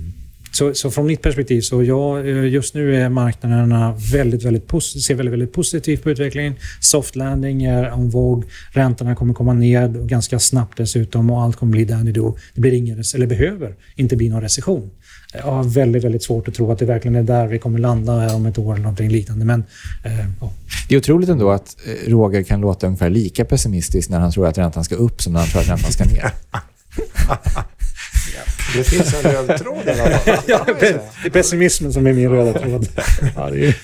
Så, 0.53 0.75
så 0.75 0.91
från 0.91 1.07
mitt 1.07 1.23
perspektiv 1.23 1.61
så 1.61 1.83
ja, 1.83 2.25
eh, 2.25 2.45
just 2.45 2.75
nu 2.75 2.97
är 2.97 3.09
marknaderna 3.09 3.95
väldigt, 4.13 4.45
väldigt 4.45 4.71
ser 5.05 5.15
väldigt, 5.15 5.33
väldigt 5.33 5.53
positivt 5.53 6.03
på 6.03 6.11
utvecklingen. 6.11 6.55
Soft 6.81 7.17
landing 7.17 7.65
är 7.65 7.93
on 7.93 8.11
våg. 8.11 8.45
Räntorna 8.73 9.15
kommer 9.15 9.35
komma 9.35 9.53
ner 9.53 9.89
ganska 9.89 10.39
snabbt 10.39 10.77
dessutom 10.77 11.31
och 11.31 11.43
allt 11.43 11.57
kommer 11.57 11.73
bli 11.73 11.85
dandy 11.85 12.13
då. 12.13 12.37
Det 12.55 12.61
blir 12.61 12.73
ingen, 12.73 13.03
eller 13.15 13.27
behöver 13.27 13.75
inte 13.97 14.17
bli 14.17 14.29
någon 14.29 14.41
recession. 14.41 14.91
Jag 15.33 15.43
har 15.43 15.65
väldigt, 15.65 16.05
väldigt 16.05 16.23
svårt 16.23 16.49
att 16.49 16.55
tro 16.55 16.73
att 16.73 16.79
det 16.79 16.85
verkligen 16.85 17.17
är 17.17 17.23
där 17.23 17.47
vi 17.47 17.59
kommer 17.59 17.79
landa 17.79 18.19
här 18.19 18.35
om 18.35 18.47
ett 18.47 18.59
år 18.59 18.73
eller 18.73 18.83
någonting 18.83 19.09
liknande. 19.09 19.45
Men, 19.45 19.65
eh, 20.05 20.19
ja. 20.41 20.53
Det 20.89 20.95
är 20.95 20.99
otroligt 20.99 21.29
ändå 21.29 21.51
att 21.51 21.77
eh, 21.87 22.11
Roger 22.11 22.43
kan 22.43 22.61
låta 22.61 22.87
ungefär 22.87 23.11
lika 23.11 23.45
pessimistisk 23.45 24.11
när 24.11 24.19
han 24.19 24.33
tror 24.33 24.47
att 24.47 24.59
räntan 24.59 24.85
ska 24.85 24.95
upp 24.95 25.23
som 25.23 25.33
när 25.33 25.41
han 25.41 25.49
tror 25.49 25.61
att 25.61 25.69
räntan 25.69 25.93
ska 25.93 26.05
ner. 26.05 26.33
Det 28.77 28.85
finns 28.85 29.15
en 29.15 29.23
röd 29.23 29.59
tråd 29.59 29.87
i 29.87 29.91
alla 29.91 30.19
fall. 30.19 30.37
Ja, 30.47 30.67
det 30.81 30.87
är 31.25 31.31
pessimismen 31.31 31.93
som 31.93 32.07
är 32.07 32.13
min 32.13 32.31
röda 32.31 32.59
tråd. 32.59 32.89
Ja, 33.37 33.51
det 33.51 33.67
är, 33.67 33.77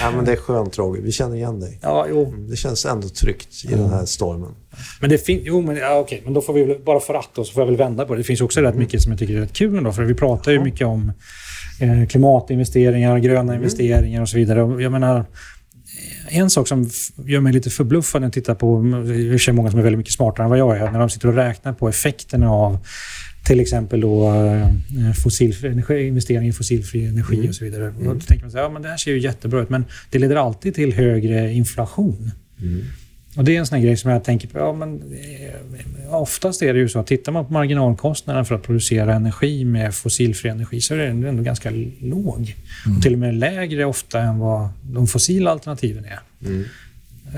Ja, 0.00 0.10
men 0.16 0.24
det 0.24 0.32
är 0.32 0.36
skönt 0.36 0.78
Roger. 0.78 1.02
Vi 1.02 1.12
känner 1.12 1.36
igen 1.36 1.60
dig. 1.60 1.78
ja, 1.82 2.06
jo. 2.10 2.34
Det 2.48 2.56
känns 2.56 2.84
ändå 2.84 3.08
tryggt 3.08 3.64
i 3.64 3.68
den 3.68 3.90
här 3.90 4.04
stormen. 4.04 4.54
Men 5.00 5.10
det 5.10 5.18
finns... 5.18 5.42
Jo, 5.44 5.60
men 5.60 5.76
ja, 5.76 5.98
okej. 5.98 6.22
Men 6.24 6.34
då 6.34 6.40
får 6.40 6.52
vi 6.52 6.64
väl, 6.64 6.78
bara 6.84 7.00
för 7.00 7.14
att 7.14 7.30
då, 7.34 7.44
så 7.44 7.52
får 7.52 7.60
jag 7.62 7.66
väl 7.66 7.76
vända 7.76 8.04
på 8.06 8.14
det. 8.14 8.20
Det 8.20 8.24
finns 8.24 8.40
också 8.40 8.60
rätt 8.60 8.74
mycket 8.74 9.02
som 9.02 9.12
jag 9.12 9.18
tycker 9.18 9.36
är 9.36 9.40
rätt 9.40 9.52
kul 9.52 9.76
ändå. 9.76 9.92
För 9.92 10.02
vi 10.02 10.14
pratar 10.14 10.52
ju 10.52 10.60
mycket 10.60 10.86
om 10.86 11.12
eh, 11.80 12.06
klimatinvesteringar, 12.08 13.18
gröna 13.18 13.54
investeringar 13.54 14.22
och 14.22 14.28
så 14.28 14.36
vidare. 14.36 14.62
Och 14.62 14.82
jag 14.82 14.92
menar, 14.92 15.18
eh, 15.18 16.38
en 16.38 16.50
sak 16.50 16.68
som 16.68 16.90
gör 17.26 17.40
mig 17.40 17.52
lite 17.52 17.70
förbluffad 17.70 18.20
när 18.20 18.26
jag 18.26 18.32
tittar 18.32 18.54
på, 18.54 18.82
det 19.06 19.14
är 19.14 19.52
många 19.52 19.70
som 19.70 19.78
är 19.78 19.82
väldigt 19.82 19.98
mycket 19.98 20.14
smartare 20.14 20.44
än 20.44 20.50
vad 20.50 20.58
jag 20.58 20.76
är, 20.76 20.90
när 20.90 20.98
de 20.98 21.10
sitter 21.10 21.28
och 21.28 21.34
räknar 21.34 21.72
på 21.72 21.88
effekterna 21.88 22.50
av 22.50 22.78
till 23.44 23.60
exempel 23.60 24.00
då 24.00 24.28
eh, 24.28 24.68
energi, 25.64 26.06
investering 26.06 26.48
i 26.48 26.52
fossilfri 26.52 27.06
energi 27.06 27.48
och 27.50 27.54
så 27.54 27.64
vidare. 27.64 27.94
Och 27.98 28.04
då 28.04 28.20
tänker 28.20 28.44
man 28.44 28.50
så 28.50 28.56
här, 28.56 28.64
ja 28.64 28.70
men 28.70 28.82
det 28.82 28.88
här 28.88 28.96
ser 28.96 29.10
ju 29.10 29.20
jättebra 29.20 29.62
ut, 29.62 29.70
men 29.70 29.84
det 30.10 30.18
leder 30.18 30.36
alltid 30.36 30.74
till 30.74 30.92
högre 30.92 31.52
inflation. 31.52 32.30
Och 33.36 33.44
Det 33.44 33.56
är 33.56 33.58
en 33.58 33.66
sån 33.66 33.82
grej 33.82 33.96
som 33.96 34.10
jag 34.10 34.24
tänker 34.24 34.48
på. 34.48 34.58
Ja, 34.58 34.72
men, 34.72 35.02
eh, 35.12 36.14
oftast 36.14 36.62
är 36.62 36.72
det 36.74 36.78
ju 36.80 36.88
så 36.88 36.98
att 36.98 37.06
tittar 37.06 37.32
man 37.32 37.46
på 37.46 37.52
marginalkostnaden 37.52 38.44
för 38.44 38.54
att 38.54 38.62
producera 38.62 39.14
energi 39.14 39.64
med 39.64 39.94
fossilfri 39.94 40.50
energi 40.50 40.80
så 40.80 40.94
är 40.94 40.98
den 40.98 41.24
ändå 41.24 41.42
ganska 41.42 41.70
låg. 42.00 42.56
Och 42.96 43.02
till 43.02 43.12
och 43.12 43.18
med 43.18 43.34
lägre 43.34 43.84
ofta 43.84 44.20
än 44.20 44.38
vad 44.38 44.68
de 44.82 45.06
fossila 45.06 45.50
alternativen 45.50 46.04
är. 46.04 46.20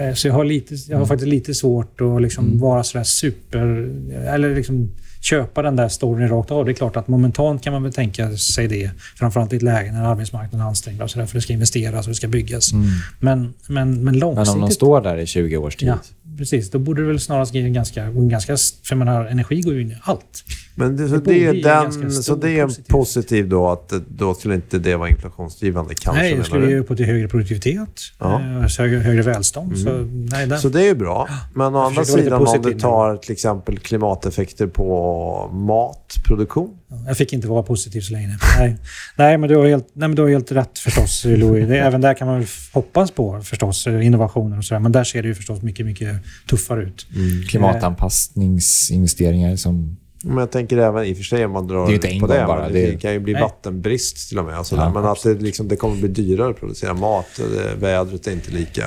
Eh, 0.08 0.14
Så 0.14 0.28
jag 0.28 0.34
har, 0.34 0.44
lite, 0.44 0.74
jag 0.88 0.98
har 0.98 1.06
faktiskt 1.06 1.28
lite 1.28 1.54
svårt 1.54 2.00
att 2.00 2.22
liksom 2.22 2.58
vara 2.58 2.82
sådär 2.82 3.04
super... 3.04 3.90
Eller 4.34 4.54
liksom 4.56 4.90
köpa 5.24 5.62
den 5.62 5.76
där 5.76 5.88
storyn 5.88 6.28
rakt 6.28 6.50
av. 6.50 6.64
Det 6.64 6.70
är 6.70 6.74
klart 6.74 6.96
att 6.96 7.08
momentant 7.08 7.62
kan 7.62 7.72
man 7.72 7.82
väl 7.82 7.92
tänka 7.92 8.36
sig 8.36 8.68
det. 8.68 8.90
Framförallt 9.16 9.52
i 9.52 9.56
ett 9.56 9.62
läge 9.62 9.92
när 9.92 10.04
arbetsmarknaden 10.04 10.60
är 10.60 10.64
ansträngd 10.68 11.02
och 11.02 11.10
sådär, 11.10 11.26
för 11.26 11.34
det 11.34 11.40
ska 11.40 11.52
investeras 11.52 12.06
och 12.06 12.10
det 12.10 12.14
ska 12.14 12.28
byggas. 12.28 12.72
Men, 12.72 12.90
men, 13.20 13.54
men 13.68 14.04
Men 14.04 14.18
långsiktigt... 14.18 14.54
om 14.54 14.60
de 14.60 14.70
står 14.70 15.00
där 15.00 15.16
i 15.16 15.26
20 15.26 15.56
års 15.56 15.76
tid. 15.76 15.88
Ja, 15.88 15.98
precis. 16.38 16.70
Då 16.70 16.78
borde 16.78 17.02
det 17.02 17.08
väl 17.08 17.20
snarast 17.20 17.54
ge 17.54 17.60
en 17.62 17.72
ganska... 17.72 18.10
ganska 18.10 18.56
för 18.56 18.94
jag 18.94 18.98
menar, 18.98 19.24
energi 19.26 19.60
går 19.60 19.74
ju 19.74 19.82
in 19.82 19.90
i 19.90 19.96
allt. 20.02 20.44
Men 20.74 20.96
det, 20.96 21.08
så, 21.08 21.16
Det 21.16 21.44
är 21.46 21.62
den, 21.62 22.12
så 22.12 22.34
det 22.34 22.50
är 22.50 22.62
en 22.62 22.68
positiv- 22.68 22.88
positiv 22.92 23.48
då 23.48 23.68
att 23.70 23.88
det- 23.88 24.02
då 24.08 24.34
skulle 24.34 24.54
inte 24.54 24.78
det 24.78 24.96
vara 24.96 25.08
inflationsdrivande 25.08 25.94
kanske? 25.94 26.22
nej, 26.22 26.34
det 26.36 26.44
skulle 26.44 26.70
ge 26.70 26.78
upp 26.78 26.96
till 26.96 27.06
högre 27.06 27.28
produktivitet, 27.28 28.00
Ja. 28.18 28.40
eh, 28.40 28.68
högre, 28.78 28.98
högre 28.98 29.22
välstånd. 29.22 29.78
Så, 29.78 29.90
nej. 30.30 30.58
Så 30.58 30.68
det 30.68 30.88
är 30.88 30.94
bra. 30.94 31.28
Men 31.54 31.74
å 31.74 31.78
andra 31.78 32.04
sidan 32.04 32.46
om 32.46 32.62
du 32.62 32.72
tar 32.78 33.16
till 33.16 33.32
exempel 33.32 33.78
klimateffekter 33.78 34.66
på 34.66 35.50
matproduktion. 35.52 36.70
Jag 37.06 37.16
fick 37.16 37.32
inte 37.32 37.48
vara 37.48 37.62
positiv 37.62 38.00
så 38.00 38.12
länge. 38.12 38.38
Nej, 38.58 38.76
nej, 39.16 39.38
men, 39.38 39.48
du 39.48 39.56
har 39.56 39.66
helt, 39.66 39.88
nej 39.92 40.08
men 40.08 40.16
du 40.16 40.22
har 40.22 40.28
helt 40.28 40.52
rätt 40.52 40.78
förstås, 40.78 41.24
Louis. 41.24 41.68
Det, 41.68 41.78
även 41.78 42.00
där 42.00 42.14
kan 42.14 42.28
man 42.28 42.38
väl 42.38 42.48
hoppas 42.72 43.10
på 43.10 43.40
förstås 43.40 43.86
eh, 43.86 44.06
innovationer 44.06 44.58
och 44.58 44.64
sådär. 44.64 44.80
Men 44.80 44.92
där 44.92 45.04
ser 45.04 45.22
det 45.22 45.28
ju 45.28 45.34
förstås 45.34 45.62
mycket, 45.62 45.86
mycket 45.86 46.16
tuffare 46.50 46.82
ut. 46.82 47.06
Mm. 47.14 47.42
Klimatanpassningsinvesteringar 47.48 49.56
som... 49.56 49.96
Men 50.24 50.38
jag 50.38 50.50
tänker 50.50 50.78
även 50.78 51.04
i 51.04 51.12
och 51.12 51.16
för 51.16 51.24
sig 51.24 51.44
om 51.44 51.52
man 51.52 51.66
drar 51.66 51.86
Det 51.86 51.92
är 51.92 51.94
inte 51.94 52.08
en 52.08 52.20
på 52.20 52.26
det. 52.26 52.44
bara, 52.46 52.60
men 52.62 52.72
det, 52.72 52.90
det- 52.90 52.96
kan 53.00 53.12
ju 53.12 53.18
bli 53.20 53.32
Nej. 53.32 53.42
vattenbrist 53.42 54.28
till 54.28 54.38
och 54.38 54.44
med. 54.44 54.58
Och 54.58 54.66
sådär. 54.66 54.82
Ja, 54.82 54.92
men 54.92 55.04
att 55.04 55.22
det, 55.22 55.34
liksom, 55.34 55.68
det 55.68 55.76
kommer 55.76 55.96
bli 55.96 56.08
dyrare 56.08 56.50
att 56.50 56.60
producera 56.60 56.94
mat. 56.94 57.26
Det, 57.36 57.86
vädret 57.86 58.26
är 58.26 58.32
inte 58.32 58.50
lika... 58.50 58.84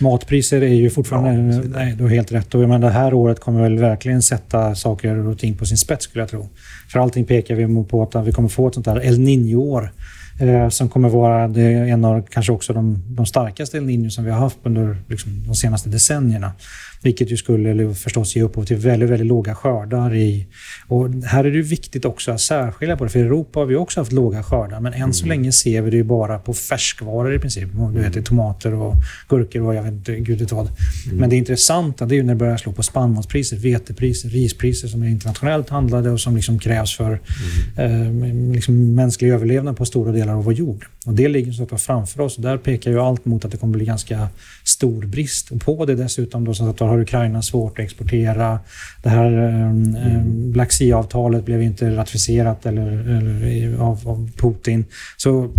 Matpriser 0.00 0.62
är 0.62 0.66
ju 0.74 0.90
fortfarande... 0.90 1.54
Ja, 1.56 1.62
nej, 1.66 1.94
du 1.96 2.02
har 2.04 2.10
helt 2.10 2.32
rätt. 2.32 2.54
Och 2.54 2.60
menar, 2.60 2.78
det 2.78 2.90
här 2.90 3.14
året 3.14 3.40
kommer 3.40 3.62
väl 3.62 3.78
verkligen 3.78 4.22
sätta 4.22 4.74
saker 4.74 5.26
och 5.26 5.38
ting 5.38 5.56
på 5.56 5.66
sin 5.66 5.76
spets 5.78 6.04
skulle 6.04 6.22
jag 6.22 6.28
tro. 6.30 6.48
För 6.92 6.98
allting 6.98 7.24
pekar 7.24 7.54
vi 7.54 7.84
på 7.84 8.02
att 8.02 8.26
vi 8.26 8.32
kommer 8.32 8.48
få 8.48 8.68
ett 8.68 8.74
sånt 8.74 8.86
där 8.86 9.04
El 9.06 9.18
Niño-år. 9.18 9.92
Eh, 10.40 10.68
som 10.68 10.88
kommer 10.88 11.08
vara 11.08 11.48
det 11.48 11.62
en 11.72 12.04
av 12.04 12.22
kanske 12.30 12.52
också 12.52 12.72
de, 12.72 13.02
de 13.06 13.26
starkaste 13.26 13.76
El 13.76 13.84
Niño 13.84 14.08
som 14.08 14.24
vi 14.24 14.30
har 14.30 14.38
haft 14.38 14.58
under 14.62 14.96
liksom, 15.08 15.44
de 15.46 15.54
senaste 15.54 15.88
decennierna. 15.88 16.52
Vilket 17.02 17.30
ju 17.30 17.36
skulle 17.36 17.94
förstås 17.94 18.36
ge 18.36 18.42
upphov 18.42 18.64
till 18.64 18.76
väldigt, 18.76 19.10
väldigt 19.10 19.28
låga 19.28 19.54
skördar. 19.54 20.14
I, 20.14 20.46
och 20.86 21.08
här 21.24 21.44
är 21.44 21.50
det 21.50 21.62
viktigt 21.62 22.04
också 22.04 22.32
att 22.32 22.40
särskilja 22.40 22.96
på 22.96 23.04
det. 23.04 23.10
För 23.10 23.18
i 23.18 23.22
Europa 23.22 23.58
har 23.58 23.66
vi 23.66 23.76
också 23.76 24.00
haft 24.00 24.12
låga 24.12 24.42
skördar. 24.42 24.80
Men 24.80 24.92
än 24.92 25.12
så 25.12 25.26
länge 25.26 25.52
ser 25.52 25.82
vi 25.82 25.90
det 25.90 26.04
bara 26.04 26.38
på 26.38 26.54
färskvaror 26.54 27.34
i 27.34 27.38
princip. 27.38 27.68
Du 27.94 28.00
vet, 28.00 28.16
är 28.16 28.22
tomater 28.22 28.74
och 28.74 28.94
gurkor 29.28 29.62
och 29.62 29.74
jag 29.74 29.82
vet 29.82 29.92
inte 29.92 30.16
gud 30.16 30.40
vet 30.40 30.52
vad. 30.52 30.68
Men 31.12 31.30
det 31.30 31.36
intressanta 31.36 32.06
det 32.06 32.14
är 32.14 32.16
ju 32.16 32.22
när 32.22 32.34
det 32.34 32.38
börjar 32.38 32.56
slå 32.56 32.72
på 32.72 32.82
spannmålspriser, 32.82 33.56
vetepriser, 33.56 34.28
rispriser 34.28 34.88
som 34.88 35.02
är 35.02 35.08
internationellt 35.08 35.68
handlade 35.68 36.10
och 36.10 36.20
som 36.20 36.36
liksom 36.36 36.58
krävs 36.58 36.96
för 36.96 37.20
eh, 37.76 38.52
liksom 38.52 38.94
mänsklig 38.94 39.30
överlevnad 39.30 39.76
på 39.76 39.84
stora 39.84 40.12
delar 40.12 40.34
av 40.34 40.44
vår 40.44 40.54
jord. 40.54 40.86
Och 41.06 41.14
det 41.14 41.28
ligger 41.28 41.52
så 41.52 41.62
att 41.62 41.82
framför 41.82 42.20
oss. 42.20 42.36
Och 42.36 42.42
där 42.42 42.56
pekar 42.56 42.90
ju 42.90 43.00
allt 43.00 43.24
mot 43.24 43.44
att 43.44 43.50
det 43.50 43.56
kommer 43.56 43.76
bli 43.76 43.84
ganska 43.84 44.28
stor 44.64 45.02
brist. 45.02 45.50
Och 45.50 45.60
på 45.60 45.86
det 45.86 45.94
dessutom 45.94 46.44
då, 46.44 46.54
så 46.54 46.68
att 46.68 46.78
har 46.92 47.00
Ukraina 47.00 47.42
svårt 47.42 47.78
att 47.78 47.84
exportera. 47.84 48.60
Det 49.02 49.08
här 49.08 49.32
ehm, 49.32 49.96
ehm, 49.96 50.52
Black 50.52 50.72
Sea-avtalet 50.72 51.44
blev 51.44 51.62
inte 51.62 51.96
ratificerat 51.96 52.66
eller, 52.66 52.86
eller, 52.88 53.78
av, 53.78 54.08
av 54.08 54.30
Putin. 54.36 54.84
Så 55.16 55.50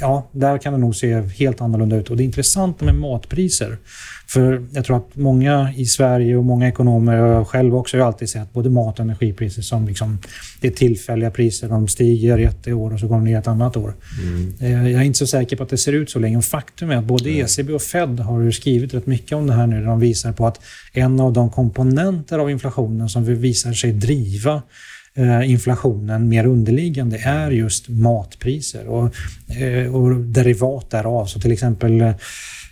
ja, 0.00 0.28
där 0.32 0.58
kan 0.58 0.72
det 0.72 0.78
nog 0.78 0.96
se 0.96 1.20
helt 1.20 1.60
annorlunda 1.60 1.96
ut. 1.96 2.10
Och 2.10 2.16
det 2.16 2.24
intressanta 2.24 2.84
med 2.84 2.94
matpriser, 2.94 3.78
för 4.26 4.66
jag 4.72 4.84
tror 4.84 4.96
att 4.96 5.16
många 5.16 5.72
i 5.76 5.86
Sverige 5.86 6.36
och 6.36 6.44
många 6.44 6.68
ekonomer, 6.68 7.22
och 7.22 7.28
jag 7.34 7.46
själv 7.46 7.76
också, 7.76 7.98
har 7.98 8.06
alltid 8.06 8.28
sett 8.28 8.52
både 8.52 8.70
mat 8.70 8.98
och 8.98 9.04
energipriser 9.04 9.62
som 9.62 9.86
liksom, 9.86 10.18
det 10.60 10.68
är 10.68 10.72
tillfälliga 10.72 11.30
priser. 11.30 11.68
De 11.68 11.88
stiger 11.88 12.38
ett 12.38 12.68
år 12.68 12.92
och 12.92 13.00
så 13.00 13.06
går 13.06 13.14
de 13.14 13.24
ner 13.24 13.38
ett 13.38 13.46
annat 13.46 13.76
år. 13.76 13.94
Eh, 14.60 14.90
Jag 14.90 15.00
är 15.00 15.04
inte 15.04 15.18
så 15.18 15.26
säker 15.26 15.56
på 15.56 15.62
att 15.62 15.68
det 15.68 15.78
ser 15.78 15.92
ut 15.92 16.10
så 16.10 16.18
länge. 16.18 16.36
Och 16.36 16.44
faktum 16.44 16.90
är 16.90 16.96
att 16.96 17.04
både 17.04 17.30
ECB 17.30 17.72
och 17.72 17.82
Fed 17.82 18.20
har 18.20 18.50
skrivit 18.50 18.94
rätt 18.94 19.06
mycket 19.06 19.32
om 19.32 19.46
det 19.46 19.52
här 19.52 19.66
nu. 19.66 19.80
Där 19.80 19.86
de 19.86 20.00
visar 20.00 20.32
på 20.32 20.46
att 20.46 20.60
en 20.92 21.20
av 21.20 21.32
de 21.32 21.50
komponenter 21.50 22.38
av 22.38 22.50
inflationen 22.50 23.08
som 23.08 23.24
visar 23.24 23.72
sig 23.72 23.92
driva 23.92 24.62
inflationen 25.44 26.28
mer 26.28 26.46
underliggande 26.46 27.18
är 27.18 27.50
just 27.50 27.88
matpriser 27.88 28.86
och, 28.86 29.14
eh, 29.56 29.94
och 29.94 30.16
derivat 30.16 30.90
därav. 30.90 31.26
Så 31.26 31.40
till 31.40 31.52
exempel 31.52 32.00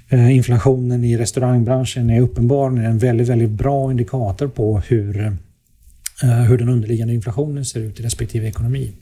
eh, 0.08 0.36
inflationen 0.36 1.04
i 1.04 1.16
restaurangbranschen 1.18 2.10
är 2.10 2.20
uppenbarligen 2.20 2.90
en 2.90 2.98
väldigt, 2.98 3.28
väldigt 3.28 3.50
bra 3.50 3.90
indikator 3.90 4.48
på 4.48 4.80
hur 4.80 5.26
eh, 6.22 6.42
hur 6.42 6.58
den 6.58 6.68
underliggande 6.68 7.14
inflationen 7.14 7.64
ser 7.64 7.80
ut 7.80 8.00
i 8.00 8.02
respektive 8.02 8.48
ekonomi. 8.48 8.92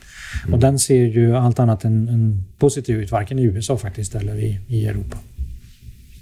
Och 0.51 0.59
den 0.59 0.79
ser 0.79 1.05
ju 1.05 1.35
allt 1.35 1.59
annat 1.59 1.83
än, 1.85 2.07
än 2.07 2.43
positiv 2.59 2.95
ut, 3.01 3.11
varken 3.11 3.39
i 3.39 3.43
USA 3.43 3.77
faktiskt 3.77 4.15
eller 4.15 4.35
i, 4.35 4.59
i 4.67 4.85
Europa. 4.85 5.17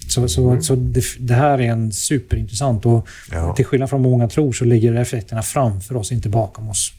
Så, 0.09 0.27
så, 0.27 0.61
så 0.61 0.75
det, 0.75 1.03
det 1.19 1.33
här 1.33 1.61
är 1.61 1.71
en 1.71 1.91
superintressant 1.91 2.85
och 2.85 3.07
Ja. 3.31 3.53
till 3.55 3.65
skillnad 3.65 3.89
från 3.89 4.03
vad 4.03 4.11
många 4.11 4.27
tror 4.27 4.51
så 4.51 4.65
ligger 4.65 4.95
effekterna 4.95 5.41
framför 5.41 5.95
oss, 5.95 6.11
inte 6.11 6.29
bakom 6.29 6.69
oss. 6.69 6.93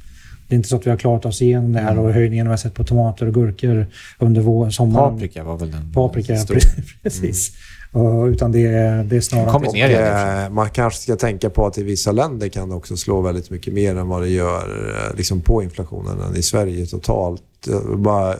Det 0.50 0.54
är 0.54 0.56
inte 0.56 0.68
så 0.68 0.76
att 0.76 0.86
vi 0.86 0.90
har 0.90 0.96
klarat 0.96 1.24
oss 1.24 1.42
igenom 1.42 1.72
det 1.72 1.80
här 1.80 1.98
och 1.98 2.12
höjningen 2.12 2.46
vi 2.46 2.50
har 2.50 2.56
sett 2.56 2.74
på 2.74 2.84
tomater 2.84 3.26
och 3.26 3.34
gurkor 3.34 3.86
under 4.18 4.40
vår, 4.40 4.70
sommaren. 4.70 5.14
Paprika 5.14 5.44
var 5.44 5.56
väl 5.56 5.70
den 5.70 5.92
Paprika, 5.92 6.36
stora. 6.36 6.60
precis. 7.02 7.52
Och, 7.92 8.24
utan 8.24 8.52
det 8.52 8.66
är, 8.66 9.04
det 9.04 9.16
är 9.16 9.20
snarare... 9.20 9.50
Kommit 9.50 9.72
ner 9.72 9.88
igen 9.90 10.46
och 10.46 10.52
man 10.52 10.70
kanske 10.70 11.00
ska 11.00 11.16
tänka 11.16 11.50
på 11.50 11.66
att 11.66 11.78
i 11.78 11.82
vissa 11.82 12.12
länder 12.12 12.48
kan 12.48 12.68
det 12.68 12.74
också 12.74 12.96
slå 12.96 13.20
väldigt 13.20 13.50
mycket 13.50 13.74
mer 13.74 13.96
än 13.96 14.08
vad 14.08 14.22
det 14.22 14.28
gör 14.28 14.88
eh, 15.10 15.16
liksom 15.16 15.40
på 15.40 15.62
inflationen 15.62 16.20
än 16.20 16.36
i 16.36 16.42
Sverige 16.42 16.86
totalt. 16.86 17.42
Eh, 17.70 17.96
Bara 17.96 18.34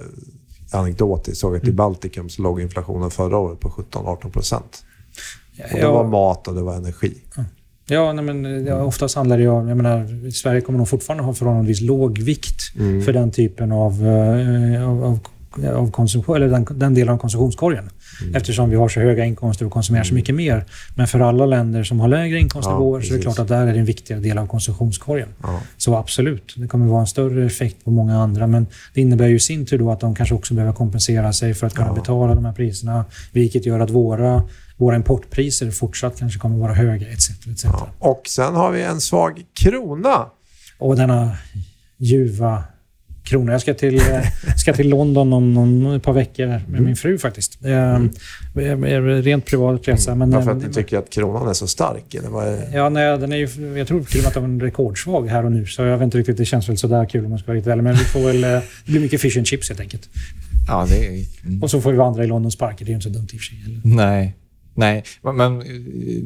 anekdotiskt 0.70 1.40
såg 1.40 1.57
att 1.57 1.64
i 1.64 1.73
Baltikum 1.73 2.29
så 2.29 2.42
låg 2.42 2.61
inflationen 2.61 3.11
förra 3.11 3.38
året 3.38 3.61
på 3.61 3.68
17-18 3.68 4.31
procent. 4.31 4.85
Och 5.73 5.79
det 5.79 5.87
var 5.87 6.05
mat 6.05 6.49
och 6.49 6.55
det 6.55 6.62
var 6.62 6.75
energi. 6.75 7.14
Ja, 7.90 8.12
nej, 8.12 8.24
men 8.24 8.66
ja, 8.66 8.85
oftast 8.85 9.16
handlar 9.16 9.38
det 9.38 9.48
om... 9.48 9.68
Jag 9.68 9.76
menar, 9.76 10.31
Sverige 10.31 10.61
kommer 10.61 10.79
nog 10.79 10.88
fortfarande 10.88 11.24
ha 11.24 11.35
förhållandevis 11.35 11.81
låg 11.81 12.18
vikt 12.18 12.61
Mm. 12.79 13.03
för 13.03 13.12
den 13.12 13.31
typen 13.31 13.72
av, 13.72 14.07
eh, 14.07 14.88
av, 14.88 15.05
av 15.05 15.18
av 15.74 15.90
konsumtion, 15.90 16.37
eller 16.37 16.48
den, 16.48 16.66
den 16.70 16.94
delen 16.94 17.14
av 17.14 17.18
konsumtionskorgen. 17.18 17.90
Mm. 18.22 18.35
Eftersom 18.35 18.70
vi 18.70 18.76
har 18.76 18.88
så 18.88 19.00
höga 19.00 19.24
inkomster 19.24 19.66
och 19.66 19.72
konsumerar 19.72 20.05
så 20.05 20.14
mycket 20.14 20.35
mer. 20.35 20.64
Men 20.94 21.07
för 21.07 21.20
alla 21.20 21.46
länder 21.46 21.85
som 21.85 22.00
har 22.00 22.09
lägre 22.09 22.38
inkomstnivåer 22.38 23.00
Ja, 23.00 23.07
så 23.07 23.12
är 23.14 23.16
det 23.16 23.22
klart 23.22 23.38
att 23.38 23.48
där 23.48 23.66
är 23.66 23.72
det 23.72 23.79
en 23.79 23.85
viktigare 23.85 24.20
del 24.20 24.38
av 24.38 24.46
konsumtionskorgen. 24.46 25.29
Ja. 25.42 25.61
Så 25.76 25.96
absolut, 25.96 26.55
det 26.57 26.66
kommer 26.66 26.87
vara 26.87 27.00
en 27.00 27.07
större 27.07 27.46
effekt 27.46 27.85
på 27.85 27.90
många 27.90 28.18
andra. 28.22 28.46
Men 28.46 28.66
det 28.94 29.00
innebär 29.00 29.26
ju 29.26 29.35
i 29.37 29.40
sin 29.40 29.66
tur 29.66 29.79
då 29.79 29.90
att 29.92 30.00
de 30.00 30.14
kanske 30.14 30.35
också 30.35 30.55
behöver 30.55 30.72
kompensera 30.74 31.33
sig 31.33 31.55
för 31.55 31.66
att 31.66 31.74
kunna 31.74 31.88
Ja. 31.88 31.94
betala 31.94 32.35
de 32.35 32.44
här 32.44 32.53
priserna. 32.53 33.05
Vilket 33.33 33.66
gör 33.66 33.81
att 33.81 33.90
våra, 33.90 34.42
våra 34.81 34.97
importpriser 34.97 35.71
fortsatt 35.71 36.19
kanske 36.19 36.38
kommer 36.38 36.59
vara 36.59 36.75
höga 36.75 37.09
etc. 37.09 37.31
etc. 37.31 37.64
Ja. 37.64 37.88
Och 37.99 38.23
sen 38.29 38.55
har 38.55 38.71
vi 38.71 38.83
en 38.83 39.01
svag 39.01 39.43
krona. 39.55 40.27
Och 40.79 40.97
denna 40.97 41.37
ljuva 41.99 42.64
krona. 43.25 43.53
Jag 43.53 43.61
ska 43.61 43.75
till, 43.75 43.95
eh, 43.97 44.21
ska 44.57 44.73
till 44.73 44.88
London 44.88 45.33
om, 45.33 45.59
om 45.59 45.87
ett 45.87 46.03
par 46.03 46.12
veckor 46.12 46.47
med 46.47 46.62
Mm. 46.69 46.85
min 46.85 46.97
fru 46.97 47.19
faktiskt. 47.19 47.64
Eh, 47.64 47.95
eh, 47.95 48.01
Rent 49.23 49.47
privat 49.47 49.88
resa. 49.88 50.14
Men, 50.14 50.31
Varför 50.31 50.51
eh, 50.51 50.57
att 50.57 50.62
ni 50.62 50.73
tycker 50.73 50.99
att 50.99 51.11
kronan 51.11 51.49
är 51.49 51.53
så 51.53 51.66
stark? 51.66 52.14
Eller 52.14 52.29
vad 52.29 52.49
är... 52.49 52.75
Ja, 52.75 52.88
nej, 52.88 53.19
den 53.19 53.33
är 53.33 53.37
ju, 53.37 53.79
jag 53.79 53.87
tror 53.88 54.05
till 54.05 54.19
och 54.19 54.23
med 54.23 54.29
att 54.29 54.35
den 54.35 54.61
är 54.61 54.64
rekordsvag 54.64 55.29
här 55.29 55.45
och 55.45 55.53
nu. 55.53 55.66
Så 55.66 55.83
jag 55.83 55.99
vet 55.99 56.05
inte 56.05 56.19
riktigt, 56.19 56.37
det 56.37 56.45
känns 56.45 56.69
väl 56.69 56.79
sådär 56.79 57.07
kul 57.07 57.25
om 57.25 57.31
man 57.31 57.38
ska 57.38 57.47
vara 57.47 57.57
riktigt 57.57 57.73
ärlig. 57.73 57.83
Men 57.85 57.93
vi 57.95 58.05
får 58.05 58.21
väl, 58.21 58.40
det 58.40 58.62
blir 58.85 59.01
mycket 59.01 59.21
fish 59.21 59.37
and 59.38 59.47
chips 59.47 59.69
helt 59.69 59.81
enkelt. 59.81 60.09
Ja, 60.69 60.87
det 60.88 61.07
är... 61.07 61.25
Mm. 61.45 61.62
Och 61.62 61.71
så 61.71 61.81
får 61.81 61.90
vi 61.93 61.97
vandra 61.99 62.25
i 62.25 62.27
Londons 62.27 62.57
parker. 62.59 62.85
Det 62.85 62.88
är 62.88 62.93
ju 62.93 62.95
inte 62.95 63.09
så 63.11 63.14
dumt 63.14 63.29
i 63.33 63.37
och 63.37 63.40
för 63.40 63.45
sig. 63.47 63.62
Eller? 63.66 63.81
Nej. 63.85 64.37
Nej, 64.81 65.05
men- 65.23 65.59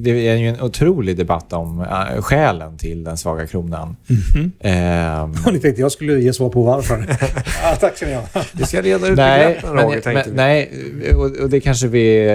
det 0.03 0.29
är 0.29 0.37
ju 0.37 0.49
en 0.49 0.61
otrolig 0.61 1.17
debatt 1.17 1.53
om 1.53 1.81
äh, 1.81 2.23
skälen 2.23 2.79
till 2.79 3.05
den 3.05 3.17
svaga 3.17 3.47
kronan. 3.47 3.97
Ehm, 4.61 5.33
Och 5.47 5.53
ni 5.53 5.59
tänkte 5.59 5.81
jag 5.81 5.93
skulle 5.93 6.21
ge 6.21 6.33
svar 6.33 6.49
på 6.51 6.63
varför. 6.63 7.07
ja, 7.63 7.77
tack 7.81 7.97
ska 7.97 8.07
ni 8.07 8.15
ha. 8.15 8.23
Vi 8.53 8.65
ska 8.67 8.83
reda 8.83 9.09
ut 9.09 9.17
nej, 9.17 9.47
begreppen, 9.49 9.73
Roger, 9.73 10.01
men, 10.15 10.23
vi. 10.27 10.31
nej 10.37 10.71
och, 11.17 11.43
och 11.43 11.51
det 11.51 11.61
kanske 11.61 11.89
vi 11.89 12.27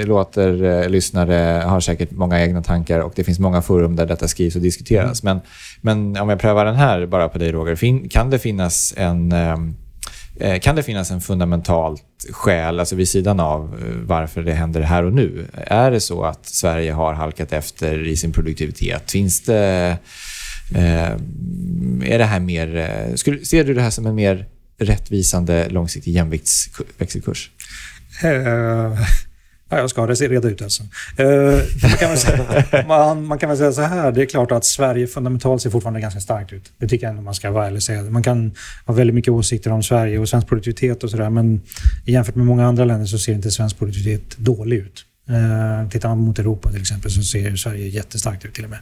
eh, 0.00 0.06
låter 0.06 0.64
eh, 0.64 0.88
lyssnare 0.88 1.62
har 1.66 1.80
säkert 1.80 2.10
många 2.10 2.40
egna 2.42 2.62
tankar 2.62 3.00
och 3.00 3.12
det 3.16 3.24
finns 3.24 3.38
många 3.38 3.62
forum 3.62 3.96
där 3.96 4.06
detta 4.06 4.28
skrivs 4.28 4.56
och 4.56 4.62
diskuteras. 4.62 5.22
Men, 5.22 5.40
men 5.80 6.16
om 6.16 6.28
jag 6.28 6.38
prövar 6.40 6.64
den 6.64 6.74
här 6.76 7.06
bara 7.06 7.28
på 7.28 7.38
dig 7.38 7.52
Roger, 7.52 7.74
fin, 7.74 8.08
kan 8.08 8.30
det 8.30 8.38
finnas 8.38 8.94
en 8.96 9.32
ehm, 9.32 9.68
eh, 9.68 9.74
Eh, 10.42 10.60
kan 10.60 10.76
det 10.76 10.82
finnas 10.82 11.10
en 11.10 11.20
fundamentalt 11.20 12.04
skäl, 12.30 12.80
alltså 12.80 12.96
vid 12.96 13.08
sidan 13.08 13.40
av 13.40 13.62
eh, 13.62 13.96
varför 13.96 14.42
det 14.42 14.52
händer 14.52 14.80
här 14.80 15.04
och 15.04 15.12
nu? 15.12 15.46
Är 15.54 15.90
det 15.90 16.00
så 16.00 16.24
att 16.24 16.46
Sverige 16.46 16.92
har 16.92 17.12
halkat 17.12 17.52
efter 17.52 18.08
i 18.08 18.16
sin 18.16 18.32
produktivitet? 18.32 19.10
Finns 19.10 19.40
det... 19.40 19.96
Eh, 20.74 21.10
är 22.12 22.18
det 22.18 22.24
här 22.24 22.40
mer... 22.40 22.66
ser 23.44 23.64
du 23.64 23.74
det 23.74 23.82
här 23.82 23.90
som 23.90 24.06
en 24.06 24.14
mer 24.14 24.46
rättvisande 24.78 25.68
långsiktig 25.68 26.12
jämviktsväxelkurs? 26.12 27.50
Uh, 28.24 28.98
ja, 29.72 29.78
jag 29.78 29.90
ska 29.90 30.06
reda 30.06 30.48
ut 30.48 30.62
alltså. 30.62 30.82
Eh, 31.16 31.26
man, 31.82 31.90
kan 31.98 32.08
väl 32.08 32.18
säga, 32.18 32.84
man, 32.88 33.26
man 33.26 33.38
kan 33.38 33.48
väl 33.48 33.58
säga 33.58 33.72
så 33.72 33.82
här. 33.82 34.12
Det 34.12 34.22
är 34.22 34.26
klart 34.26 34.52
att 34.52 34.64
Sverige 34.64 35.06
fundamentalt 35.06 35.62
ser 35.62 35.70
fortfarande 35.70 36.00
ganska 36.00 36.20
starkt 36.20 36.52
ut. 36.52 36.72
Det 36.78 36.88
tycker 36.88 37.06
jag 37.06 37.10
ändå 37.10 37.22
man 37.22 37.34
ska 37.34 37.50
vara 37.50 37.66
ärlig 37.66 37.82
säga. 37.82 38.02
Man 38.02 38.22
kan 38.22 38.52
ha 38.86 38.94
väldigt 38.94 39.14
mycket 39.14 39.32
åsikter 39.32 39.72
om 39.72 39.82
Sverige 39.82 40.18
och 40.18 40.28
svensk 40.28 40.48
produktivitet 40.48 41.04
och 41.04 41.10
sådär. 41.10 41.30
Men 41.30 41.60
jämfört 42.04 42.34
med 42.34 42.46
många 42.46 42.66
andra 42.66 42.84
länder 42.84 43.06
så 43.06 43.18
ser 43.18 43.32
inte 43.32 43.50
svensk 43.50 43.78
produktivitet 43.78 44.36
dålig 44.36 44.76
ut. 44.76 45.04
Eh, 45.28 45.88
tittar 45.88 46.08
man 46.08 46.18
mot 46.18 46.38
Europa 46.38 46.70
till 46.70 46.80
exempel 46.80 47.10
så 47.10 47.22
ser 47.22 47.56
Sverige 47.56 47.88
jättestarkt 47.88 48.44
ut 48.44 48.54
till 48.54 48.64
och 48.64 48.70
med. 48.70 48.78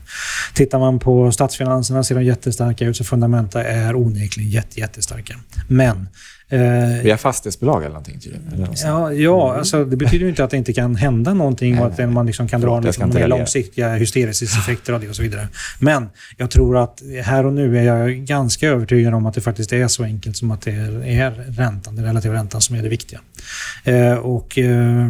Tittar 0.54 0.78
man 0.78 0.98
på 0.98 1.32
statsfinanserna 1.32 2.04
ser 2.04 2.14
de 2.14 2.24
jättestarka 2.24 2.84
ut 2.84 2.96
så 2.96 3.04
fundamenta 3.04 3.64
är 3.64 3.94
onekligen 3.94 4.50
jätte, 4.50 4.80
jättestarka. 4.80 5.34
Men 5.68 6.08
eh, 6.50 7.02
Vi 7.02 7.10
har 7.10 7.16
fastighetsbolag 7.16 7.82
eller 7.82 7.88
någonting 7.88 8.18
tydligen. 8.18 8.52
Eller. 8.52 8.68
Ja, 8.84 9.12
ja 9.12 9.56
alltså, 9.56 9.84
det 9.84 9.96
betyder 9.96 10.24
ju 10.24 10.28
inte 10.28 10.44
att 10.44 10.50
det 10.50 10.56
inte 10.56 10.72
kan 10.72 10.96
hända 10.96 11.34
någonting 11.34 11.78
och 11.78 11.86
att 11.86 12.12
man 12.12 12.26
liksom 12.26 12.48
kan 12.48 12.60
dra 12.60 12.80
liksom, 12.80 13.10
mer 13.14 13.28
långsiktiga 13.28 13.94
hysteriska 13.94 14.94
av 14.94 15.00
det 15.00 15.08
och 15.08 15.16
så 15.16 15.22
vidare. 15.22 15.48
Men 15.78 16.08
jag 16.36 16.50
tror 16.50 16.76
att 16.76 17.02
här 17.24 17.46
och 17.46 17.52
nu 17.52 17.78
är 17.78 17.82
jag 17.82 18.16
ganska 18.16 18.68
övertygad 18.68 19.14
om 19.14 19.26
att 19.26 19.34
det 19.34 19.40
faktiskt 19.40 19.72
är 19.72 19.88
så 19.88 20.04
enkelt 20.04 20.36
som 20.36 20.50
att 20.50 20.62
det 20.62 20.72
är, 20.72 21.30
räntan, 21.30 21.96
den 21.96 22.04
relativa 22.04 22.34
räntan 22.34 22.60
som 22.60 22.76
är 22.76 22.82
det 22.82 22.88
viktiga. 22.88 23.20
Eh, 23.84 24.14
och, 24.14 24.58
eh, 24.58 25.06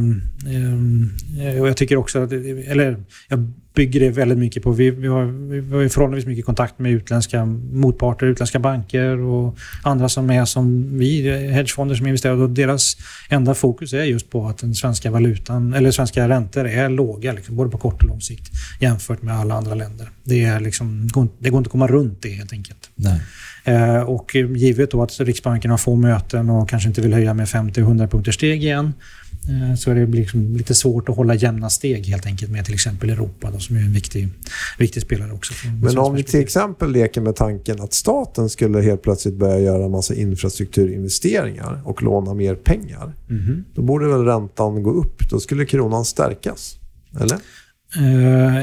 och 1.60 1.68
jag 1.68 1.76
tycker 1.76 1.96
också 1.96 2.22
att, 2.22 2.32
eller 2.32 2.96
jag 3.28 3.50
bygger 3.80 4.00
det 4.00 4.10
väldigt 4.10 4.38
mycket 4.38 4.62
på, 4.62 4.72
vi, 4.72 4.90
vi, 4.90 5.08
har, 5.08 5.24
vi 5.24 5.76
har 5.76 5.88
förhållandevis 5.88 6.26
mycket 6.26 6.44
kontakt 6.44 6.78
med 6.78 6.92
utländska 6.92 7.44
motparter, 7.72 8.26
utländska 8.26 8.58
banker 8.58 9.18
och 9.18 9.58
andra 9.82 10.08
som 10.08 10.30
är 10.30 10.44
som 10.44 10.98
vi, 10.98 11.30
hedgefonder 11.52 11.94
som 11.94 12.06
investerar 12.06 12.42
och 12.42 12.50
deras 12.50 12.96
enda 13.28 13.54
fokus 13.54 13.92
är 13.92 14.04
just 14.04 14.30
på 14.30 14.46
att 14.46 14.58
den 14.58 14.74
svenska 14.74 15.10
valutan, 15.10 15.74
eller 15.74 15.90
svenska 15.90 16.28
räntor 16.28 16.66
är 16.66 16.88
låga, 16.88 17.32
liksom, 17.32 17.56
både 17.56 17.70
på 17.70 17.78
kort 17.78 18.02
och 18.02 18.08
lång 18.08 18.20
sikt 18.20 18.50
jämfört 18.80 19.22
med 19.22 19.34
alla 19.34 19.54
andra 19.54 19.74
länder. 19.74 20.10
Det, 20.24 20.44
är 20.44 20.60
liksom, 20.60 21.08
det 21.38 21.50
går 21.50 21.58
inte 21.58 21.68
att 21.68 21.72
komma 21.72 21.86
runt 21.86 22.22
det 22.22 22.28
helt 22.28 22.52
enkelt. 22.52 22.90
Nej. 22.94 23.20
Eh, 23.64 24.00
och 24.00 24.34
givet 24.34 24.90
då 24.90 25.02
att 25.02 25.20
Riksbanken 25.20 25.70
har 25.70 25.78
få 25.78 25.96
möten 25.96 26.50
och 26.50 26.68
kanske 26.68 26.88
inte 26.88 27.00
vill 27.00 27.12
höja 27.12 27.34
med 27.34 27.46
50-100 27.46 28.06
punkters 28.06 28.34
steg 28.34 28.64
igen 28.64 28.92
så 29.78 29.90
är 29.90 29.94
det 29.94 30.06
liksom 30.06 30.56
lite 30.56 30.74
svårt 30.74 31.08
att 31.08 31.16
hålla 31.16 31.34
jämna 31.34 31.70
steg 31.70 32.06
helt 32.06 32.26
enkelt 32.26 32.50
med 32.50 32.64
till 32.64 32.74
exempel 32.74 33.10
Europa 33.10 33.50
då, 33.50 33.58
som 33.58 33.76
är 33.76 33.80
en 33.80 33.92
viktig, 33.92 34.28
viktig 34.78 35.02
spelare 35.02 35.32
också. 35.32 35.52
Men 35.82 35.98
om 35.98 36.14
vi 36.14 36.22
till 36.22 36.40
exempel 36.40 36.92
leker 36.92 37.20
med 37.20 37.36
tanken 37.36 37.80
att 37.80 37.92
staten 37.92 38.48
skulle 38.48 38.80
helt 38.80 39.02
plötsligt 39.02 39.34
börja 39.34 39.60
göra 39.60 39.84
en 39.84 39.90
massa 39.90 40.14
infrastrukturinvesteringar 40.14 41.80
och 41.84 42.02
låna 42.02 42.34
mer 42.34 42.54
pengar. 42.54 43.14
Mhm. 43.28 43.64
Då 43.74 43.82
borde 43.82 44.08
väl 44.08 44.24
räntan 44.24 44.82
gå 44.82 44.90
upp? 44.90 45.30
Då 45.30 45.40
skulle 45.40 45.66
kronan 45.66 46.04
stärkas? 46.04 46.76
Eller? 47.20 47.38
Eh, 47.96 48.62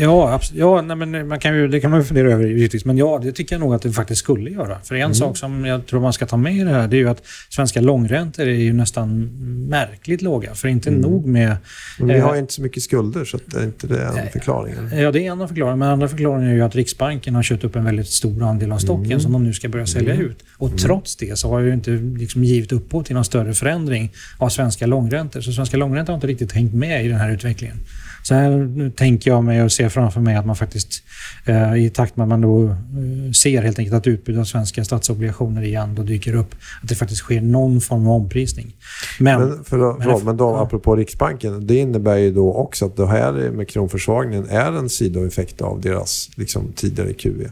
ja, 0.00 0.40
ja 0.54 0.82
nej, 0.82 0.96
men 0.96 1.28
man 1.28 1.38
kan 1.38 1.56
ju, 1.56 1.68
det 1.68 1.80
kan 1.80 1.90
man 1.90 2.00
ju 2.00 2.04
fundera 2.04 2.32
över 2.32 2.46
givetvis. 2.46 2.84
Men 2.84 2.96
ja, 2.96 3.20
det 3.22 3.32
tycker 3.32 3.54
jag 3.54 3.60
nog 3.60 3.74
att 3.74 3.82
det 3.82 3.92
faktiskt 3.92 4.18
skulle 4.18 4.50
göra. 4.50 4.78
För 4.84 4.94
en 4.94 5.14
sak 5.14 5.36
som 5.36 5.64
jag 5.64 5.86
tror 5.86 6.00
man 6.00 6.12
ska 6.12 6.26
ta 6.26 6.36
med 6.36 6.56
i 6.56 6.64
det 6.64 6.70
här, 6.70 6.88
det 6.88 6.96
är 6.96 6.98
ju 6.98 7.08
att 7.08 7.22
svenska 7.50 7.80
långräntor 7.80 8.46
är 8.46 8.52
ju 8.52 8.72
nästan 8.72 9.30
märkligt 9.68 10.22
låga. 10.22 10.54
För 10.54 10.68
inte 10.68 10.90
nog 10.90 11.26
med... 11.26 11.56
Men 11.98 12.08
vi 12.08 12.14
Eh, 12.14 12.26
har 12.26 12.34
ju 12.34 12.40
inte 12.40 12.52
så 12.52 12.62
mycket 12.62 12.82
skulder, 12.82 13.24
så 13.24 13.36
att 13.36 13.54
är 13.54 13.64
inte 13.64 13.86
det 13.86 14.02
en 14.02 14.30
förklaring? 14.32 14.74
Ja, 14.92 15.12
det 15.12 15.26
är 15.26 15.32
en 15.32 15.40
av 15.40 15.46
förklaringarna. 15.46 15.76
Men 15.76 15.88
andra 15.88 16.08
förklaringen 16.08 16.50
är 16.50 16.54
ju 16.54 16.62
att 16.62 16.74
Riksbanken 16.74 17.34
har 17.34 17.42
köpt 17.42 17.64
upp 17.64 17.76
en 17.76 17.84
väldigt 17.84 18.08
stor 18.08 18.42
andel 18.42 18.72
av 18.72 18.78
stocken 18.78 19.20
som 19.20 19.32
de 19.32 19.44
nu 19.44 19.52
ska 19.52 19.68
börja 19.68 19.86
sälja 19.86 20.14
ut. 20.14 20.38
Och 20.58 20.78
trots 20.78 21.16
det 21.16 21.38
så 21.38 21.48
har 21.48 21.60
ju 21.60 21.72
inte 21.72 21.90
liksom 21.90 22.44
givit 22.44 22.72
upphov 22.72 23.02
till 23.02 23.14
någon 23.14 23.24
större 23.24 23.54
förändring 23.54 24.12
av 24.38 24.48
svenska 24.48 24.86
långräntor. 24.86 25.40
Så 25.40 25.52
svenska 25.52 25.76
långräntor 25.76 26.12
har 26.12 26.16
inte 26.16 26.26
riktigt 26.26 26.52
hängt 26.52 26.74
med 26.74 27.04
i 27.04 27.08
den 27.08 27.18
här 27.18 27.30
utvecklingen. 27.30 27.76
Så 28.22 28.34
här 28.34 28.50
nu 28.50 28.90
tänker 28.90 29.30
jag 29.30 29.44
mig 29.44 29.62
och 29.62 29.72
ser 29.72 29.88
framför 29.88 30.20
mig 30.20 30.36
att 30.36 30.46
man 30.46 30.56
faktiskt 30.56 31.02
eh, 31.46 31.74
i 31.74 31.90
takt 31.90 32.16
med 32.16 32.24
att 32.24 32.28
man 32.28 32.40
då 32.40 32.64
eh, 32.68 33.32
ser 33.32 33.62
helt 33.62 33.78
enkelt 33.78 33.96
att 33.96 34.06
utbudet 34.06 34.40
av 34.40 34.44
svenska 34.44 34.84
statsobligationer 34.84 35.62
igen 35.62 35.94
då 35.94 36.02
dyker 36.02 36.34
upp, 36.34 36.54
att 36.82 36.88
det 36.88 36.94
faktiskt 36.94 37.20
sker 37.20 37.40
någon 37.40 37.80
form 37.80 38.06
av 38.06 38.14
omprisning. 38.14 38.76
Men, 39.20 39.40
Men, 39.40 39.64
för, 39.64 39.76
men- 39.78 40.02
förlåt, 40.02 40.24
men 40.24 40.36
då, 40.36 40.44
ja. 40.44 40.62
apropå 40.62 40.96
Riksbanken, 40.96 41.66
det 41.66 41.76
innebär 41.76 42.16
ju 42.16 42.32
då 42.32 42.54
också 42.54 42.86
att 42.86 42.96
det 42.96 43.06
här 43.06 43.32
med 43.32 43.68
kronförsvagningen 43.68 44.46
är 44.48 44.72
en 44.78 44.88
sidoeffekt 44.88 45.60
av 45.62 45.80
deras 45.80 46.30
liksom, 46.36 46.72
tidigare 46.76 47.12
QE. 47.12 47.50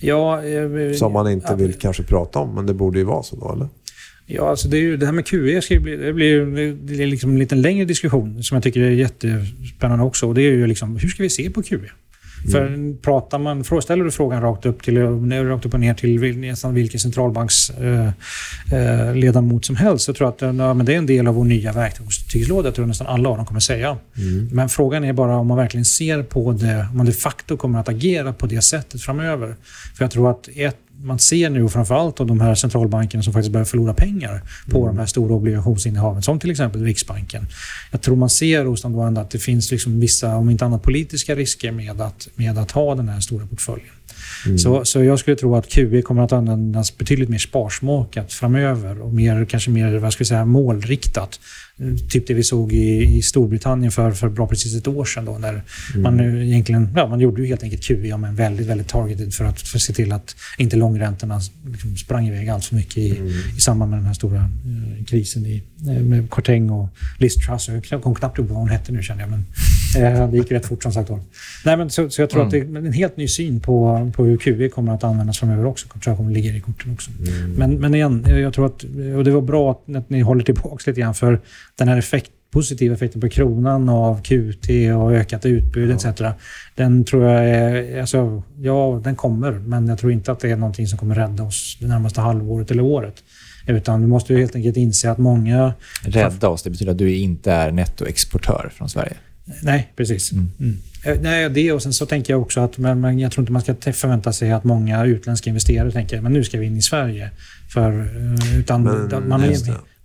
ja, 0.00 0.42
eh, 0.44 0.92
Som 0.94 1.12
man 1.12 1.30
inte 1.30 1.46
ja, 1.50 1.54
vill 1.54 1.74
kanske 1.74 2.02
prata 2.02 2.38
om, 2.38 2.54
men 2.54 2.66
det 2.66 2.74
borde 2.74 2.98
ju 2.98 3.04
vara 3.04 3.22
så 3.22 3.36
då, 3.36 3.52
eller? 3.52 3.68
Ja, 4.30 4.50
alltså 4.50 4.68
det, 4.68 4.78
ju, 4.78 4.96
det 4.96 5.06
här 5.06 5.12
med 5.12 5.26
QE 5.26 5.62
ska 5.62 5.80
bli, 5.80 5.96
det 5.96 6.12
blir, 6.12 6.46
det 6.74 7.02
är 7.02 7.06
liksom 7.06 7.30
en 7.30 7.38
liten 7.38 7.62
längre 7.62 7.84
diskussion 7.84 8.42
som 8.42 8.54
jag 8.54 8.62
tycker 8.62 8.80
är 8.80 8.90
jättespännande 8.90 10.04
också. 10.04 10.26
Och 10.26 10.34
det 10.34 10.42
är 10.42 10.52
ju 10.52 10.66
liksom, 10.66 10.96
hur 10.96 11.08
ska 11.08 11.22
vi 11.22 11.30
se 11.30 11.50
på 11.50 11.62
QE? 11.62 11.90
För 12.52 12.96
pratar 13.02 13.38
man, 13.38 13.64
ställer 13.82 14.04
du 14.04 14.10
frågan 14.10 14.42
rakt 14.42 14.66
upp, 14.66 14.82
till, 14.82 14.98
rakt 14.98 15.66
upp 15.66 15.74
och 15.74 15.80
ner 15.80 15.94
till 15.94 16.38
nästan 16.38 16.74
vilken 16.74 17.00
centralbanksledamot 17.00 18.14
eh, 18.72 19.14
ledamot 19.14 19.64
som 19.64 19.76
helst 19.76 20.04
så 20.04 20.14
tror 20.14 20.26
jag 20.26 20.50
att 20.50 20.56
ja, 20.58 20.74
men 20.74 20.86
det 20.86 20.94
är 20.94 20.98
en 20.98 21.06
del 21.06 21.26
av 21.26 21.34
vår 21.34 21.44
nya 21.44 21.72
verktygslåda. 21.72 22.68
Jag 22.68 22.74
tror 22.74 22.86
nästan 22.86 23.06
alla 23.06 23.28
av 23.28 23.36
dem 23.36 23.46
kommer 23.46 23.60
säga. 23.60 23.96
Men 24.52 24.68
frågan 24.68 25.04
är 25.04 25.12
bara 25.12 25.36
om 25.36 25.46
man 25.46 25.56
verkligen 25.56 25.84
ser 25.84 26.22
på 26.22 26.52
det, 26.52 26.86
om 26.90 26.96
man 26.96 27.06
de 27.06 27.12
facto 27.12 27.56
kommer 27.56 27.78
att 27.78 27.88
agera 27.88 28.32
på 28.32 28.46
det 28.46 28.62
sättet 28.62 29.02
framöver. 29.02 29.56
För 29.96 30.04
jag 30.04 30.10
tror 30.10 30.30
att 30.30 30.48
ett, 30.56 30.76
man 31.02 31.18
ser 31.18 31.50
nu 31.50 31.68
framförallt 31.68 32.20
av 32.20 32.26
de 32.26 32.40
här 32.40 32.54
centralbankerna 32.54 33.22
som 33.22 33.32
faktiskt 33.32 33.52
börjar 33.52 33.64
förlora 33.64 33.94
pengar 33.94 34.42
på 34.70 34.86
de 34.86 34.98
här 34.98 35.06
stora 35.06 35.34
obligationsinnehaven, 35.34 36.22
som 36.22 36.38
till 36.40 36.50
exempel 36.50 36.84
Riksbanken. 36.84 37.46
Jag 37.90 38.02
tror 38.02 38.16
man 38.16 38.30
ser 38.30 38.64
hos 38.64 38.82
dem 38.82 38.92
då 38.92 39.00
ändå 39.00 39.20
att 39.20 39.30
det 39.30 39.38
finns 39.38 39.70
liksom 39.70 40.00
vissa, 40.00 40.36
om 40.36 40.50
inte 40.50 40.64
annat, 40.64 40.82
politiska 40.82 41.34
risker 41.34 41.72
med 41.72 42.00
att, 42.00 42.28
med 42.34 42.58
att 42.58 42.70
ha 42.70 42.94
den 42.94 43.08
här 43.08 43.20
stora 43.20 43.46
portföljen. 43.46 43.94
Så, 44.58 44.84
så 44.84 45.04
jag 45.04 45.18
skulle 45.18 45.36
tro 45.36 45.56
att 45.56 45.68
QE 45.68 46.02
kommer 46.02 46.22
att 46.22 46.32
användas 46.32 46.98
betydligt 46.98 47.28
mer 47.28 47.38
sparsmakat 47.38 48.32
framöver 48.32 49.02
och 49.02 49.14
mer, 49.14 49.44
kanske 49.44 49.70
mer 49.70 49.98
vad 49.98 50.12
ska 50.12 50.20
vi 50.20 50.28
säga, 50.28 50.44
målriktat. 50.44 51.40
Typ 52.08 52.26
det 52.26 52.34
vi 52.34 52.42
såg 52.42 52.72
i, 52.72 53.16
i 53.16 53.22
Storbritannien 53.22 53.92
för, 53.92 54.12
för 54.12 54.28
bra 54.28 54.46
precis 54.46 54.76
ett 54.76 54.88
år 54.88 55.04
sedan. 55.04 55.24
Då, 55.24 55.38
när 55.38 55.62
man, 55.94 56.16
nu 56.16 56.46
egentligen, 56.46 56.88
ja, 56.96 57.08
man 57.08 57.20
gjorde 57.20 57.42
ju 57.42 57.48
helt 57.48 57.62
enkelt 57.62 57.82
QE 57.82 58.16
men 58.16 58.34
väldigt, 58.34 58.66
väldigt 58.66 58.88
targeted 58.88 59.34
för 59.34 59.44
att, 59.44 59.60
för 59.60 59.76
att 59.76 59.82
se 59.82 59.92
till 59.92 60.12
att 60.12 60.36
inte 60.58 60.76
långräntorna 60.76 61.40
liksom 61.70 61.96
sprang 61.96 62.26
iväg 62.26 62.48
allt 62.48 62.64
för 62.64 62.74
mycket 62.76 62.98
i, 62.98 63.20
i 63.56 63.60
samband 63.60 63.90
med 63.90 63.98
den 63.98 64.06
här 64.06 64.14
stora 64.14 64.36
eh, 64.38 65.04
krisen 65.04 65.46
i, 65.46 65.62
eh, 65.88 66.02
med 66.02 66.30
Corteng 66.30 66.70
och 66.70 66.88
Liz 67.18 67.34
Truss. 67.34 67.70
Jag 67.90 68.02
kom 68.02 68.14
knappt 68.14 68.38
ihåg 68.38 68.48
vad 68.48 68.58
hon 68.58 68.68
hette 68.68 68.92
nu 68.92 69.02
känner 69.02 69.20
jag, 69.20 69.30
men 69.30 69.44
eh, 69.96 70.30
det 70.30 70.36
gick 70.36 70.52
rätt 70.52 70.66
fort 70.66 70.82
som 70.82 70.92
sagt 70.92 71.10
var. 71.10 71.20
Nej, 71.64 71.76
men 71.76 71.90
så, 71.90 72.10
så 72.10 72.22
jag 72.22 72.30
tror 72.30 72.44
att 72.44 72.50
det 72.50 72.58
är 72.58 72.76
en 72.76 72.92
helt 72.92 73.16
ny 73.16 73.28
syn 73.28 73.60
på, 73.60 74.10
på 74.16 74.24
hur 74.24 74.36
QE 74.36 74.68
kommer 74.68 74.94
att 74.94 75.04
användas 75.04 75.38
framöver 75.38 75.66
också. 75.66 75.86
Jag 75.94 76.02
tror 76.02 76.10
jag 76.10 76.16
kommer 76.16 76.32
ligga 76.32 76.56
i 76.56 76.60
korten 76.60 76.92
också. 76.92 77.10
Men, 77.56 77.74
men 77.74 77.94
igen, 77.94 78.24
jag 78.28 78.54
tror 78.54 78.66
att, 78.66 78.84
och 79.16 79.24
det 79.24 79.30
var 79.30 79.40
bra 79.40 79.70
att, 79.70 79.96
att 79.96 80.10
ni 80.10 80.20
håller 80.20 80.44
tillbaka 80.44 80.90
lite 80.90 81.00
grann 81.00 81.14
för 81.14 81.40
den 81.78 81.88
här 81.88 81.96
effekt, 81.96 82.30
positiva 82.50 82.94
effekten 82.94 83.20
på 83.20 83.28
kronan 83.28 83.88
av 83.88 84.22
QT 84.22 84.68
och 84.96 85.12
ökat 85.12 85.46
utbud 85.46 85.90
etc. 85.90 86.06
Den 86.74 87.04
tror 87.04 87.24
jag 87.24 87.48
är, 87.48 88.00
alltså, 88.00 88.42
ja 88.58 89.00
den 89.04 89.16
kommer 89.16 89.52
men 89.52 89.88
jag 89.88 89.98
tror 89.98 90.12
inte 90.12 90.32
att 90.32 90.40
det 90.40 90.50
är 90.50 90.56
någonting 90.56 90.86
som 90.86 90.98
kommer 90.98 91.14
rädda 91.14 91.42
oss 91.42 91.78
det 91.80 91.86
närmaste 91.86 92.20
halvåret 92.20 92.70
eller 92.70 92.82
året. 92.82 93.14
Utan 93.66 94.00
vi 94.00 94.06
måste 94.06 94.32
ju 94.32 94.38
helt 94.38 94.54
enkelt 94.56 94.76
inse 94.76 95.10
att 95.10 95.18
många... 95.18 95.74
Rädda 96.02 96.48
oss, 96.48 96.62
det 96.62 96.70
betyder 96.70 96.92
att 96.92 96.98
du 96.98 97.14
inte 97.14 97.52
är 97.52 97.70
nettoexportör 97.70 98.70
från 98.74 98.88
Sverige. 98.88 99.16
Nej, 99.62 99.92
precis. 99.96 100.32
Mm. 100.32 100.48
Eh, 101.04 101.16
Nej, 101.20 101.50
det 101.50 101.72
och 101.72 101.82
sen 101.82 101.92
så 101.92 102.06
tänker 102.06 102.32
jag 102.32 102.42
också 102.42 102.60
att 102.60 102.78
men, 102.78 103.00
men 103.00 103.18
jag 103.18 103.32
tror 103.32 103.42
inte 103.42 103.52
man 103.52 103.62
ska 103.62 103.74
förvänta 103.92 104.32
sig 104.32 104.52
att 104.52 104.64
många 104.64 105.04
utländska 105.04 105.50
investerare 105.50 105.92
tänker 105.92 106.20
men 106.20 106.32
nu 106.32 106.44
ska 106.44 106.58
vi 106.58 106.66
in 106.66 106.76
i 106.76 106.82
Sverige. 106.82 107.30
För, 107.68 108.00
eh, 108.00 108.58
utan 108.58 108.82
Men, 108.82 109.28
man. 109.28 109.40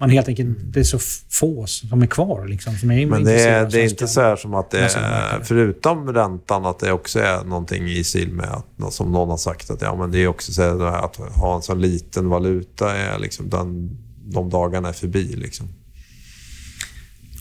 Man 0.03 0.09
helt 0.09 0.27
enkelt, 0.27 0.57
det 0.63 0.79
är 0.79 0.83
så 0.83 0.99
få 1.29 1.65
som 1.67 2.01
är 2.01 2.07
kvar 2.07 2.47
liksom, 2.47 2.77
som 2.77 2.91
är 2.91 3.05
Men 3.05 3.23
det 3.23 3.41
är, 3.41 3.69
det 3.69 3.81
är 3.81 3.89
inte 3.89 4.07
så 4.07 4.21
här 4.21 4.35
som 4.35 4.53
att 4.53 4.71
det 4.71 4.79
är, 4.79 5.43
förutom 5.43 6.13
räntan, 6.13 6.65
att 6.65 6.79
det 6.79 6.91
också 6.91 7.19
är 7.19 7.43
någonting 7.43 7.87
i 7.87 8.03
stil 8.03 8.31
med 8.31 8.49
att, 8.49 8.93
som 8.93 9.11
någon 9.11 9.29
har 9.29 9.37
sagt, 9.37 9.69
att 9.69 9.81
ja, 9.81 9.95
men 9.95 10.11
det 10.11 10.19
är 10.19 10.27
också 10.27 10.53
så 10.53 10.61
här, 10.61 11.05
att 11.05 11.15
ha 11.15 11.55
en 11.55 11.61
så 11.61 11.75
liten 11.75 12.29
valuta, 12.29 12.95
är 12.95 13.19
liksom 13.19 13.49
den, 13.49 13.97
de 14.23 14.49
dagarna 14.49 14.89
är 14.89 14.93
förbi. 14.93 15.35
Liksom. 15.35 15.67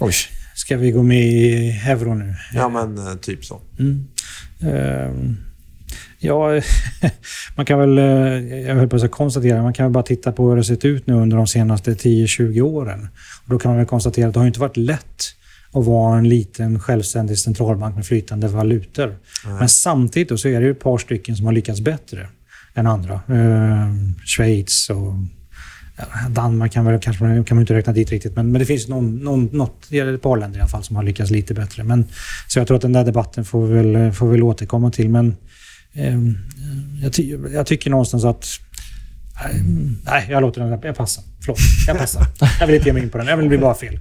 Oj. 0.00 0.14
Ska 0.54 0.76
vi 0.76 0.90
gå 0.90 1.02
med 1.02 1.26
i 1.26 1.70
euro 1.86 2.14
nu? 2.14 2.34
Ja, 2.54 2.68
men 2.68 2.98
eh, 2.98 3.14
typ 3.14 3.44
så. 3.44 3.60
Mm. 3.78 4.08
Ehm, 4.60 5.36
ja, 6.22 6.60
man 7.56 7.66
kan 7.66 7.78
väl, 7.78 7.98
eh, 7.98 8.58
jag 8.58 8.74
höll 8.74 8.88
på 8.88 8.96
att 8.96 9.10
konstatera, 9.10 9.62
man 9.62 9.72
kan 9.72 9.86
väl 9.86 9.92
bara 9.92 10.02
titta 10.02 10.32
på 10.32 10.42
hur 10.48 10.50
det 10.50 10.58
har 10.58 10.62
sett 10.62 10.84
ut 10.84 11.06
nu 11.06 11.14
under 11.14 11.36
de 11.36 11.46
senaste 11.46 11.90
10-20 11.90 12.60
åren. 12.60 13.08
Och 13.44 13.50
då 13.50 13.58
kan 13.58 13.70
man 13.70 13.78
väl 13.78 13.86
konstatera 13.86 14.28
att 14.28 14.34
det 14.34 14.40
har 14.40 14.46
inte 14.46 14.60
varit 14.60 14.76
lätt 14.76 15.22
att 15.72 15.84
vara 15.84 16.18
en 16.18 16.28
liten 16.28 16.80
självständig 16.80 17.38
centralbank 17.38 17.96
med 17.96 18.06
flytande 18.06 18.48
valutor. 18.48 19.16
Men 19.58 19.68
samtidigt 19.68 20.40
så 20.40 20.48
är 20.48 20.60
det 20.60 20.68
ett 20.68 20.80
par 20.80 20.98
stycken 20.98 21.36
som 21.36 21.46
har 21.46 21.52
lyckats 21.52 21.80
bättre 21.80 22.26
än 22.74 22.86
andra. 22.86 23.20
Ehm, 23.28 24.14
Schweiz 24.26 24.90
och 24.90 25.14
Danmark 26.30 26.72
kan, 26.72 26.84
väl, 26.84 27.00
kanske 27.00 27.20
kan 27.20 27.56
man 27.56 27.60
inte 27.60 27.74
räkna 27.74 27.92
dit 27.92 28.10
riktigt, 28.10 28.36
men, 28.36 28.52
men 28.52 28.58
det 28.58 28.66
finns 28.66 28.88
någon, 28.88 29.16
någon, 29.16 29.44
något, 29.52 29.92
ett 29.92 30.22
par 30.22 30.36
länder 30.36 30.58
i 30.58 30.60
alla 30.60 30.68
fall 30.68 30.84
som 30.84 30.96
har 30.96 31.02
lyckats 31.02 31.30
lite 31.30 31.54
bättre. 31.54 31.84
Men, 31.84 32.04
så 32.48 32.58
jag 32.58 32.66
tror 32.66 32.76
att 32.76 32.82
den 32.82 32.92
där 32.92 33.04
debatten 33.04 33.44
får 33.44 33.66
vi 33.66 33.74
väl, 33.74 34.12
får 34.12 34.26
vi 34.26 34.32
väl 34.32 34.42
återkomma 34.42 34.90
till. 34.90 35.08
Men 35.08 35.36
jag, 37.02 37.12
ty, 37.12 37.36
jag 37.52 37.66
tycker 37.66 37.90
någonstans 37.90 38.24
att... 38.24 38.46
ehm, 39.50 39.96
Nej, 40.04 40.26
jag 40.30 40.40
låter 40.40 40.60
den. 40.60 40.80
Jag 40.82 40.96
passar. 40.96 41.24
Förlåt. 41.40 41.58
Jag 41.86 41.98
passar. 41.98 42.26
Jag 42.60 42.66
vill 42.66 42.76
inte 42.76 42.88
ge 42.88 42.92
mig 42.92 43.02
in 43.02 43.10
på 43.10 43.18
den. 43.18 43.26
Jag 43.26 43.36
vill 43.36 43.48
bli 43.48 43.58
bara 43.58 43.74
fel. 43.74 43.98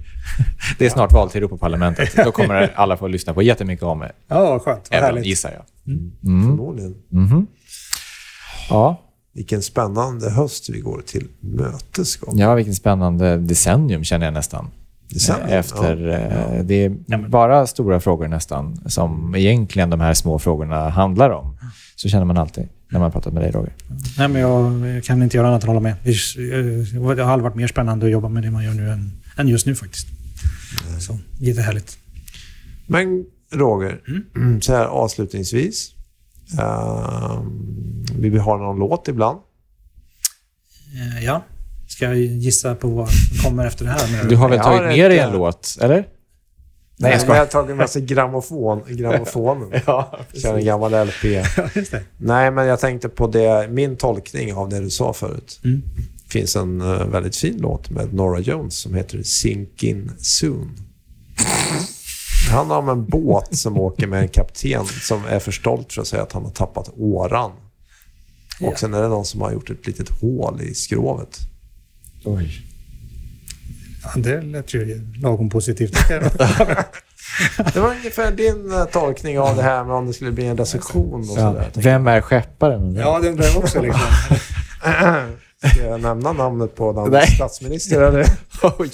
Det 0.78 0.86
är 0.86 0.90
snart 0.90 1.12
val 1.12 1.30
till 1.30 1.38
Europaparlamentet. 1.38 2.16
Då 2.24 2.32
kommer 2.32 2.72
alla 2.74 2.96
få 2.96 3.06
lyssna 3.06 3.34
på 3.34 3.42
jättemycket 3.42 3.82
om 3.84 4.04
Ja, 4.28 4.58
skönt. 4.58 4.88
Vad 4.90 5.00
härligt. 5.00 5.26
gissar 5.26 5.50
jag. 5.52 5.62
Förmodligen. 6.22 6.94
Mhm. 7.08 7.46
Ja. 8.70 9.00
Vilken 9.34 9.62
spännande 9.62 10.30
höst 10.30 10.68
vi 10.70 10.80
går 10.80 11.02
till 11.06 11.28
mötes. 11.40 12.18
Ja, 12.34 12.54
vilken 12.54 12.74
spännande 12.74 13.36
decennium 13.36 14.04
känner 14.04 14.26
jag 14.26 14.34
nästan. 14.34 14.70
Decennium, 15.12 15.48
Efter, 15.48 15.96
ja. 16.06 16.56
eh, 16.56 16.64
Det 16.64 16.74
är 16.84 17.28
bara 17.28 17.66
stora 17.66 18.00
frågor 18.00 18.28
nästan 18.28 18.90
som 18.90 19.34
egentligen 19.36 19.90
de 19.90 20.00
här 20.00 20.14
små 20.14 20.38
frågorna 20.38 20.88
handlar 20.88 21.30
om. 21.30 21.56
Så 21.96 22.08
känner 22.08 22.24
man 22.24 22.36
alltid 22.38 22.68
när 22.88 23.00
man 23.00 23.12
pratar 23.12 23.30
med 23.30 23.42
dig, 23.42 23.50
Roger. 23.50 23.72
Nej, 24.18 24.28
men 24.28 24.40
jag 24.42 25.04
kan 25.04 25.22
inte 25.22 25.36
göra 25.36 25.48
annat 25.48 25.62
än 25.62 25.68
hålla 25.68 25.80
med. 25.80 25.94
Det 26.04 26.10
är- 26.10 27.14
Det 27.16 27.22
har 27.22 27.32
aldrig 27.32 27.42
varit 27.44 27.56
mer 27.56 27.66
spännande 27.66 28.06
att 28.06 28.12
jobba 28.12 28.28
med 28.28 28.42
det 28.42 28.50
man 28.50 28.64
gör 28.64 28.74
nu 28.74 28.90
än, 28.90 29.12
än 29.36 29.48
just 29.48 29.66
nu 29.66 29.74
faktiskt. 29.74 30.06
Så, 31.00 31.18
jättehärligt. 31.38 31.98
Men 32.86 33.24
Roger, 33.52 34.00
Mm. 34.36 34.60
så 34.60 34.72
här 34.74 34.84
avslutningsvis. 34.84 35.90
ehm, 36.58 38.04
vi 38.18 38.28
vill 38.28 38.40
ha 38.40 38.56
någon 38.56 38.78
låt 38.78 39.08
ibland. 39.08 39.38
Eh, 41.18 41.24
Ja. 41.24 41.42
Ska 41.92 42.04
jag 42.04 42.16
gissa 42.16 42.74
på 42.74 42.88
vad 42.88 43.08
som 43.08 43.36
kommer 43.44 43.66
efter 43.66 43.84
det 43.84 43.90
här? 43.90 44.28
Du 44.28 44.36
har 44.36 44.48
väl 44.48 44.56
Jag 44.56 44.64
tagit 44.64 44.82
med 44.82 45.10
dig 45.10 45.18
en 45.18 45.28
eh, 45.28 45.34
låt, 45.34 45.78
eller? 45.80 45.94
Nej, 45.96 46.06
jag 46.98 47.12
jag 47.12 47.20
skojar. 47.20 47.38
har 47.38 47.46
tagit 47.46 47.76
med 47.76 47.90
sig 47.90 48.02
grammofon, 48.02 48.82
grammofonen. 48.88 49.80
Ja, 49.86 50.18
Kör 50.34 50.58
en 50.58 50.64
gammal 50.64 51.06
LP. 51.06 51.24
Ja. 51.24 51.44
Nej, 52.16 52.50
men 52.50 52.66
jag 52.66 52.80
tänkte 52.80 53.08
på 53.08 53.26
det, 53.26 53.68
min 53.70 53.96
tolkning 53.96 54.54
av 54.54 54.68
det 54.68 54.80
du 54.80 54.90
sa 54.90 55.12
förut. 55.12 55.60
Mm. 55.64 55.82
Det 56.24 56.32
finns 56.32 56.56
en 56.56 56.80
eh, 56.80 57.06
väldigt 57.06 57.36
fin 57.36 57.58
låt 57.60 57.90
med 57.90 58.14
Nora 58.14 58.40
Jones 58.40 58.74
som 58.74 58.94
heter 58.94 59.22
Sink 59.22 59.82
In 59.82 60.12
Soon. 60.18 60.76
Det 62.48 62.52
handlar 62.54 62.76
om 62.76 62.88
en 62.88 63.04
båt 63.04 63.56
som 63.56 63.78
åker 63.78 64.06
med 64.06 64.22
en 64.22 64.28
kapten 64.28 64.86
som 64.86 65.24
är 65.28 65.38
för 65.38 65.52
stolt 65.52 65.92
för 65.92 66.00
att 66.00 66.08
säga 66.08 66.22
att 66.22 66.32
han 66.32 66.44
har 66.44 66.50
tappat 66.50 66.90
åran. 66.96 67.50
Ja. 68.60 68.68
Och 68.68 68.78
sen 68.78 68.94
är 68.94 69.02
det 69.02 69.08
någon 69.08 69.24
som 69.24 69.40
har 69.40 69.52
gjort 69.52 69.70
ett 69.70 69.86
litet 69.86 70.20
hål 70.20 70.60
i 70.62 70.74
skrovet. 70.74 71.48
Oj. 72.24 72.62
Ja, 74.04 74.10
det 74.20 74.42
lät 74.42 74.74
ju 74.74 75.00
lagom 75.22 75.50
positivt. 75.50 75.96
Det 77.74 77.80
var 77.80 77.90
ungefär 77.90 78.30
din 78.30 78.72
eh, 78.72 78.84
tolkning 78.84 79.38
av 79.38 79.56
det 79.56 79.62
här 79.62 79.84
med 79.84 79.96
om 79.96 80.06
det 80.06 80.12
skulle 80.12 80.32
bli 80.32 80.46
en 80.46 80.56
recension 80.56 81.20
och 81.20 81.26
Ja. 81.38 81.52
sådär. 81.52 81.70
Vem 81.74 82.06
är 82.06 82.20
skepparen? 82.20 82.94
ja, 82.94 83.18
det 83.22 83.28
undrar 83.28 83.44
jag 83.46 83.56
också. 83.56 83.82
Liksom. 83.82 84.00
Ska 85.74 85.86
jag 85.86 86.00
nämna 86.00 86.32
namnet 86.32 86.76
på 86.76 86.92
Nej. 86.92 87.02
landets 87.02 87.32
statsminister? 87.34 88.02
Eller? 88.02 88.26
Oj. 88.78 88.90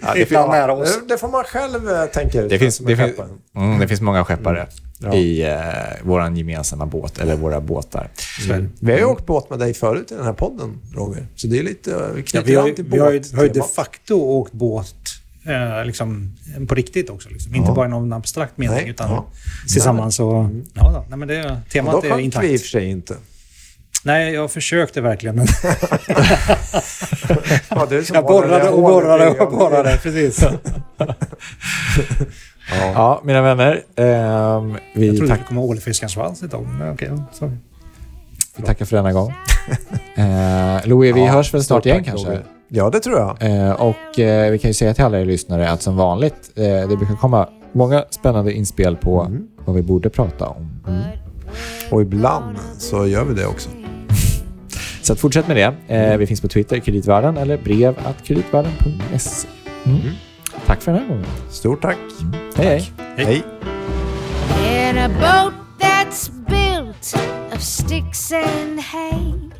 Ja, 0.00 0.14
Det 0.14 0.26
fan 0.26 0.48
man, 0.68 0.86
det 1.08 1.18
får 1.18 1.28
man 1.28 1.44
själv 1.44 1.90
eh, 1.90 2.04
tänka 2.06 2.40
ut. 2.40 2.50
Det 2.50 2.58
finns, 2.58 2.78
det, 2.78 2.96
finns, 2.96 3.18
mm, 3.56 3.78
det 3.78 3.88
finns 3.88 4.00
många 4.00 4.24
skeppare 4.24 4.66
Ja. 5.06 5.14
i 5.14 5.42
eh, 5.42 5.58
vår 6.02 6.36
gemensamma 6.36 6.86
båt, 6.86 7.18
eller 7.18 7.36
våra 7.36 7.60
båtar. 7.60 8.08
Mm. 8.50 8.72
Vi 8.80 8.92
har 8.92 8.98
ju 8.98 9.04
åkt 9.04 9.26
båt 9.26 9.50
med 9.50 9.58
dig 9.58 9.74
förut 9.74 10.12
i 10.12 10.14
den 10.14 10.24
här 10.24 10.32
podden, 10.32 10.78
Roger. 10.94 11.26
Så 11.36 11.46
det 11.46 11.58
är 11.58 11.62
lite 11.62 11.90
eh, 11.90 11.96
Ja, 12.00 12.22
knyter 12.26 12.42
vi 12.42 12.54
har, 12.54 12.66
ju- 12.68 12.74
vi 12.78 12.98
har 12.98 13.12
ju 13.12 13.22
har 13.36 13.42
ju 13.42 13.48
de 13.48 13.68
facto 13.76 14.14
åkt 14.14 14.52
båt 14.52 14.94
eh, 15.46 15.84
liksom, 15.86 16.36
på 16.68 16.74
riktigt 16.74 17.10
också. 17.10 17.28
Liksom. 17.28 17.54
Inte 17.54 17.70
Ja. 17.70 17.74
bara 17.74 17.86
i 17.86 17.90
någon 17.90 18.12
abstrakt 18.12 18.58
mening, 18.58 18.76
Nej, 18.76 18.88
utan 18.90 19.10
ja. 19.10 19.24
tillsammans. 19.72 20.20
Och, 20.20 20.44
ja, 20.74 20.92
då. 20.92 21.04
Nej, 21.08 21.18
men 21.18 21.28
det, 21.28 21.44
Och 21.50 21.56
temat 21.72 22.02
då 22.02 22.08
är 22.14 22.18
intakt. 22.18 22.46
vi 22.46 22.52
i 22.52 22.56
och 22.56 22.60
för 22.60 22.68
sig 22.68 22.90
inte. 22.90 23.16
Nej, 24.06 24.34
jag 24.34 24.50
försökte 24.50 25.00
verkligen. 25.00 25.36
Men 25.36 25.46
Ja, 27.68 27.88
jag 28.12 28.24
borrade 28.24 28.68
och 28.68 28.82
borrade 28.82 29.30
och 29.30 29.50
borrade. 29.52 29.98
Precis. 30.02 30.38
Ja. 32.70 32.92
Ja, 32.94 33.20
mina 33.24 33.42
vänner. 33.42 33.82
Jag 33.94 34.76
vi, 34.94 35.16
trodde 35.16 35.28
tack, 35.28 35.38
det 35.38 35.44
skulle 35.44 35.48
komma 35.48 35.60
ålfiskens 35.60 36.12
svans 36.12 36.42
ett 36.42 36.50
tag. 36.50 36.66
men 36.78 36.92
Okej, 36.92 37.10
sorry. 37.32 37.52
vi 38.56 38.62
tackar 38.62 38.84
för 38.84 38.96
denna 38.96 39.12
gång. 39.12 39.32
Eh, 40.16 40.86
Louis, 40.86 41.14
vi 41.16 41.20
Ja, 41.20 41.32
hörs 41.32 41.54
väl 41.54 41.64
snart 41.64 41.86
igen 41.86 42.04
kanske? 42.04 42.28
Roger. 42.28 42.44
Ja, 42.68 42.90
det 42.90 43.00
tror 43.00 43.18
jag. 43.18 43.42
Eh, 43.42 43.72
och 43.72 44.18
eh, 44.18 44.50
vi 44.50 44.58
kan 44.58 44.70
ju 44.70 44.74
säga 44.74 44.94
till 44.94 45.04
alla 45.04 45.20
er 45.20 45.24
lyssnare 45.24 45.70
att 45.70 45.82
som 45.82 45.96
vanligt, 45.96 46.50
eh, 46.56 46.62
det 46.64 46.96
brukar 46.98 47.16
komma 47.16 47.48
många 47.72 48.04
spännande 48.10 48.52
inspel 48.52 48.96
på 48.96 49.20
Mm. 49.22 49.46
vad 49.64 49.76
vi 49.76 49.82
borde 49.82 50.10
prata 50.10 50.46
om. 50.48 50.70
Och 51.90 52.02
ibland 52.02 52.56
så 52.78 53.06
gör 53.06 53.24
vi 53.24 53.34
det 53.34 53.46
också. 53.46 53.68
Så 55.02 55.12
att 55.12 55.20
fortsätt 55.20 55.48
med 55.48 55.56
det. 55.56 55.94
Eh, 55.96 56.16
vi 56.16 56.26
finns 56.26 56.40
på 56.40 56.48
Twitter, 56.48 56.78
kreditvärlden, 56.78 57.36
eller 57.36 57.58
brev 57.58 57.94
att 58.04 58.22
kreditvärlden.se. 58.24 59.48
Tack 60.66 60.82
för 60.82 60.92
den 60.92 61.00
här 61.00 61.08
gången. 61.08 61.26
Stort 61.50 61.82
tack. 61.82 61.96
Hej, 62.56 62.92
hej. 63.16 63.26
Hej. 63.26 63.44
In 64.88 64.98
a 64.98 65.08
boat 65.08 65.54
that's 65.78 66.28
built 66.28 67.14
of 67.54 67.62
sticks 67.62 68.32
and 68.32 68.80
hay, 68.80 69.50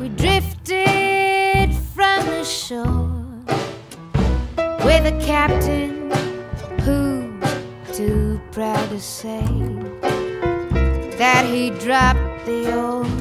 we 0.00 0.08
drifted 0.08 1.74
from 1.94 2.26
the 2.26 2.44
shore 2.44 3.24
with 4.84 5.06
a 5.06 5.20
captain 5.26 6.12
who 6.84 7.30
too 7.92 8.40
proud 8.52 8.88
to 8.88 9.00
say 9.00 9.44
that 11.18 11.44
he 11.44 11.70
dropped 11.70 12.46
the 12.46 12.74
old 12.74 13.19